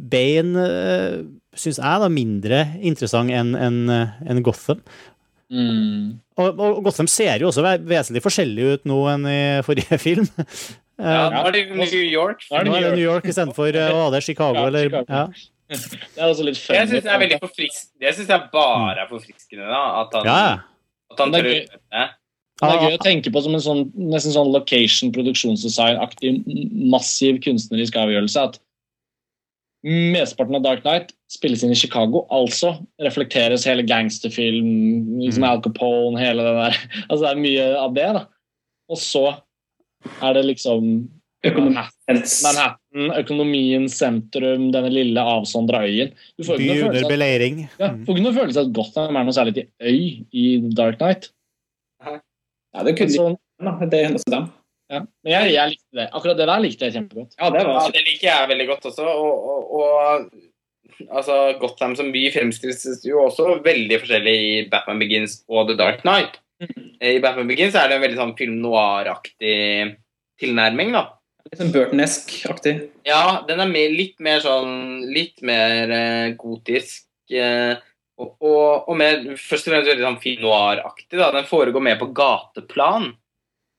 [0.00, 1.16] Bane uh,
[1.52, 4.80] syns jeg da mindre interessant enn en, en Gotham.
[4.80, 6.20] Gotham.
[6.38, 10.28] Og, og Gotham ser jo også vesentlig forskjellig ut nå enn i forrige film.
[11.00, 12.44] Eh, ja, nå er det New York.
[12.50, 15.08] Nå er det New New York istedenfor uh, var det Chicago, Ja, eller Chicago.
[15.08, 15.26] ja.
[16.14, 16.80] Det er også litt funny.
[16.80, 18.00] Jeg syns det er veldig forfriskende.
[18.02, 19.82] Det syns jeg bare er forfriskende, da.
[20.00, 20.40] At han, ja.
[21.14, 21.42] at han Det
[21.94, 22.08] er
[22.68, 22.76] det.
[22.76, 26.32] Er gøy å tenke på som en sånn, nesten sånn location produksjonsdesign-aktig
[26.92, 28.42] massiv kunstnerisk avgjørelse.
[28.50, 28.58] At
[29.86, 35.48] mesteparten av Dark Knight spilles inn i Chicago, altså reflekteres hele gangsterfilm, liksom Mm.
[35.50, 36.76] Al Capone, hele det der.
[37.08, 38.26] Altså det er mye av det, da.
[38.90, 39.24] Og så
[40.22, 41.08] er det liksom
[41.42, 46.10] Manhattan, Manhattan økonomien, sentrum, denne lille avsondra øyen.
[46.36, 46.44] Du
[47.80, 48.04] Mm.
[48.04, 50.44] får ikke noe følelse av at Gotham er noe særlig til øy i
[50.76, 51.30] Dark Knight.
[52.74, 53.28] Ja, det kunne altså,
[53.60, 53.90] de.
[53.92, 54.46] Det hennes dem.
[54.90, 55.00] ja.
[55.24, 56.06] Men jeg, jeg likte det.
[56.10, 57.34] Akkurat det der likte jeg kjempegodt.
[57.38, 59.08] Ja, det Ja, det liker jeg veldig godt også.
[59.10, 65.40] Og, og, og altså Gotham som by fremstilles jo også veldig forskjellig i Batman Begins
[65.48, 66.40] og The Dark Knight.
[67.00, 69.56] I Batman Begins er det en veldig sånn film noir-aktig
[70.40, 71.06] tilnærming, da.
[71.48, 72.74] Litt sånn Burton-esk-aktig.
[73.08, 77.06] Ja, den er mer, litt mer sånn Litt mer eh, gotisk.
[77.32, 77.78] Eh,
[78.20, 81.18] og, og, mer, først og fremst veldig sånn film noir-aktig.
[81.20, 83.10] Den foregår mer på gateplan.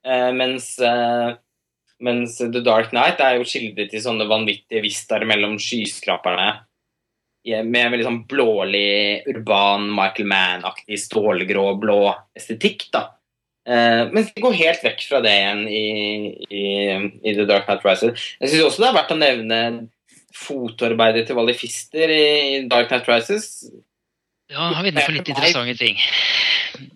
[0.06, 1.36] Eh, mens, eh,
[2.02, 6.50] mens The Dark Knight er jo skildret i sånne vanvittige vistaer mellom skyskraperne.
[7.42, 12.02] Med en veldig sånn blålig, urban, Michael Mann-aktig, stålgrå, blå
[12.38, 12.86] estetikk.
[12.94, 13.08] da.
[13.62, 15.86] Eh, mens de går helt vekk fra det igjen i,
[16.50, 16.66] i,
[17.22, 18.30] i The Dark Knight Rises.
[18.40, 19.60] Jeg syns også det er verdt å nevne
[20.32, 23.48] fotoarbeidet til valifister i Dark Knight Rises.
[24.52, 26.00] Ja, han vi inne på litt interessante ting.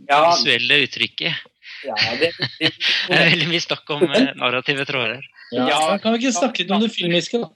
[0.09, 1.45] Ja, Visuelle uttrykket.
[1.87, 2.73] ja det, det,
[3.09, 5.25] Det er veldig mye snakk om eh, narrative tråder.
[5.55, 5.69] Ja.
[5.71, 5.81] Ja.
[6.03, 7.53] Kan vi ikke snakke litt om det filmiske, da?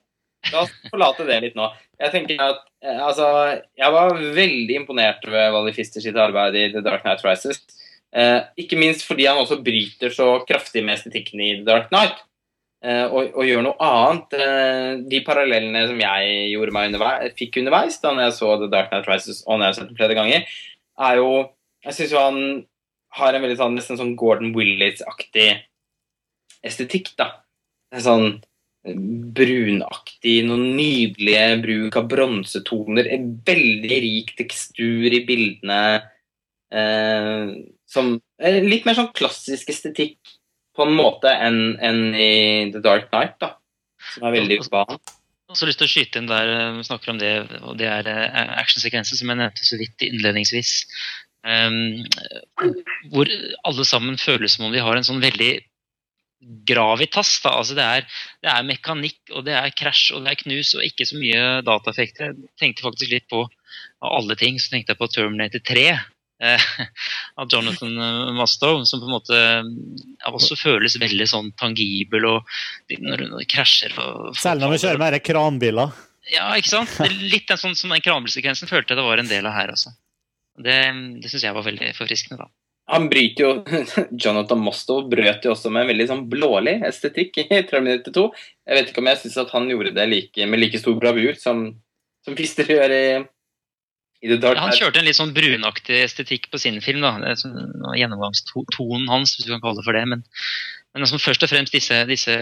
[0.54, 1.66] La oss forlate det litt nå.
[2.00, 3.26] Jeg tenker at eh, altså,
[3.76, 7.60] jeg var veldig imponert ved Valifister sitt arbeid i The Dark Knight Rises.
[8.16, 12.24] Eh, ikke minst fordi han også bryter så kraftig med estetikken i The Dark Knight.
[12.80, 14.36] Eh, og, og gjør noe annet.
[14.40, 18.70] Eh, de parallellene som jeg gjorde meg underveis, fikk underveis da når jeg så The
[18.72, 20.60] Dark Knight Rises og når jeg har sett den flere ganger,
[21.00, 21.32] er jo
[21.80, 22.40] Jeg syns jo han
[23.16, 25.48] har en veldig sånn, nesten sånn Gordon Willis-aktig
[26.60, 27.30] estetikk, da.
[27.90, 28.26] En sånn
[28.84, 35.80] brunaktig, noen nydelige bruk av bronsetoner, en veldig rik tekstur i bildene.
[36.70, 37.54] Eh,
[37.90, 40.36] som eh, Litt mer sånn klassisk estetikk
[40.80, 42.32] på en måte enn en i
[42.72, 43.54] The Dark Knight, da.
[44.14, 45.00] Som er veldig urban.
[45.00, 47.74] Jeg har også lyst til å skyte inn der eh, vi snakker om det, og
[47.80, 50.76] det er actionsekvensen actionsekvenser, som jeg nevnte så vidt innledningsvis.
[51.40, 52.04] Um,
[53.10, 53.30] hvor
[53.64, 55.52] alle sammen føles som om de har en sånn veldig
[56.68, 57.32] gravitas.
[57.44, 57.54] Da.
[57.60, 58.06] Altså det, er,
[58.44, 61.42] det er mekanikk, og det er krasj og det er knus, og ikke så mye
[61.66, 62.32] dataeffekter.
[62.36, 65.86] Jeg tenkte faktisk litt på av alle ting, så tenkte jeg på Terminator 3.
[66.42, 66.68] eh,
[67.40, 69.40] av Jonathan eh, Mastow, som på en måte
[70.30, 72.54] også føles veldig sånn tangibel og
[73.00, 75.98] når hun krasjer for, for Selv når vi kjører med disse kranbiler.
[76.30, 76.96] Ja, ikke sant?
[77.10, 79.92] Litt den sånn som den kranbilsekvensen følte jeg det var en del av her også.
[80.60, 80.80] Det,
[81.22, 82.50] det syns jeg var veldig forfriskende, da.
[82.90, 83.50] Han bryter jo
[84.22, 88.24] Jonathan Mostow brøt jo også med en veldig sånn blålig estetikk i Terminator 2.
[88.66, 91.38] Jeg vet ikke om jeg syns at han gjorde det like, med like stor bravur
[91.38, 91.68] som,
[92.26, 93.04] som Fister gjør i,
[94.20, 97.00] Ja, han kjørte en litt sånn brunaktig estetikk på sin film.
[97.00, 97.56] da, sånn,
[97.96, 100.02] Gjennomgangstonen hans, hvis du kan kalle det for det.
[100.10, 100.24] Men,
[100.92, 102.34] men altså, først og fremst disse, disse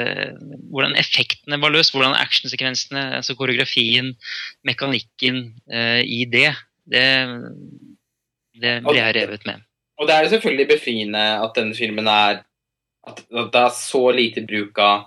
[0.72, 4.16] Hvordan effektene var løst, hvordan actionsekvensene, altså koreografien,
[4.66, 6.50] mekanikken eh, i det,
[6.90, 7.06] det,
[8.58, 9.62] det ble jeg revet med.
[9.98, 12.44] Og det er jo selvfølgelig befriende at denne filmen er
[13.08, 15.06] At, det er så lite bruk av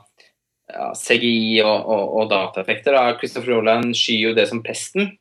[0.72, 2.95] ja, CGI og, og, og dataeffekter.
[2.95, 3.18] Da.
[3.19, 5.11] Christopher Roland skyr jo det som pesten.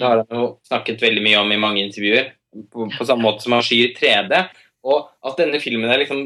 [0.00, 2.32] Det har han jo snakket veldig mye om i mange intervjuer.
[2.72, 4.38] På, på samme måte som han skyr 3D.
[4.88, 6.24] Og at denne filmen er liksom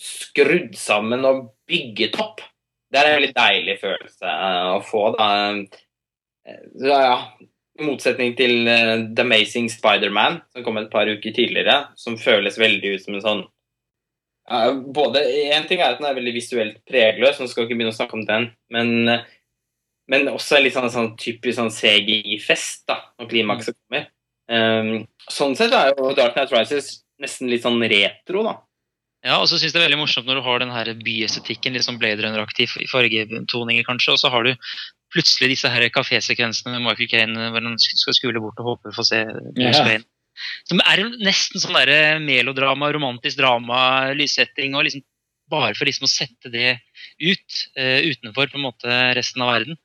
[0.00, 2.40] skrudd sammen og bygget opp.
[2.92, 5.28] Det er en veldig deilig følelse eh, å få, da.
[5.52, 7.16] Eh, Så, ja,
[7.78, 12.58] I motsetning til eh, The Amazing Spider-Man, som kom et par uker tidligere, som føles
[12.60, 13.44] veldig ut som en sånn
[14.92, 15.20] både,
[15.54, 18.18] En ting er at den er veldig visuelt pregløs, så skal ikke begynne å snakke
[18.18, 19.22] om den, men, eh,
[20.12, 24.10] men også litt sånn, sånn typisk sånn CGI-fest da, når klimakset kommer.
[24.52, 28.58] Um, sånn sett er jo Dark Knight Rises nesten litt sånn retro, da.
[29.22, 31.76] Ja, og så synes jeg det er veldig morsomt når du har den her byestetikken,
[31.76, 34.56] litt sånn Blade Runner-aktiv i fargetoninger kanskje, og så har du
[35.14, 39.04] plutselig disse her kafésekvensene med Michael Caine hvor han skal skule bort og håpe for
[39.04, 39.22] å se
[39.54, 39.84] Bruce.
[39.86, 40.08] Wayne.
[40.66, 45.04] Som er nesten sånn der melodrama, romantisk drama, lyssetting, og liksom
[45.52, 46.78] bare for liksom å sette det
[47.20, 49.78] ut uh, utenfor på en måte resten av verden.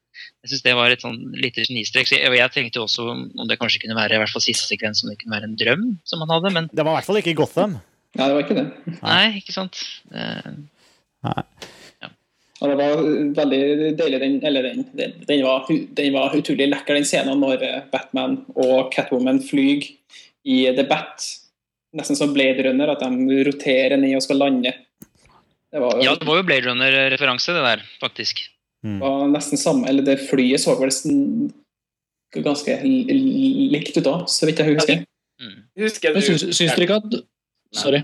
[0.44, 2.07] Jeg synes det var et sånn lite genistrek.
[2.10, 4.69] Så jeg, jeg tenkte jo også om det kanskje kunne være i hvert fall siste
[4.69, 7.10] sekvens om det kunne være en drøm som han hadde, men Det var i hvert
[7.10, 7.77] fall ikke Gotham.
[8.18, 8.68] Nei, det var ikke det.
[9.03, 9.81] nei, ikke sant.
[10.15, 10.52] Eh,
[12.57, 13.02] Og det var
[13.38, 17.61] veldig deilig, den, eller den, den, den, var, den var utrolig lekker, den scenen når
[17.68, 19.85] eh, Batman og Catwoman flyr
[20.48, 21.27] i The Bat.
[21.98, 24.73] Nesten som Blade Runner, at de roterer ned og skal lande.
[25.69, 28.41] Det var, Ja, det var jo Blade Runner-referanse, det der, faktisk.
[28.88, 28.99] Mm.
[29.03, 31.49] var nesten samme, eller det flyet så vel nesten
[32.35, 35.01] ganske likt ut da, så vidt jeg husker.
[35.41, 35.57] Mm.
[35.84, 37.18] Husker Men jeg syns, syns dere ikke at
[37.76, 37.99] Sorry.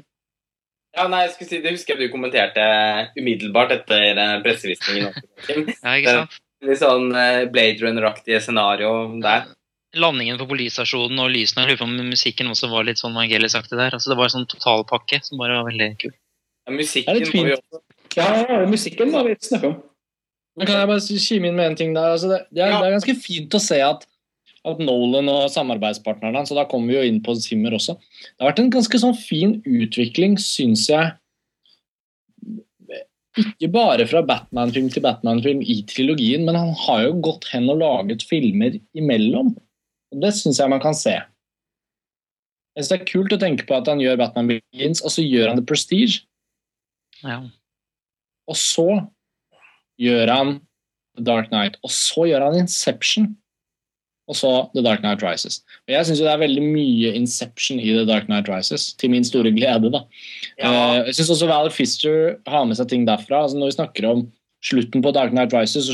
[0.94, 2.64] Ja, nei, jeg skulle si, Det husker jeg du kommenterte
[3.18, 5.16] umiddelbart etter eh, pressevisningen.
[5.84, 6.40] Ja, ikke sant?
[6.64, 8.92] Litt sånn eh, Blade Runner-aktige scenario
[9.24, 9.48] der.
[9.98, 11.66] Landingen på politistasjonen og lysene.
[11.86, 13.96] Om musikken også var litt sånn Vangelis-aktig der.
[13.98, 16.14] Altså, det var en sånn totalpakke som bare var veldig kul.
[16.68, 17.58] Ja, musikken Det er litt vi fint.
[17.58, 17.82] også
[18.20, 19.82] Ja, ja, musikken må vi snakke om.
[20.58, 22.12] Men kan jeg bare kime inn med en ting der?
[22.14, 22.82] Altså det, det, er, Ja.
[22.82, 24.08] det er ganske fint å se at
[24.64, 28.40] at Nolan og samarbeidspartnerne hans, og da kommer vi jo inn på Zimmer også Det
[28.40, 31.10] har vært en ganske sånn fin utvikling, syns jeg.
[33.42, 37.82] Ikke bare fra Batman-film til Batman-film i trilogien, men han har jo gått hen og
[37.82, 39.56] laget filmer imellom.
[40.14, 41.16] Og Det syns jeg man kan se.
[42.78, 45.26] Jeg synes Det er kult å tenke på at han gjør Batman Begins, og så
[45.26, 46.22] gjør han The Prestige.
[47.24, 47.42] Ja.
[48.48, 48.88] Og så
[50.04, 50.54] gjør han
[51.18, 51.80] The Dark Knight.
[51.86, 53.32] Og så gjør han Inception.
[54.32, 55.60] Og så The Dark Knight Rises.
[55.84, 59.26] Og Jeg syns det er veldig mye Inception i The Dark Knight Rises, til min
[59.28, 59.92] store glede.
[59.92, 60.06] da.
[60.58, 60.70] Ja.
[60.72, 63.44] Eh, Jeg syns også Valor Fister har med seg ting derfra.
[63.44, 64.32] altså Når vi snakker om
[64.64, 65.90] slutten på Dark Knight Rises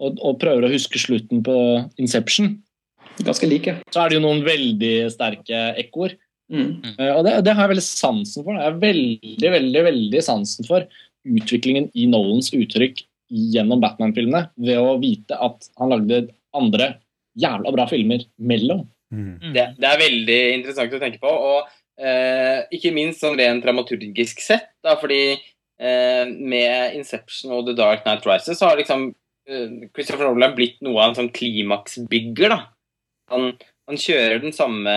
[0.00, 1.56] og, og, prøver å huske slutten på
[2.00, 2.62] Inception,
[3.20, 3.74] Ganske like.
[3.92, 6.14] så er det jo noen veldig sterke ekkoer.
[6.50, 6.80] Mm.
[6.96, 8.56] Eh, Og det, det har jeg veldig sansen for.
[8.56, 10.88] Jeg har veldig, veldig, veldig sansen for
[11.28, 16.24] utviklingen i Nolans uttrykk gjennom Batman-filmene ved å vite at han lagde
[16.56, 16.96] andre
[17.38, 18.84] jævla bra filmer mellom.
[19.14, 19.52] Mm.
[19.54, 21.30] Det, det er veldig interessant å tenke på.
[21.30, 21.70] Og
[22.02, 28.04] eh, ikke minst sånn rent dramaturgisk sett, da, fordi eh, med Inception og The Dark
[28.06, 29.10] Knight Rises så har liksom
[29.48, 32.56] eh, Christopher Nolan blitt noe av en sånn klimaksbygger.
[32.56, 32.60] da.
[33.34, 33.52] Han,
[33.90, 34.96] han kjører den samme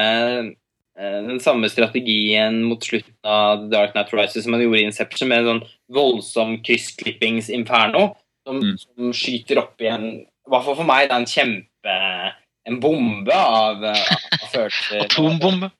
[0.98, 4.90] eh, den samme strategien mot slutten av The Dark Knight Rises som han gjorde i
[4.90, 8.12] Inception, med en sånn voldsom kryssklippingsinferno
[8.48, 8.78] som, Mm.
[8.78, 11.98] som skyter opp i en I hvert fall for meg det er en kjempe
[12.65, 14.11] En bombe av, eh,
[14.41, 15.02] av følelser.
[15.03, 15.72] Atombombe.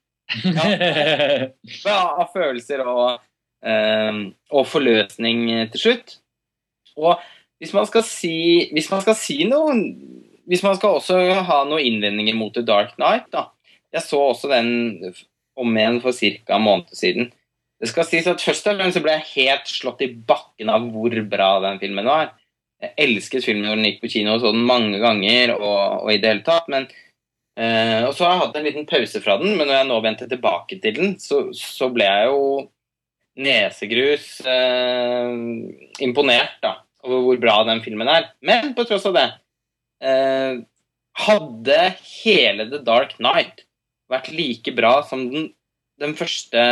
[1.86, 3.22] Ja, av følelser og,
[3.64, 4.20] um,
[4.52, 6.18] og forløsning til slutt.
[6.98, 7.22] Og
[7.62, 9.74] hvis man skal si, hvis man skal si noe
[10.44, 11.16] Hvis man skal også
[11.48, 13.46] ha noen innvendinger mot The Dark Knight da.
[13.96, 15.14] Jeg så også den
[15.56, 16.58] om igjen for ca.
[16.58, 17.30] en måned siden.
[17.80, 21.16] Det skal sies at Først og fremst ble jeg helt slått i bakken av hvor
[21.32, 22.34] bra den filmen var.
[22.84, 25.56] Jeg elsket filmen når den gikk på kino og så den mange ganger.
[25.56, 26.90] og, og i det hele tatt, men
[27.54, 29.98] Uh, og så har jeg hatt en liten pause fra den, men når jeg nå
[30.02, 32.46] vendte tilbake til den, så, så ble jeg jo
[33.46, 35.36] nesegrus uh,
[36.02, 38.32] imponert da, over hvor bra den filmen er.
[38.42, 39.28] Men på tross av det
[40.02, 40.64] uh,
[41.28, 41.80] Hadde
[42.24, 43.68] hele The Dark Knight
[44.10, 45.52] vært like bra som den,
[46.02, 46.64] den første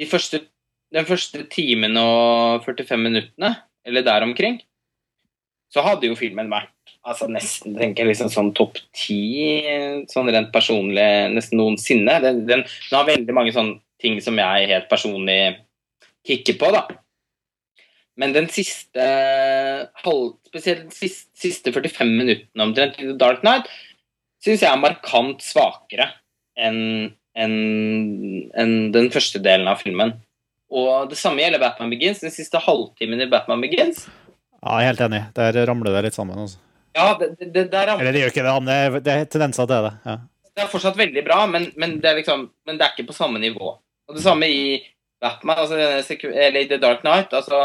[0.00, 0.42] De første
[0.90, 3.52] den første timen og 45 minuttene,
[3.86, 4.56] eller der omkring,
[5.70, 6.74] så hadde jo filmen vært
[7.06, 9.62] altså nesten tenker jeg liksom sånn topp ti,
[10.10, 12.18] sånn rent personlig, nesten noensinne.
[12.24, 15.38] Den, den, den har veldig mange sånne ting som jeg helt personlig
[16.28, 16.84] kikker på, da.
[18.20, 19.04] Men den siste
[20.02, 23.70] halv, spesielt de siste, siste 45 minuttene omtrent i The Dark Knight
[24.44, 26.10] syns jeg er markant svakere
[26.60, 30.16] enn enn en den første delen av filmen.
[30.70, 32.20] Og det samme gjelder Batman Begins.
[32.20, 34.02] Den siste halvtimen i Batman Begins
[34.60, 35.22] Ja, jeg er helt enig.
[35.36, 36.38] Der ramler det litt sammen.
[36.42, 36.60] Altså.
[36.96, 39.12] Ja, det, det, det der er Eller det gjør ikke det, men det er, det
[39.14, 39.92] er tendenser til det.
[40.04, 40.16] Ja.
[40.50, 43.40] det er fortsatt veldig bra, men, men, det liksom, men det er ikke på samme
[43.40, 43.76] nivå.
[44.10, 44.80] Og Det samme i
[45.22, 47.32] Batman, altså, eller i The Dark Knight.
[47.32, 47.60] altså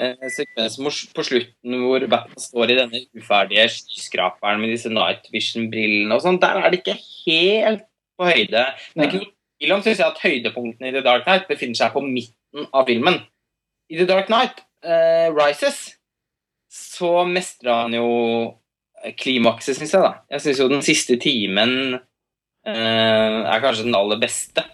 [0.00, 6.14] eh, Sekvensen på slutten hvor Batman står i denne uferdige skyskraperen med disse Night Vision-brillene
[6.14, 7.86] og sånn, der er det ikke helt
[8.20, 8.66] på høyde.
[8.92, 11.80] Det er ikke noe tvil om, synes jeg, at høydepunktene i The Dark Knight befinner
[11.80, 13.22] seg på midten av filmen.
[13.88, 15.86] I The Dark Knight uh, Rises
[16.72, 18.08] så mestrer han jo
[19.18, 20.02] klimakset, syns jeg.
[20.02, 20.14] da.
[20.32, 24.64] Jeg syns jo den siste timen eh, er kanskje den aller beste.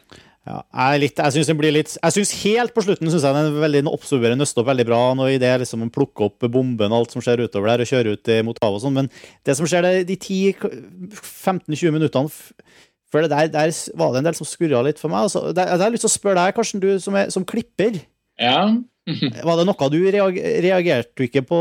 [0.48, 3.24] Ja, jeg, er litt, jeg synes den blir litt Jeg synes Helt på slutten synes
[3.26, 5.00] jeg den er veldig absorberer nøster opp veldig bra.
[5.18, 7.90] Når det er liksom å plukke opp bomben og alt som skjer utover der, og
[7.90, 8.96] kjøre ut eh, mot havet og sånn.
[9.00, 9.10] Men
[9.44, 12.32] det som skjer det, de 10-15-20 minuttene
[13.08, 15.26] før det der, der var det en del som skurra litt for meg.
[15.28, 18.02] Altså, der, jeg har lyst til å spørre deg, Karsten, du som, er, som klipper.
[18.40, 18.60] Ja.
[19.48, 21.60] Var det noe du reag reagerte du ikke på,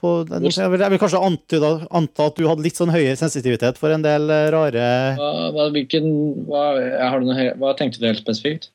[0.00, 0.48] på den?
[0.50, 4.30] Jeg vil, kanskje antyde, anta at du hadde litt sånn høyere sensitivitet for en del
[4.30, 4.86] eh, rare
[5.18, 6.10] Hva, hva, hvilken,
[6.48, 6.66] hva,
[7.10, 8.70] har du noe, hva tenkte du helt spesifikt?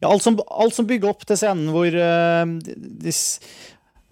[0.00, 3.14] Ja, alt som, alt som bygger opp til scenen hvor uh, de,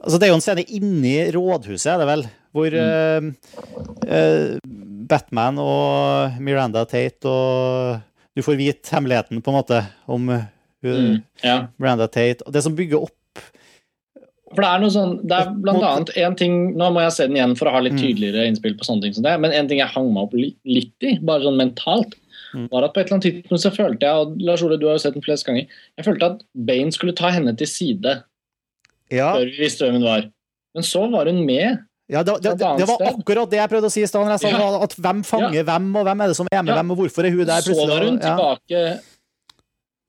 [0.03, 2.25] Altså, det er jo en scene inni rådhuset, er det vel?
[2.53, 3.29] Hvor eh,
[4.03, 4.57] uh,
[5.09, 8.03] Batman og Miranda Tate og
[8.35, 9.79] Du får vite hemmeligheten, på en måte,
[10.11, 10.31] om
[10.83, 11.57] hun, Mm, ja.
[11.79, 12.43] Miranda Tate.
[12.47, 13.11] Og det som bygger opp
[14.55, 17.27] For det er noe sånn, det er blant annet en ting Nå må jeg se
[17.27, 18.03] den igjen for å ha litt Mm.
[18.03, 20.93] tydeligere innspill på sånne ting som det, men en ting jeg hang meg opp litt
[21.09, 22.15] i, bare sånn mentalt,
[22.55, 22.69] Mm.
[22.71, 24.99] var at på et eller annet tidspunkt så følte jeg, og Lars Ole, du har
[24.99, 28.23] jo sett den flest ganger, jeg følte at Bane skulle ta henne til side
[29.11, 30.27] Ja, før vi visste hvem hun var.
[30.75, 31.79] Men så var hun med.
[32.11, 34.29] ja det, det, det, det var akkurat det jeg prøvde å si i stad.
[34.29, 34.83] Ja.
[34.83, 36.83] At hvem fanger hvem, og hvem er det som er med Ja.
[36.83, 38.37] hvem, og hvorfor er hun der så var hun Ja.
[38.37, 39.01] tilbake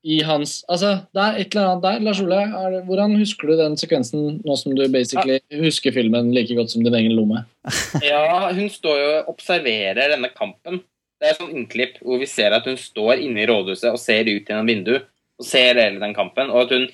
[0.04, 2.02] i hans Altså, det er et eller annet der.
[2.04, 6.34] Lars Ole, er det, hvordan husker du den sekvensen nå som du basically husker filmen
[6.36, 7.46] like godt som din egen lomme?
[8.04, 10.82] Ja, hun står jo og observerer denne kampen.
[11.20, 14.02] Det er et sånn innklipp hvor vi ser at hun står inne i rådhuset og
[14.02, 15.08] ser ut gjennom vinduet
[15.40, 16.52] og ser hele den kampen.
[16.52, 16.88] Og at hun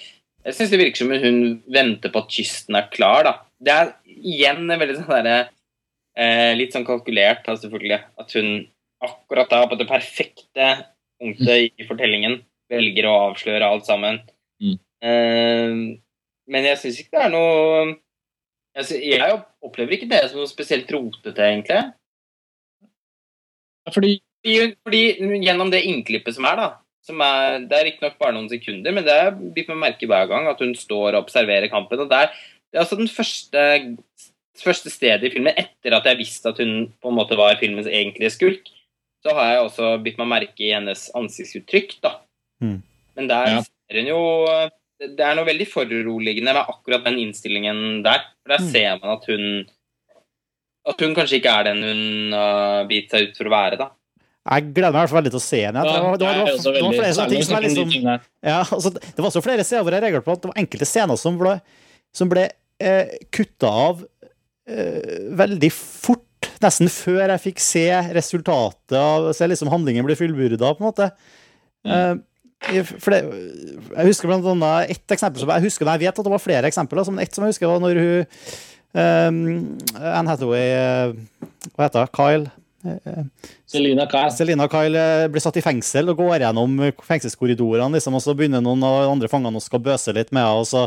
[0.46, 3.34] Jeg syns det virker som hun venter på at kysten er klar, da.
[3.60, 5.40] Det er igjen veldig sånn derre
[6.16, 8.00] eh, Litt sånn kalkulert, selvfølgelig.
[8.22, 8.70] At hun
[9.04, 10.70] akkurat da, på det perfekte
[11.20, 12.40] punktet i fortellingen,
[12.72, 14.22] velger å avsløre alt sammen.
[14.62, 14.78] Mm.
[15.04, 15.74] Uh,
[16.50, 17.84] men jeg syns ikke det er noe
[18.76, 21.82] jeg, synes, jeg opplever ikke det som noe spesielt rotete, egentlig.
[23.90, 24.20] Fordi
[24.86, 25.02] Fordi,
[25.44, 26.70] gjennom det innklippet som er, da
[27.10, 30.30] som er, Det er riktignok bare noen sekunder, men det er blitt med merke hver
[30.30, 32.00] gang at hun står og observerer kampen.
[32.04, 32.34] og Det er,
[32.70, 33.64] det er altså den første,
[34.60, 37.90] første stedet i filmen, etter at jeg visste at hun på en måte var filmens
[37.90, 38.74] egentlige skurk,
[39.26, 42.00] så har jeg også bitt meg merke i hennes ansiktsuttrykk.
[42.04, 42.20] da.
[42.62, 42.82] Mm.
[43.16, 43.62] Men der Ja.
[43.64, 44.22] ser hun jo
[45.00, 48.20] det det er noe veldig foruroligende med akkurat den innstillingen der.
[48.44, 48.72] For der Mm.
[48.72, 49.66] ser man at hun
[50.90, 53.78] at hun kanskje ikke er den hun har bitt seg ut for å være.
[53.78, 53.90] da.
[54.50, 55.82] Jeg gleder meg i hvert fall veldig til å se henne.
[55.84, 57.90] Det var, det det også det var flere sånne ting som er liksom
[58.44, 61.20] altså, det var også flere steder hvor jeg reagerte på at det var enkelte scener
[61.20, 61.58] som ble,
[62.16, 62.48] som ble
[62.80, 64.02] eh, kutta av
[64.68, 66.26] eh, veldig fort.
[66.64, 71.12] Nesten før jeg fikk se resultatet av Se liksom handlingen bli fullbyrda, på en måte.
[71.86, 72.16] Eh,
[72.60, 73.20] det,
[73.96, 76.44] jeg husker blant annet ett eksempel som jeg husker, men jeg vet at det var
[76.44, 77.06] flere eksempler.
[77.10, 78.26] Men ett som jeg husker var når hun
[78.94, 81.14] um, Anne Hathaway eh,
[81.76, 82.14] Hva heter hun?
[82.20, 82.52] Kyle?
[83.68, 84.32] Selina Kyle.
[84.36, 86.78] Selina Kyle eh, blir satt i fengsel og går gjennom
[87.08, 90.46] fengselskorridorene, liksom, og så begynner noen av de andre fangene å skal bøse litt med
[90.46, 90.86] henne, og så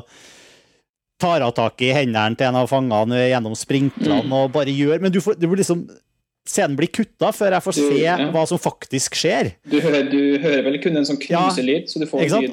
[1.22, 4.32] tar hun tak i hendene til en av fangene gjennom sprinklene Mm.
[4.38, 5.84] og bare gjør Men du, får, du blir liksom
[6.48, 8.16] Scenen blir kutta før jeg får Du- se ja.
[8.34, 9.52] hva som faktisk skjer.
[9.68, 11.48] Du hører, du hører vel kun en sånn Ja.
[11.50, 12.50] så du får et sant?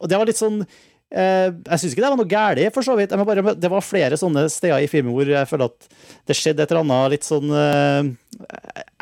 [0.00, 0.66] Og, det var litt sånn
[1.14, 3.10] eh, Jeg syns ikke det var noe galt, for så vidt.
[3.10, 5.88] Bare, det var flere sånne steder i filmen hvor jeg føler at
[6.26, 8.10] det skjedde et eller annet litt sånn eh,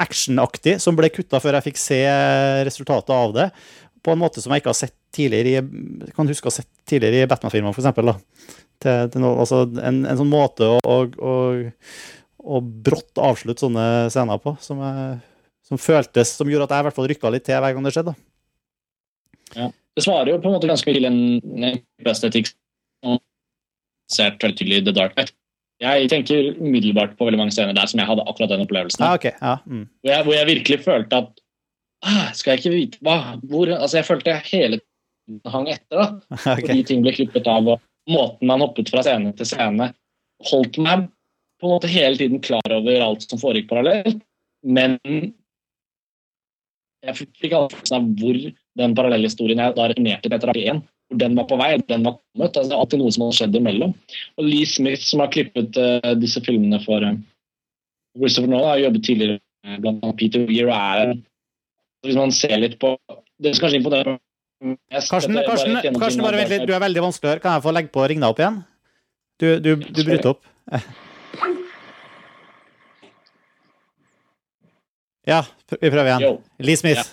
[0.03, 2.01] actionaktig som ble kutta før jeg fikk se
[2.69, 3.49] resultatet av det.
[4.03, 6.69] På en måte som jeg ikke har sett tidligere i kan huske å ha sett
[6.89, 8.21] tidligere i Batman-filmer, f.eks.
[8.83, 11.35] Til, til altså en, en sånn måte å, å, å,
[12.43, 15.19] å brått avslutte sånne scener på, som, jeg,
[15.67, 17.95] som føltes Som gjorde at jeg i hvert fall rykka litt til hver gang det
[17.95, 18.15] skjedde.
[19.55, 19.69] Ja.
[19.93, 21.21] Det svarer jo på en måte ganske mye til en
[21.69, 22.49] en estetikk
[23.03, 23.19] som
[24.13, 25.35] ser veldig tydelig i The Dark Night.
[25.83, 29.03] Jeg tenker umiddelbart på veldig mange scener der som jeg hadde akkurat den opplevelsen.
[29.03, 29.35] Ah, okay.
[29.41, 29.87] Ja, mm.
[30.01, 31.43] Hvor, jeg, hvor jeg virkelig følte at
[32.07, 33.17] ah, Skal jeg ikke vite hva
[33.51, 35.97] hvor, altså Jeg følte jeg hele tiden hang etter.
[35.99, 36.07] da
[36.37, 36.61] okay.
[36.61, 39.91] fordi ting ble klippet av, og måten man hoppet fra scene til scene,
[40.51, 41.09] holdt meg
[41.63, 44.19] på en måte hele tiden klar over alt som foregikk parallelt.
[44.63, 44.99] Men
[47.03, 48.41] jeg fikk ikke følelsen av hvor
[48.83, 52.17] den parallellhistorien jeg da returnerte til etter 1, hvor den var på vei, den var
[52.19, 52.57] kommet.
[52.57, 53.95] Altså, det er alltid noe som har skjedd imellom.
[54.39, 57.15] Og Lee Smith, som har klippet uh, disse filmene for uh,
[58.19, 61.13] Christopher Nolan, har jobbet tidligere blant annet Peter Weir er
[62.03, 62.97] Hvis man ser litt på
[63.39, 64.17] Det som kanskje imponerer
[64.91, 66.67] mest Karsten, er Karsten, Karsten bare vent litt.
[66.67, 67.43] Du er veldig vanskelig å høre.
[67.45, 68.59] Kan jeg få legge på og ringe deg opp igjen?
[69.43, 70.45] Du, du, du bryter opp.
[75.29, 75.45] Ja,
[75.79, 76.25] vi prøver igjen.
[76.27, 76.65] Yo.
[76.67, 77.05] Lee Smith.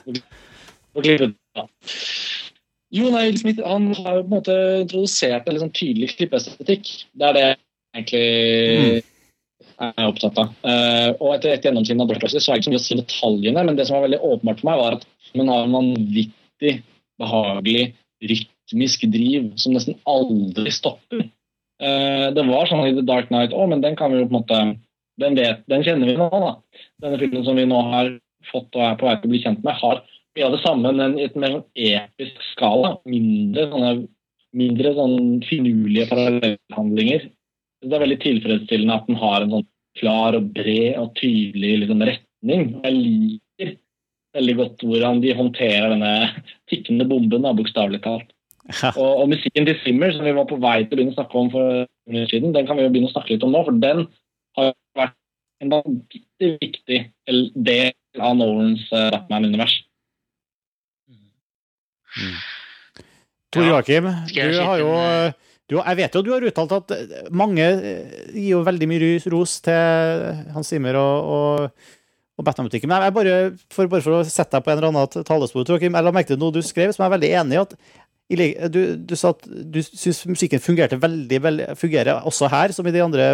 [1.56, 1.66] Ja.
[2.90, 6.90] Jo, nei, Will Smith han har jo på en måte introdusert en sånn tydelig klippeestetikk.
[7.14, 7.60] Det er det jeg
[8.00, 9.04] egentlig
[9.80, 10.54] er opptatt av.
[10.66, 13.00] Uh, og etter et gjennomsyn av Dark så er det ikke så mye å si
[13.00, 15.06] detaljene, men det som var veldig åpenbart for meg, var at
[15.38, 16.74] man har en vanvittig
[17.22, 17.86] behagelig
[18.26, 21.28] rytmisk driv som nesten aldri stopper.
[21.80, 24.34] Uh, det var sånn i The Dark Knight òg, men den kan vi jo på
[24.34, 24.62] en måte
[25.22, 26.30] den, vet, den kjenner vi nå.
[26.32, 26.54] da.
[27.04, 28.14] Denne filmen som vi nå har
[28.50, 30.04] fått og er på vei til å bli kjent med, har
[30.38, 32.96] mye av det samme, men i et mer sånn episk skala.
[33.10, 33.94] Mindre sånne
[34.58, 37.28] mindre sånn finurlige parallellhandlinger.
[37.86, 39.68] Det er veldig tilfredsstillende at den har en sånn
[40.00, 42.66] klar og bred og tydelig liksom, retning.
[42.84, 43.76] Jeg liker
[44.38, 46.14] veldig godt hvordan de håndterer denne
[46.72, 48.34] tikkende bomben, bokstavelig talt.
[48.92, 51.40] Og, og musikken til Simmer, som vi var på vei til å begynne å snakke
[51.40, 53.64] om for en minutt siden, den kan vi jo begynne å snakke litt om nå,
[53.66, 54.04] for den
[55.60, 57.00] en vanvittig viktig
[57.56, 59.76] del av Nolans eh, Batman-univers.
[63.54, 63.70] Tor Ja.
[63.76, 64.90] Joakim, ja, du har jo
[65.70, 69.12] du, Jeg vet jo du har uttalt at eh, mange eh, gir jo veldig mye
[69.34, 71.88] ros- til Hans Zimmer og, og,
[72.40, 72.90] og Batman-butikken.
[72.90, 73.38] Men jeg bare
[73.70, 76.14] for, bare for å sette deg på en eller annen talespor, Tor Joakim, jeg la
[76.16, 77.64] merke til noe du skrev som jeg er veldig enig i.
[77.66, 77.78] at
[78.70, 82.92] du, du sa at du syns musikken fungerte veldig, veldig fungerer også her, som i
[82.94, 83.26] de andre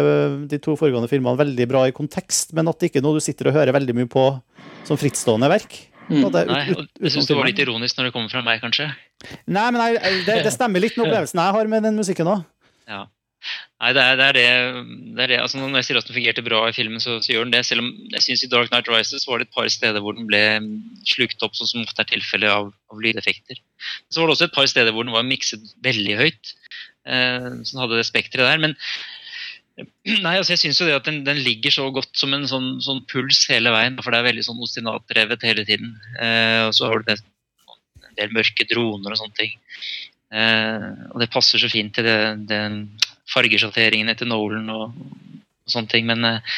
[0.48, 3.20] de to foregående filmene, veldig bra i kontekst, men at det ikke er noe du
[3.24, 4.24] sitter og hører veldig mye på
[4.88, 5.76] som frittstående verk.
[6.08, 6.22] Mm.
[6.22, 8.60] på ut- Nei, og jeg syns det var litt ironisk når det kommer fra meg,
[8.62, 8.88] kanskje.
[9.50, 12.44] Nei, men jeg, det, det stemmer litt med opplevelsen jeg har med den musikken òg.
[12.86, 13.04] Ja.
[13.76, 14.44] Nei, det er det, er det,
[15.16, 15.38] det, er det.
[15.42, 17.62] Altså, Når jeg sier at den fungerte bra i filmen, så, så gjør den det.
[17.68, 20.28] Selv om jeg synes i Dark Night Rises var det et par steder hvor den
[20.30, 20.40] ble
[21.08, 23.60] slukt opp, sånn som ofte er tilfellet av, av lydeffekter.
[24.08, 26.56] Så var det også et par steder hvor den var mikset veldig høyt.
[27.06, 28.64] Eh, så den hadde det spekteret der.
[28.64, 28.76] Men
[30.24, 32.78] nei, altså jeg syns jo det at den, den ligger så godt som en sånn,
[32.84, 34.00] sånn puls hele veien.
[34.00, 35.94] For det er veldig sånn ostinatrevet hele tiden.
[36.16, 37.20] Eh, og så har du det,
[38.00, 39.58] en del mørke droner og sånne ting.
[40.32, 42.18] Eh, og det passer så fint til det,
[42.50, 42.86] den
[43.32, 46.06] fargesjatteringene til Nolan og, og sånne ting.
[46.08, 46.54] Men eh,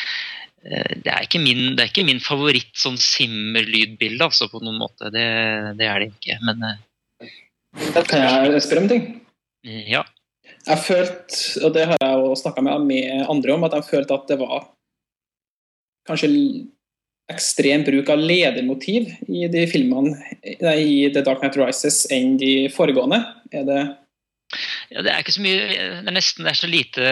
[1.05, 5.13] det, er min, det er ikke min favoritt sånn simmer-lydbilde, altså, på noen måte.
[5.15, 5.27] Det,
[5.81, 6.39] det er det ikke.
[6.45, 6.69] Men
[7.95, 9.11] Da Kan jeg spørre om ting?
[9.65, 10.05] ja.
[10.69, 14.17] Jeg følte, og det har jeg jo snakka med, med andre om, at jeg følte
[14.17, 14.67] at det var
[16.09, 16.29] kanskje
[17.29, 20.15] ekstrem bruk av ledermotiv i de filmene
[20.65, 23.21] nei, i The Dark Night Rises enn de foregående.
[23.53, 23.83] Er det
[24.91, 27.09] ja, det er ikke så mye Det er nesten det er så lite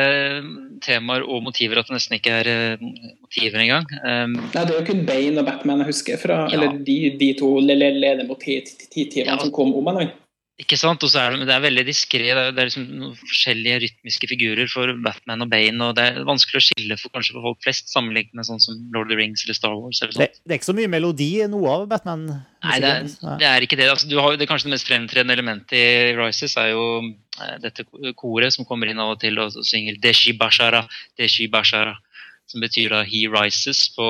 [0.87, 3.87] temaer og motiver at det nesten ikke er eh, motiver engang.
[4.03, 6.55] Um, Nei, det er jo kun Bane og Batman jeg husker fra, Ja.
[6.57, 9.37] eller de, de to le- le- ledermotivene Ja.
[9.39, 10.13] som kom om hverandre.
[10.57, 11.03] Ikke sant?
[11.05, 12.31] Og så er det, det er veldig diskré.
[12.33, 15.77] Det, er- det er liksom forskjellige rytmiske figurer for Batman og Bane.
[15.85, 18.79] og Det er vanskelig å skille for kanskje for folk flest, sammenlignet med sånn som
[18.95, 20.01] Lord of the Rings eller Star Wars.
[20.01, 20.41] eller Det, sånt.
[20.49, 22.25] det er ikke så mye melodi i noe av Batman.
[22.65, 23.05] Nei, det er,
[23.43, 23.91] det er ikke det.
[23.93, 27.85] Altså, du har, det kanskje det mest fremtredende elementet i Rises er jo eh, dette
[28.17, 30.87] koret som kommer inn av og til og, og synger Deshi Bashara,
[31.21, 31.99] Deshi Bashara,
[32.49, 34.09] som betyr da He Rises på,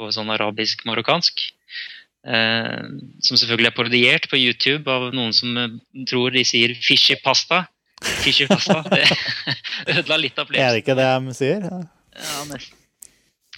[0.00, 1.44] på sånn arabisk-marokkansk.
[2.28, 2.80] Eh,
[3.24, 5.76] som selvfølgelig er parodiert på YouTube av noen som eh,
[6.08, 7.64] tror de sier 'fishy pasta'.
[8.22, 8.82] Fishy pasta.
[9.88, 11.64] Det ødela litt av Er det ikke det de sier?
[11.64, 11.78] Ja.
[12.18, 12.74] Ja, nesten.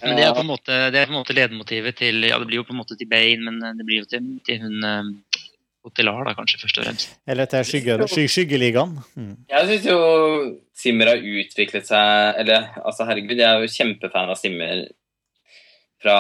[0.01, 2.47] Men det er på en måte, det er på en måte ledemotivet til Ja, det
[2.48, 5.18] blir jo på en måte til Bane, men eh, det blir jo til, til hun
[5.80, 7.12] Hotelar, da, kanskje, først og fremst.
[7.24, 8.98] Eller til skygge, sky, Skyggeligaen?
[9.16, 9.36] Mm.
[9.48, 9.98] Jeg syns jo
[10.76, 14.84] Simmer har utviklet seg Eller altså, herregud, jeg er jo kjempefan av Simmer
[16.01, 16.16] fra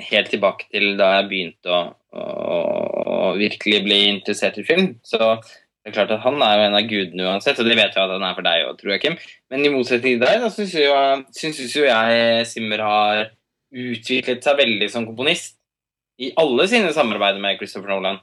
[0.00, 1.82] helt tilbake til da jeg begynte å,
[2.16, 2.24] å,
[3.02, 4.94] å virkelig bli interessert i film.
[5.04, 7.96] Så det er klart at han er jo en av gudene uansett, og det vet
[7.96, 9.16] jeg at han er for deg òg, tror jeg, Kim.
[9.50, 10.98] Men i motsetning til deg, da syns jo,
[11.34, 13.22] syns jo jeg Simmer har
[13.72, 15.56] utviklet seg veldig som komponist
[16.22, 18.20] i alle sine samarbeider med Christopher Nolan.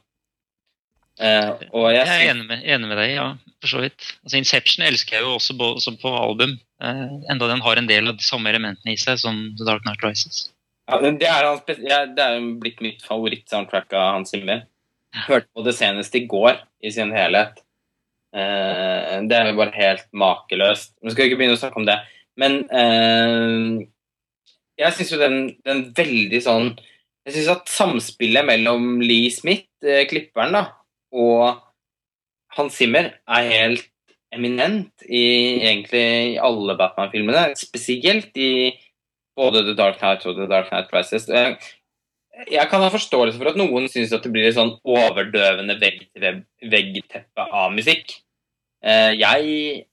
[1.20, 1.60] Uh,
[1.92, 3.26] jeg Jeg er enig med, enig med deg, ja,
[3.60, 4.06] for så vidt.
[4.24, 8.08] Altså, Inception elsker jeg jo også på, på album, uh, enda den har en del
[8.08, 10.46] av de samme elementene i seg som The Dark Knight Rises.
[10.90, 14.64] Ja, det er, hans, det er blitt mitt favorittsoundtrack av Hans Zimmer.
[15.28, 17.62] Hørte på det senest i går i sin helhet.
[18.34, 20.96] Eh, det er jo bare helt makeløst.
[21.02, 21.98] Nå skal vi ikke begynne å snakke om det.
[22.40, 23.86] Men eh,
[24.80, 26.70] jeg syns jo den, den veldig sånn
[27.28, 30.64] Jeg syns at samspillet mellom Lee Smith, eh, klipperen, da,
[31.14, 31.60] og
[32.58, 33.90] Hans Zimmer er helt
[34.34, 35.24] eminent i
[35.60, 36.02] egentlig
[36.34, 37.52] i alle Batman-filmene.
[37.60, 38.72] Spesielt i
[39.40, 41.28] både The Dark Knight og The Dark Knight Rises.
[41.32, 41.58] Jeg,
[42.52, 47.74] jeg kan ha forståelse for at noen syns det blir et sånn overdøvende vegg-til-vegg-teppe av
[47.76, 48.20] musikk.
[48.84, 49.86] Eh, Jeg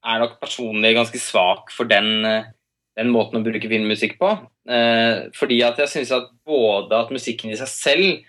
[0.00, 2.48] er nok personlig ganske svak for den, eh,
[2.96, 4.32] den måten å bruke filmmusikk på.
[4.68, 8.24] Eh, Fordi at jeg syns at både at musikken i seg selv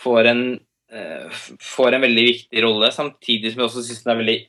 [0.00, 0.60] får en,
[0.92, 1.28] eh,
[1.60, 4.40] får en veldig viktig rolle, samtidig som jeg også syns den er veldig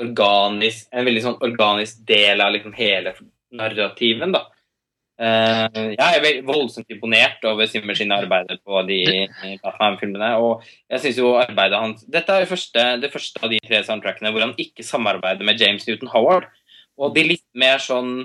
[0.00, 3.14] organisk, en veldig sånn organisk del av liksom hele
[3.52, 4.32] narrativen.
[4.32, 4.46] da.
[5.20, 9.00] Eh, jeg er voldsomt imponert over Simmer sine arbeider på de
[9.60, 10.30] Batman-filmene.
[10.40, 13.82] Og jeg synes jo arbeidet hans Dette er det første, det første av de tre
[13.84, 16.48] soundtrackene hvor han ikke samarbeider med James Newton Howard.
[17.00, 18.24] Og de litt mer sånn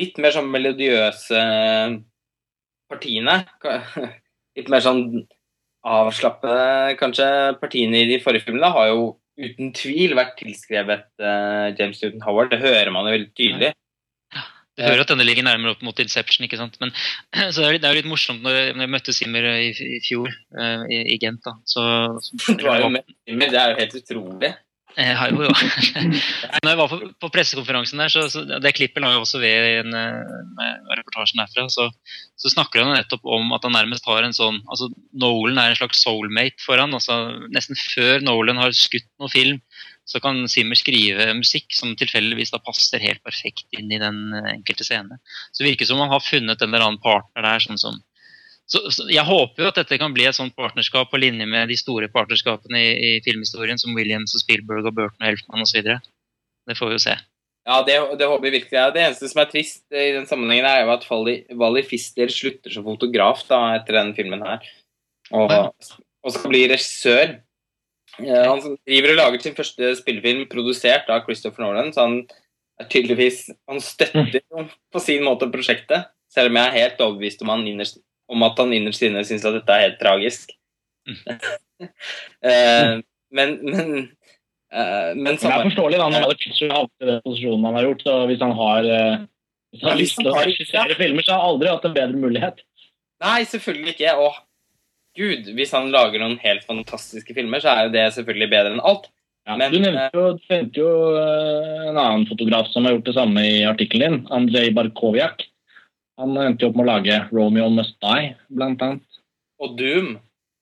[0.00, 1.40] litt mer sånn melodiøse
[2.88, 3.42] partiene
[4.56, 5.04] Litt mer sånn
[5.82, 7.26] avslappede, kanskje,
[7.58, 9.06] partiene i de forrige filmene har jo
[9.40, 12.52] uten tvil vært tilskrevet uh, James Newton Howard.
[12.52, 13.70] Det hører man jo veldig tydelig.
[14.78, 16.78] Du hører at denne ligger nærmere opp mot Inception, ikke sant?
[16.80, 16.94] Men
[17.54, 20.32] så det er, jo litt morsomt når jeg, når jeg møtte Simmer i, i fjor,
[20.56, 21.58] uh, i, i Gent, da.
[21.68, 21.86] Så,
[22.24, 24.54] så Du var jo med, Simmer, det er jo helt utrolig.
[24.92, 25.52] Jeg har jo, jo.
[26.62, 29.68] Når jeg var på, på pressekonferansen der, så, så det klippet la jeg også ved
[29.68, 31.86] i en, eh, reportasjen derfra, så,
[32.36, 35.80] så snakker han nettopp om at han nærmest har en sånn altså Nolan er en
[35.80, 37.18] slags soulmate for han, altså
[37.54, 39.62] Nesten før Nolan har skutt noen film,
[40.12, 44.52] så kan Zimmer skrive musikk som tilfeldigvis da passer helt perfekt inn i den eh,
[44.58, 45.18] enkelte scene.
[45.50, 48.00] Så det virker som han har funnet en eller annen partner der, sånn som
[48.72, 51.68] så, så Jeg håper jo at dette kan bli et sånt partnerskap på linje med
[51.68, 55.82] de store partnerskapene i, i filmhistorien, som Williams og Spielberg og Burton og Elfman osv.
[55.82, 57.16] Det får vi jo se.
[57.68, 58.78] Ja, det, det håper jeg virkelig.
[58.78, 58.88] Ja.
[58.94, 62.86] Det eneste som er trist i den sammenhengen, er jo at Wally Fister slutter som
[62.86, 64.64] fotograf da, etter den filmen her.
[65.36, 67.36] Og, og skal bli regissør.
[68.20, 72.18] Eh, Han driver og lager sin første spillefilm produsert av Christopher Nolan, så han
[72.80, 77.44] er tydeligvis Han støtter jo på sin måte prosjektet, selv om jeg er helt overbevist
[77.44, 80.56] om, han innerst, om at han innerst inne syns at dette er helt tragisk.
[82.46, 83.00] Eh,
[83.34, 83.88] men men,
[84.72, 88.04] Uh, men det er forståelig da, når Pitcher har den posisjonen han har gjort.
[88.06, 89.24] så Hvis han har, uh,
[89.68, 92.20] hvis han har lyst til å regissere filmer, så har han aldri hatt en bedre
[92.22, 92.62] mulighet.
[93.22, 94.14] Nei, selvfølgelig ikke.
[94.16, 94.30] Å,
[95.18, 98.84] gud, hvis han lager noen helt fantastiske filmer, så er jo det selvfølgelig bedre enn
[98.84, 99.08] alt.
[99.46, 103.08] Ja, Men, du nevnte jo, du nevnte jo eh, en annen fotograf som har gjort
[103.10, 105.42] det samme i artikkelen din, Andrej Barkoviak.
[106.20, 109.02] Han endte jo opp med å lage 'Romeo Must Die', blant annet,
[109.58, 110.18] Og Doom.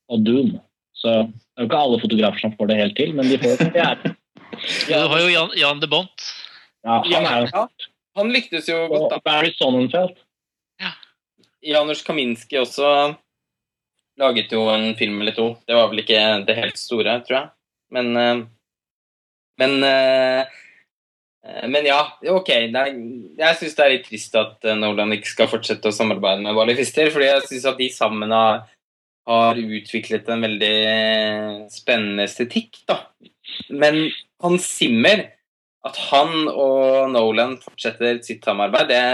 [0.08, 0.54] og 'Doom'.
[0.96, 3.56] Så det er jo ikke alle fotografer som får det helt til, men de får
[3.58, 3.74] det.
[3.76, 3.94] Ja,
[4.90, 6.24] Ja, du har jo Jan, Jan de Bont.
[6.84, 7.66] ja, han er jo Ja,
[8.16, 9.16] han lyktes jo godt, da.
[9.16, 10.16] og Barry Sonnenfeld.
[11.62, 12.86] Janusz Kaminski også
[14.20, 15.50] laget jo en film eller to.
[15.66, 17.52] Det var vel ikke det helt store, tror jeg.
[17.96, 18.42] Men eh,
[19.60, 20.58] Men eh,
[21.68, 22.50] men ja, ok.
[22.52, 22.90] Er,
[23.40, 26.56] jeg syns det er litt trist at eh, Nolan ikke skal fortsette å samarbeide med
[26.56, 28.66] Wally Fister, fordi jeg syns at de sammen har,
[29.28, 30.74] har utviklet en veldig
[31.72, 33.00] spennende estetikk, da.
[33.72, 34.02] Men
[34.44, 35.30] Hans Zimmer,
[35.88, 39.04] at han og Nolan fortsetter sitt samarbeid, det,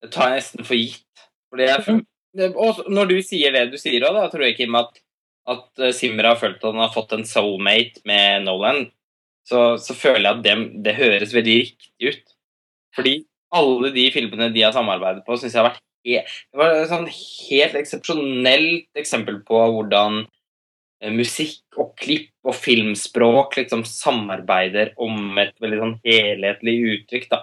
[0.00, 1.26] det tar jeg nesten for gitt.
[1.52, 1.98] Fordi jeg, det,
[2.38, 5.00] og når du sier det du sier òg, da tror jeg Kim at,
[5.50, 8.84] at Simra har følt at han har fått en soulmate med Nolan,
[9.48, 12.34] så, så føler jeg at det, det høres veldig riktig ut.
[12.96, 13.14] Fordi
[13.54, 16.90] alle de filmene de har samarbeidet på, syns jeg har vært helt, Det var et
[16.90, 20.22] sånn helt eksepsjonelt eksempel på hvordan
[21.02, 27.28] eh, musikk og klipp og filmspråk liksom samarbeider om et veldig sånn helhetlig uttrykk.
[27.32, 27.42] da.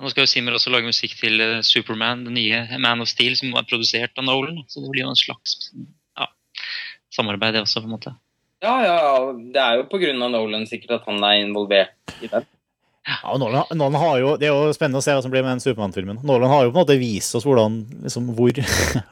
[0.00, 3.36] Nå skal jo Simmer også lage musikk til eh, Superman, det nye Man of Steel,
[3.38, 4.62] som er produsert av Nolan.
[4.70, 5.58] Så det blir jo en slags
[6.18, 6.30] ja,
[7.12, 8.14] samarbeid, det også, på en måte.
[8.62, 9.36] Ja, ja, ja.
[9.52, 9.86] Det er jo
[10.24, 12.48] av Nolan sikkert at han er involvert i den.
[13.02, 15.42] Ja, og Nolan, Nolan har jo, Det er jo spennende å se hva som blir
[15.42, 16.20] med den Supermann-filmen.
[16.22, 18.60] Nolan har jo på en måte vist oss hvordan liksom, hvor,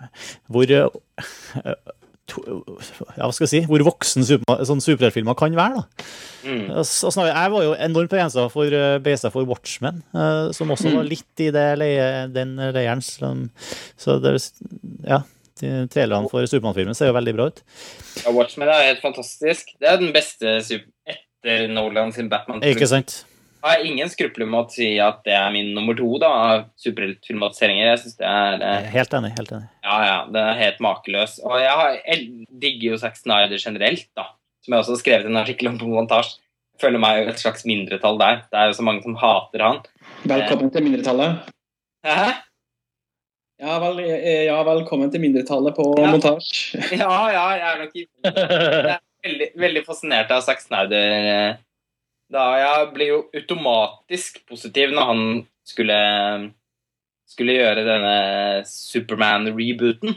[0.55, 1.75] hvor eh,
[2.39, 5.83] ja, hva skal jeg si, hvor voksen super, sånn superheltfilmer kan være.
[5.83, 6.07] da.
[6.45, 6.69] Mm.
[6.87, 11.45] Så Jeg var jo enormt begeistra for, eh, for Watchmen, eh, som også var litt
[11.45, 13.03] i leie, den leiren.
[13.03, 14.37] Så det,
[15.07, 15.23] ja,
[15.61, 17.63] trailerne for Supermann-filmen ser jo veldig bra ut.
[18.25, 19.75] Ja, Watchmen er helt fantastisk.
[19.81, 20.89] Det er den beste super
[21.41, 22.63] etter Nolan sin Batman.
[22.65, 23.25] Ikke sant?
[23.61, 26.63] Jeg har ingen skrupler med å si at det er min nummer to da, av
[26.81, 27.91] superheltfilmatiseringer.
[27.91, 29.33] Jeg synes det er eh, Helt enig.
[29.37, 29.69] helt enig.
[29.85, 31.35] Ja, ja, den er helt makeløs.
[31.45, 34.31] Og jeg, har, jeg digger jo Zack Snyder generelt, da.
[34.65, 36.39] Som jeg også har skrevet en artikkel om på montasje.
[36.81, 38.39] Føler meg jo et slags mindretall der.
[38.49, 39.83] Det er jo så mange som hater han.
[40.25, 41.51] Velkommen til mindretallet.
[42.09, 42.31] Hæ?
[43.61, 46.09] Ja, vel, eh, ja, velkommen til mindretallet på Ja.
[46.15, 46.81] montasje.
[46.97, 51.11] Ja, ja, jeg er nok ikke Jeg er veldig, veldig fascinert av Zack Snyder.
[51.21, 51.59] eh,
[52.31, 55.23] Da jeg ble jo automatisk positiv når han
[55.67, 56.01] skulle
[57.31, 58.17] skulle gjøre denne
[58.67, 60.17] Superman-rebooten.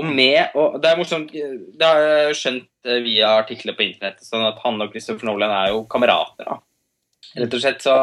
[0.00, 4.46] Og med og Det er morsomt Det har jeg skjønt via artikler på internettet, sånn
[4.46, 6.46] at han og Christopher Nolan er jo kamerater.
[6.46, 6.60] da.
[7.38, 7.96] Rett og slett så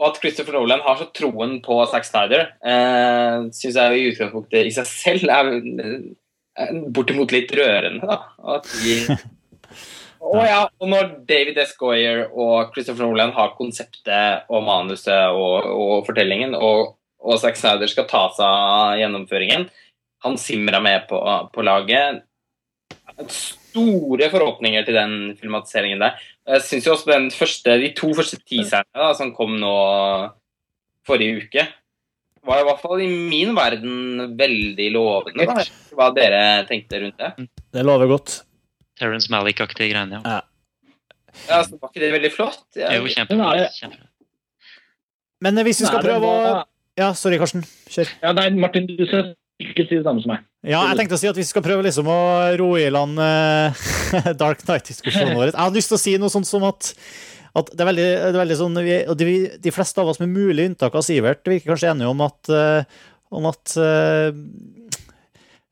[0.00, 4.66] Og at Christopher Nolan har så troen på Zack Snyder, eh, syns jeg i utgangspunktet
[4.66, 5.50] i seg selv er
[6.60, 8.06] er bortimot litt rørende.
[8.06, 8.16] da.
[8.56, 8.96] At de
[10.20, 11.72] og, ja, og når David S.
[11.80, 17.90] Goyer og Christopher Nolan har konseptet og manuset og, og fortellingen, og, og Zack Snyder
[17.90, 19.68] skal ta seg av gjennomføringen
[20.26, 21.20] Han Simmer er med på,
[21.54, 22.20] på laget.
[23.32, 26.20] Store forhåpninger til den filmatiseringen der.
[26.50, 29.74] Jeg synes jo også den første, De to første teaserne da, som kom nå
[31.08, 31.64] forrige uke,
[32.46, 35.48] var i hvert fall i min verden veldig lovende.
[35.48, 35.64] Da.
[35.96, 37.48] Hva dere tenkte rundt det?
[37.72, 38.40] Det lover godt.
[39.00, 40.40] Terence Malick-aktige greiene, ja.
[41.46, 42.62] Ja, så Var ikke det veldig flott?
[42.74, 43.14] Det er jo Jeg,
[43.78, 44.00] kjempe,
[45.40, 46.62] Men eh, hvis vi skal prøve å
[46.98, 47.64] Ja, sorry, Karsten.
[47.88, 48.10] Kjør.
[48.20, 50.44] Ja, nei, Martin, du skal ikke si det samme som meg.
[50.66, 52.20] Ja, jeg tenkte å si at vi skal prøve liksom å
[52.60, 53.84] roe i land uh,
[54.42, 55.52] Dark Knight-diskusjonen vår.
[55.52, 56.90] Jeg hadde lyst til å si noe sånt som at,
[57.56, 60.20] at det er veldig, det er veldig sånn vi, og de, de fleste av oss
[60.20, 63.00] med mulig unntak av Sivert virker kanskje enige om at, uh,
[63.36, 63.76] om at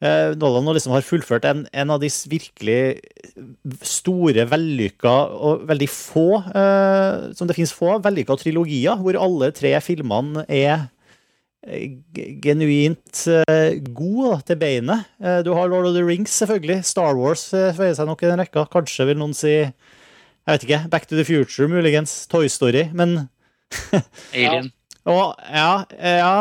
[0.00, 3.00] Nolan nå liksom har fullført en, en av de virkelig
[3.82, 9.72] store, vellykka og veldig få, eh, som det finnes få, vellykka trilogier, hvor alle tre
[9.82, 10.86] filmene er
[11.66, 11.98] eh,
[12.44, 15.10] genuint eh, gode til beinet.
[15.18, 16.84] Eh, du har Lord of the Rings, selvfølgelig.
[16.86, 18.68] Star Wars eh, føyer seg nok i den rekka.
[18.70, 19.56] Kanskje vil noen si
[20.48, 22.22] jeg vet ikke, Back to the Future, muligens.
[22.30, 22.86] Toy Story.
[22.96, 23.26] Men
[24.32, 24.70] Alien.
[25.04, 26.38] og, ja, eh, ja,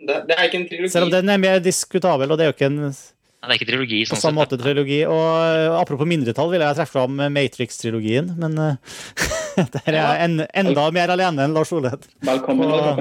[0.00, 0.92] det, det er ikke en trilogi.
[0.92, 3.58] selv om den er mer diskutabel, og det er jo ikke en Ja, det er
[3.60, 3.98] ikke trilogi.
[4.04, 4.52] på sånn samme sett.
[4.52, 5.00] måte trilogi.
[5.06, 8.96] Og eh, apropos mindretall, vil jeg trekke fram Matrix-trilogien, men eh,
[9.76, 11.92] der er jeg en, enda mer alene enn Lars Ole.
[12.26, 12.72] Velkommen.
[12.72, 12.98] Og-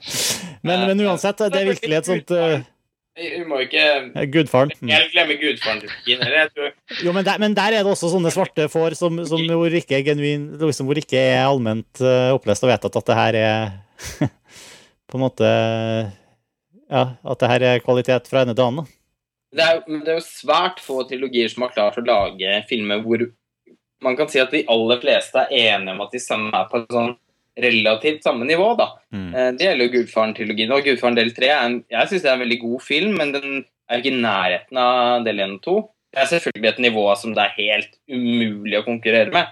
[0.66, 2.56] Men, men uansett, det er virkelig et sånt uh,
[3.16, 3.82] Vi må ikke
[4.32, 4.72] Gudfaren.
[4.82, 5.36] Jeg glemmer
[6.56, 9.76] tror Jo, men der, men der er det også sånne svarte får som, som hvor
[9.78, 13.38] ikke er genuin, liksom, hvor ikke er allment eh, opplest og vedtatt at det her
[13.44, 13.70] er
[15.10, 15.48] på en måte
[16.86, 18.86] Ja, at det her er kvalitet fra ene til annen.
[19.56, 23.24] det er, det er jo svært få trilogier som har klart å lage filmer hvor
[24.04, 26.82] man kan si at de aller fleste er enige om at de sammen er på
[26.82, 27.14] et sånn
[27.56, 28.66] relativt samme nivå.
[28.76, 28.90] da.
[29.10, 29.30] Mm.
[29.34, 30.72] Eh, Det gjelder jo Gudfaren-trilogien.
[30.76, 33.32] Og Gudfaren del 3 er en, jeg synes det er en veldig god film, men
[33.32, 35.76] den er ikke i nærheten av del 1 og 2.
[36.12, 39.48] Det er selvfølgelig et nivå som det er helt umulig å konkurrere med.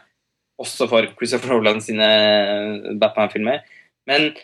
[0.60, 2.10] Også for Christopher Nolan sine
[3.00, 3.64] Batman-filmer.
[4.06, 4.34] Men,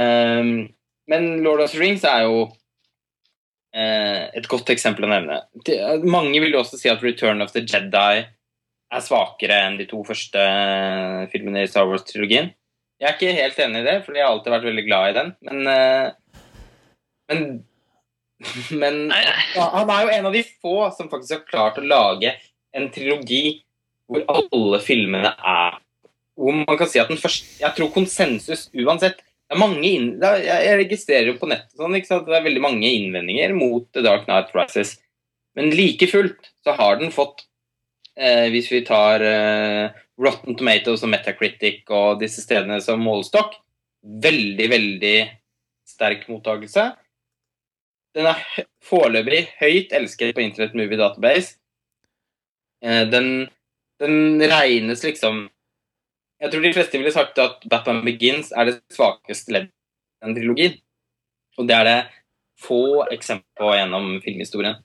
[0.00, 0.52] ehm,
[1.10, 5.42] men Lord of the Rings er jo uh, et godt eksempel å nevne.
[5.66, 8.24] Det, mange vil jo også si at Return of the Jedi
[8.94, 12.52] er svakere enn de to første eh, filmene i Star Wars-trilogien.
[13.02, 15.16] Jeg er ikke helt enig i det, for jeg har alltid vært veldig glad i
[15.16, 15.32] den.
[15.48, 16.08] Men uh,
[17.32, 17.44] Men,
[18.82, 18.98] men
[19.56, 22.34] han er jo en av de få som faktisk har klart å lage
[22.76, 23.64] en trilogi
[24.10, 25.78] hvor alle filmene er
[26.36, 29.22] Hvor man kan si at den første Jeg tror konsensus uansett
[29.62, 32.28] inn, jeg, registrerer jo på nettet sånn, sant?
[32.28, 34.96] det er veldig mange innvendinger mot The Dark Knight Rises.
[35.54, 37.44] Men like fullt så har den fått
[38.18, 43.56] eh, Hvis vi tar eh, Rotten Tomatoes og Metacritic og disse stedene som målestokk,
[44.04, 45.16] veldig, veldig
[45.88, 46.90] sterk mottakelse.
[48.14, 48.42] Den er
[48.84, 51.56] foreløpig høyt elsket på Internet Movie Database.
[52.84, 53.48] Eh, Den,
[54.02, 55.48] den regnes liksom
[56.44, 60.34] Jeg tror de fleste ville sagt at Batman Begins er det svakeste leddet i en
[60.36, 60.66] trilogi.
[61.56, 61.98] Og det er det
[62.60, 62.80] få
[63.14, 64.76] eksempler på gjennom filmhistorien.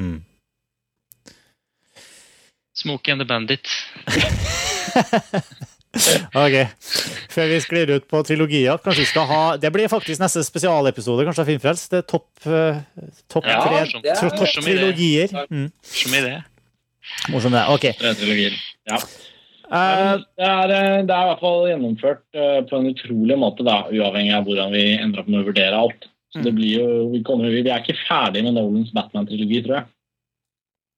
[0.00, 0.18] Mm.
[2.74, 3.64] Smokey and the Bandit.
[6.34, 6.54] Ok,
[7.30, 11.22] før vi sklir ut på trilogier, kanskje vi skal ha Det blir faktisk neste spesialepisode
[11.28, 11.86] kanskje av Filmfrelst.
[11.92, 12.26] Det er topp,
[13.30, 14.02] topp Ja, tre er- tro-
[14.32, 14.72] topp morsom idé.
[14.74, 15.36] trilogier.
[15.52, 15.68] Mm.
[15.70, 16.32] Morsom idé.
[17.30, 17.62] Morsom det.
[17.76, 17.86] Ok.
[18.00, 18.58] Tre trilogier.
[18.90, 18.98] Ja.
[19.64, 23.64] Eh, det, er, eh, det er i hvert fall gjennomført eh, på en utrolig måte,
[23.66, 26.08] da, uavhengig av hvordan vi ender opp med å vurdere alt.
[26.34, 29.90] Så det blir jo, vi, kommer, vi er ikke ferdig med Nolans Batman-trilogi, tror jeg.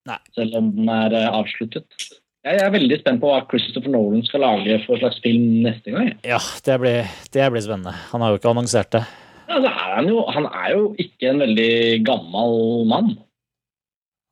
[0.09, 0.21] Nei.
[0.39, 2.09] Selv om den er avsluttet.
[2.47, 6.13] Jeg er veldig spent på hva Christopher Nolan skal lage for slags film neste gang.
[6.25, 7.95] ja, det blir, det blir spennende.
[8.13, 9.03] Han har jo ikke annonsert det.
[9.47, 11.73] Ja, det er han, jo, han er jo ikke en veldig
[12.07, 13.11] gammel mann.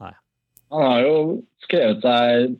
[0.03, 0.15] Nei.
[0.75, 1.17] Han har jo
[1.67, 2.55] skrevet seg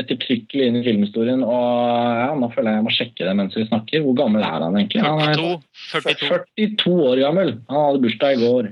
[0.00, 3.66] ettertrykkelig inn i filmhistorien, og ja, nå føler jeg jeg må sjekke det mens vi
[3.68, 4.04] snakker.
[4.04, 5.02] Hvor gammel er han egentlig?
[5.04, 5.56] Han er 42.
[5.92, 6.42] 42.
[6.58, 7.56] 42 år gammel.
[7.70, 8.70] Han hadde bursdag i går.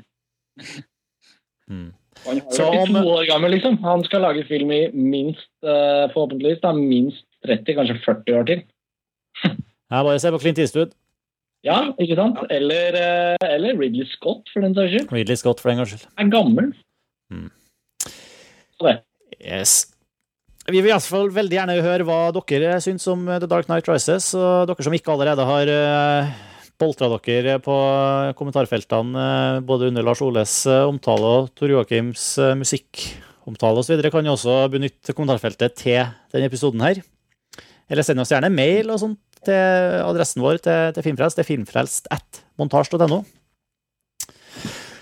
[1.71, 1.91] Mm.
[2.27, 3.77] Han er 42 år gammel, liksom.
[3.85, 8.65] Han skal lage film i minst, eh, forhåpentligvis, da, minst 30, kanskje 40 år til.
[9.45, 10.97] Jeg bare se på Clint Eastwood.
[11.65, 12.39] Ja, ikke sant?
[12.51, 15.13] Eller, eh, eller Ridley Scott, for den saks skyld.
[15.13, 16.07] Ridley Scott, for den gangs skyld.
[16.17, 16.73] Er gammel.
[17.31, 17.51] Mm.
[18.79, 19.01] Så det.
[19.41, 19.95] Yes.
[20.71, 23.89] Vi vil i hvert fall veldig gjerne høre hva dere syns om The Dark Knight
[23.91, 24.31] Rises.
[24.39, 25.73] Og dere som ikke allerede har
[26.81, 27.77] boltra dere på
[28.39, 34.27] kommentarfeltene eh, både under Lars Oles eh, omtale og Tor Joakims eh, musikkomtale osv., kan
[34.27, 36.01] jo også benytte kommentarfeltet til
[36.33, 37.03] denne episoden her.
[37.91, 41.39] Eller send oss gjerne mail og sånt til adressen vår til, til Filmfrelst.
[41.39, 43.23] Det er filmfrelst at montasj.no.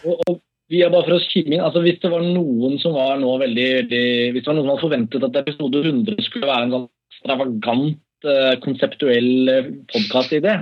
[0.08, 0.36] Og, og
[0.68, 3.68] vi er bare for å inn, altså Hvis det var noen som var nå veldig,
[3.80, 4.02] veldig
[4.34, 6.88] Hvis det var noen som hadde forventet at episode 100 skulle være en sånn
[7.18, 7.96] stravagant,
[8.28, 10.52] eh, konseptuell uh, podkast-idé,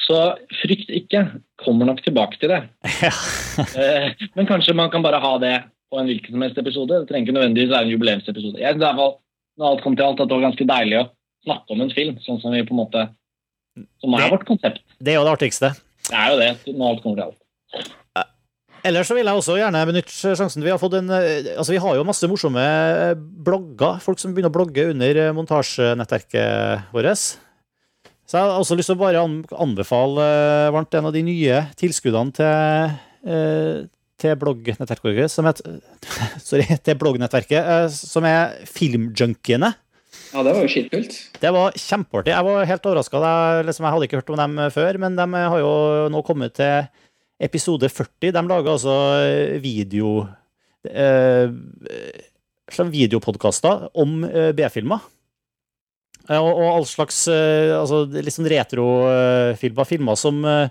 [0.00, 0.16] så
[0.58, 1.20] frykt ikke.
[1.62, 2.64] Kommer nok tilbake til det.
[3.02, 3.12] Ja.
[3.60, 5.52] Eh, men kanskje man kan bare ha det
[5.92, 7.00] på en hvilken som helst episode.
[7.02, 8.60] Det trenger ikke nødvendigvis være en jubileumsepisode.
[8.62, 9.12] Jeg synes i hvert fall,
[9.58, 11.02] når alt kom til alt, at det var ganske deilig å
[11.44, 13.02] snakke om en film, sånn som vi på en måte
[14.00, 14.80] Som er Det- vårt konsept.
[14.98, 15.74] Det er jo det artigste.
[16.08, 18.29] Det er jo det, når alt kommer til alt.
[18.86, 20.64] Ellers så vil jeg også gjerne benytte sjansen.
[20.64, 24.00] Vi har, fått en, eh, altså vi har jo masse morsomme eh, blogger.
[24.04, 27.20] Folk som begynner å blogge under eh, montasjenettverket vårt.
[28.30, 29.22] Så jeg har også lyst til å bare
[29.58, 30.26] anbefale
[30.70, 33.88] varmt en av de nye tilskuddene til,
[34.22, 35.80] til bloggnettverket som heter
[36.48, 39.72] Sorry, til bloggnettverket, som er Filmjunkiene.
[40.30, 41.16] Ja, det var jo skitkult.
[41.42, 42.30] Det var kjempeartig.
[42.30, 43.24] Jeg var helt overraska.
[43.26, 45.74] Jeg, liksom, jeg hadde ikke hørt om dem før, men de har jo
[46.14, 46.86] nå kommet til
[47.40, 48.32] episode 40.
[48.36, 48.96] De lager altså
[49.62, 50.26] video
[50.84, 51.48] eh,
[52.92, 55.00] videopodkaster om eh, B-filmer.
[56.28, 60.68] Eh, Og, og all slags eh, altså, litt sånn retrofilmer, filmer som eh,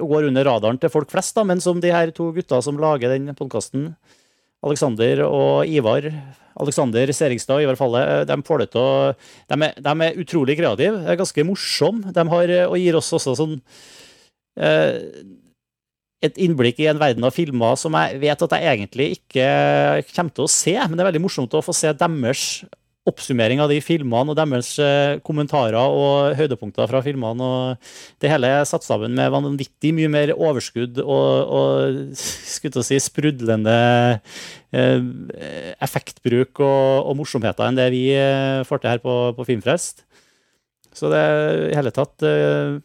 [0.00, 3.12] går under radaren til folk flest, da, men som de her to gutta som lager
[3.12, 3.90] den podkasten,
[4.64, 6.04] Alexander og Ivar
[6.60, 8.36] Alexander Serigstad og Ivar Falle, eh, de
[8.80, 12.12] å de er, de er utrolig kreative, er ganske morsomme.
[12.12, 13.54] De har, eh, og gir oss også sånn
[14.60, 14.98] eh,
[16.20, 19.46] et innblikk i en verden av filmer som jeg vet at jeg egentlig ikke
[20.12, 22.44] kommer til å se, men det er veldig morsomt å få se deres
[23.08, 27.46] oppsummering av de filmene og deres eh, kommentarer og høydepunkter fra filmene.
[27.46, 33.00] og Det hele er satt sammen med vanvittig mye mer overskudd og, og skulle si
[33.00, 33.78] sprudlende
[34.76, 35.00] eh,
[35.80, 40.04] effektbruk og, og morsomheter enn det vi eh, får til her på, på Filmfrelst.
[41.00, 42.76] Så det er i hele tatt eh,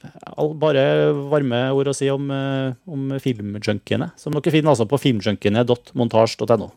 [0.56, 0.84] bare
[1.28, 6.70] varme ord å si om, eh, om filmjunkiene, som dere finner altså på filmjunkiene.montasj.no.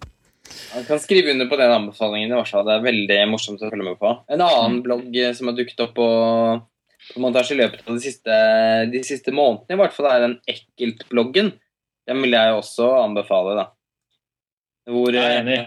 [0.48, 2.32] Jeg kan skrive under på den anbefalingen.
[2.32, 2.66] i fall.
[2.66, 4.14] Det er veldig morsomt å følge med på.
[4.32, 6.10] En annen blogg eh, som har dukket opp på,
[7.12, 8.42] på montasje i løpet av de siste,
[8.90, 11.54] de siste månedene, i hvert fall er den Ekkelt-bloggen.
[12.08, 13.68] Den vil jeg også anbefale, da.
[14.88, 15.58] Hvor Jeg er enig.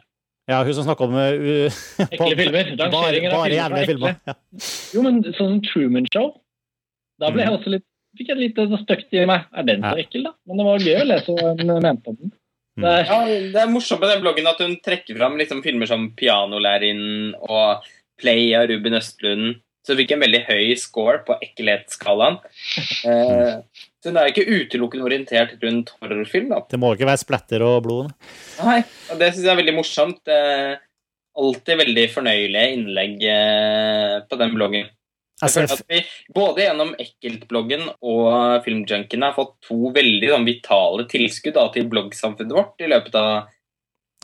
[0.51, 2.73] Ja, hun som snakker om uh, Ekle filmer.
[2.77, 4.17] Bare, bare filmer jævlige er filmer.
[4.27, 4.35] Ja.
[4.95, 6.33] Jo, men sånn Truman Show
[7.21, 7.87] Da ble jeg også litt
[8.17, 9.47] fikk jeg litt sånn støkt i meg.
[9.55, 10.03] Er den så Ja.
[10.03, 10.33] ekkel, da?
[10.47, 12.31] Men det var gøy å lese hva hun mente om den.
[12.77, 12.83] Mm.
[12.83, 15.87] Det er, Ja, Det er morsomt med den bloggen at hun trekker fram liksom filmer
[15.87, 17.83] som 'Pianolærerinnen' og
[18.19, 19.61] 'Play' av Ruben Østlund.
[19.83, 22.39] Så hun fikk en veldig høy score på ekkelhetsskalaen.
[23.05, 23.61] Eh,
[24.01, 26.49] så det er ikke utelukkende orientert rundt horrorfilm.
[26.49, 26.61] da.
[26.69, 28.13] Det må ikke være splatter og blod.
[28.63, 28.79] Nei,
[29.11, 30.21] og Det syns jeg er veldig morsomt.
[30.27, 30.79] Eh,
[31.37, 34.89] alltid veldig fornøyelige innlegg eh, på den bloggen.
[35.41, 35.99] Jeg føler at vi
[36.35, 42.53] både gjennom Ekkelt-bloggen og filmjunkene, har fått to veldig sånn, vitale tilskudd da, til bloggsamfunnet
[42.53, 43.31] vårt i løpet av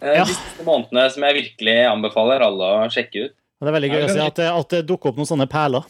[0.04, 0.26] eh, Ja.
[0.26, 3.38] de siste månedene, som jeg virkelig anbefaler alle å sjekke ut.
[3.62, 5.88] det er veldig gøy å se at det, at det dukker opp noen sånne perler.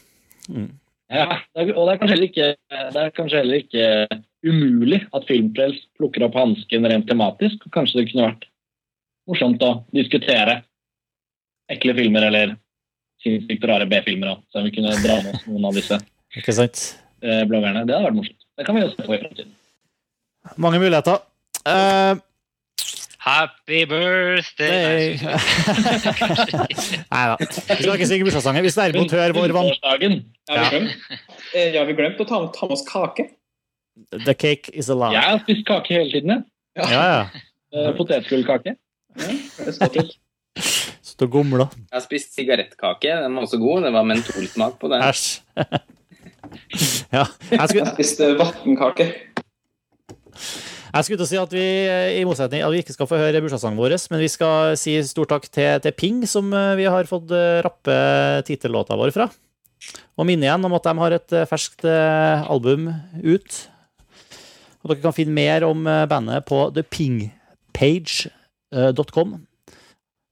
[0.48, 0.70] Mm.
[1.14, 2.48] Ja, det er, og det er kanskje heller ikke,
[2.94, 3.88] det er kanskje heller ikke
[4.48, 7.66] umulig at Filmfrels plukker opp hansken rent tematisk.
[7.66, 8.48] og Kanskje det kunne vært
[9.28, 10.62] morsomt å diskutere
[11.72, 12.54] ekle filmer eller
[13.24, 14.38] sinnssykt rare B-filmer.
[14.52, 15.98] Så vi kunne dra med oss noen av disse
[16.38, 16.84] Ikke sant?
[17.24, 17.86] eh, bloggerne.
[17.88, 18.46] Det hadde vært morsomt.
[18.58, 19.56] Det kan vi også få i fremtiden.
[20.64, 21.24] Mange muligheter.
[21.68, 22.14] Eh,
[23.28, 25.18] Happy birthday!
[27.12, 27.36] Nei da.
[27.40, 28.64] Vi skal ikke synge bursdagssanger.
[28.64, 29.72] Hvis derimot hører vår vann.
[29.84, 30.94] Har Ja, vi glemt,
[31.52, 33.26] eh, ja, vi glemt å ta, ta med oss kake.
[34.24, 35.12] The cake is alive.
[35.18, 36.30] Jeg har spist kake hele tiden.
[36.38, 36.88] jeg.
[36.94, 37.28] Ja, ja.
[37.76, 38.78] Eh, Potetgullkake.
[39.20, 40.08] Ja, til.
[41.20, 41.66] Og gomla.
[41.76, 43.12] Jeg har spist sigarettkake.
[43.26, 43.84] Den var også god.
[43.84, 45.04] Det var mentolsmak på den.
[45.04, 45.42] Æsj.
[47.12, 47.26] Ja.
[47.52, 49.10] Jeg skulle, Jeg spiste vannkake.
[50.98, 51.62] Jeg skulle til å si at vi
[52.18, 55.28] i motsetning at vi ikke skal få høre bursdagssangen vår, men vi skal si stor
[55.30, 57.94] takk til, til Ping, som eh, vi har fått eh, rappe
[58.48, 59.30] tittellåta vår fra.
[60.18, 62.90] Og minne igjen om at de har et eh, ferskt eh, album
[63.22, 63.70] ut.
[64.82, 69.38] Og dere kan finne mer om eh, bandet på thepingpage.com.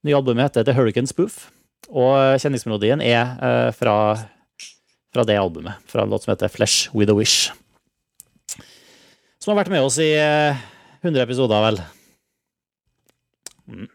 [0.05, 1.53] Nye albumet heter The Hurricane Spoof,
[1.93, 4.17] og kjenningsmelodien er eh, fra,
[5.13, 5.77] fra det albumet.
[5.93, 7.53] Fra en låt som heter Flesh With A Wish
[9.45, 10.57] som har vært med oss i eh,
[11.05, 11.77] 100 episoder, vel.
[13.69, 13.85] Mm.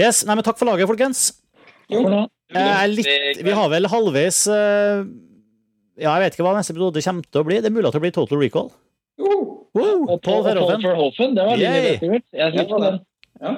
[0.00, 1.24] Yes, nei, men Takk for laget, folkens.
[1.88, 2.02] Jo.
[2.52, 5.02] Jeg er litt, vi har vel halvveis eh,
[6.00, 7.58] Ja, jeg vet ikke hva neste episode kommer til å bli.
[7.64, 8.70] Det er mulig at det blir Total Recall.
[9.20, 9.32] Jo.
[9.74, 10.44] Wow, Og Paul.
[10.46, 11.96] Verhoeven, det var Yay.
[12.02, 13.00] livet Jeg Ja, likte den.
[13.42, 13.54] Ja.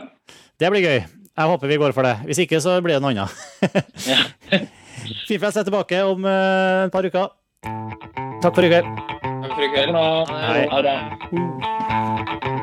[0.62, 0.98] Det blir gøy.
[1.36, 2.14] Jeg håper vi går for det.
[2.28, 3.98] Hvis ikke, så blir det noe annet.
[4.08, 4.22] Ja.
[5.28, 7.34] Filmfest er tilbake om eh, et par uker.
[8.42, 9.15] Takk for i kveld.
[9.42, 9.94] Takk for i kveld.
[10.70, 12.55] Ha det.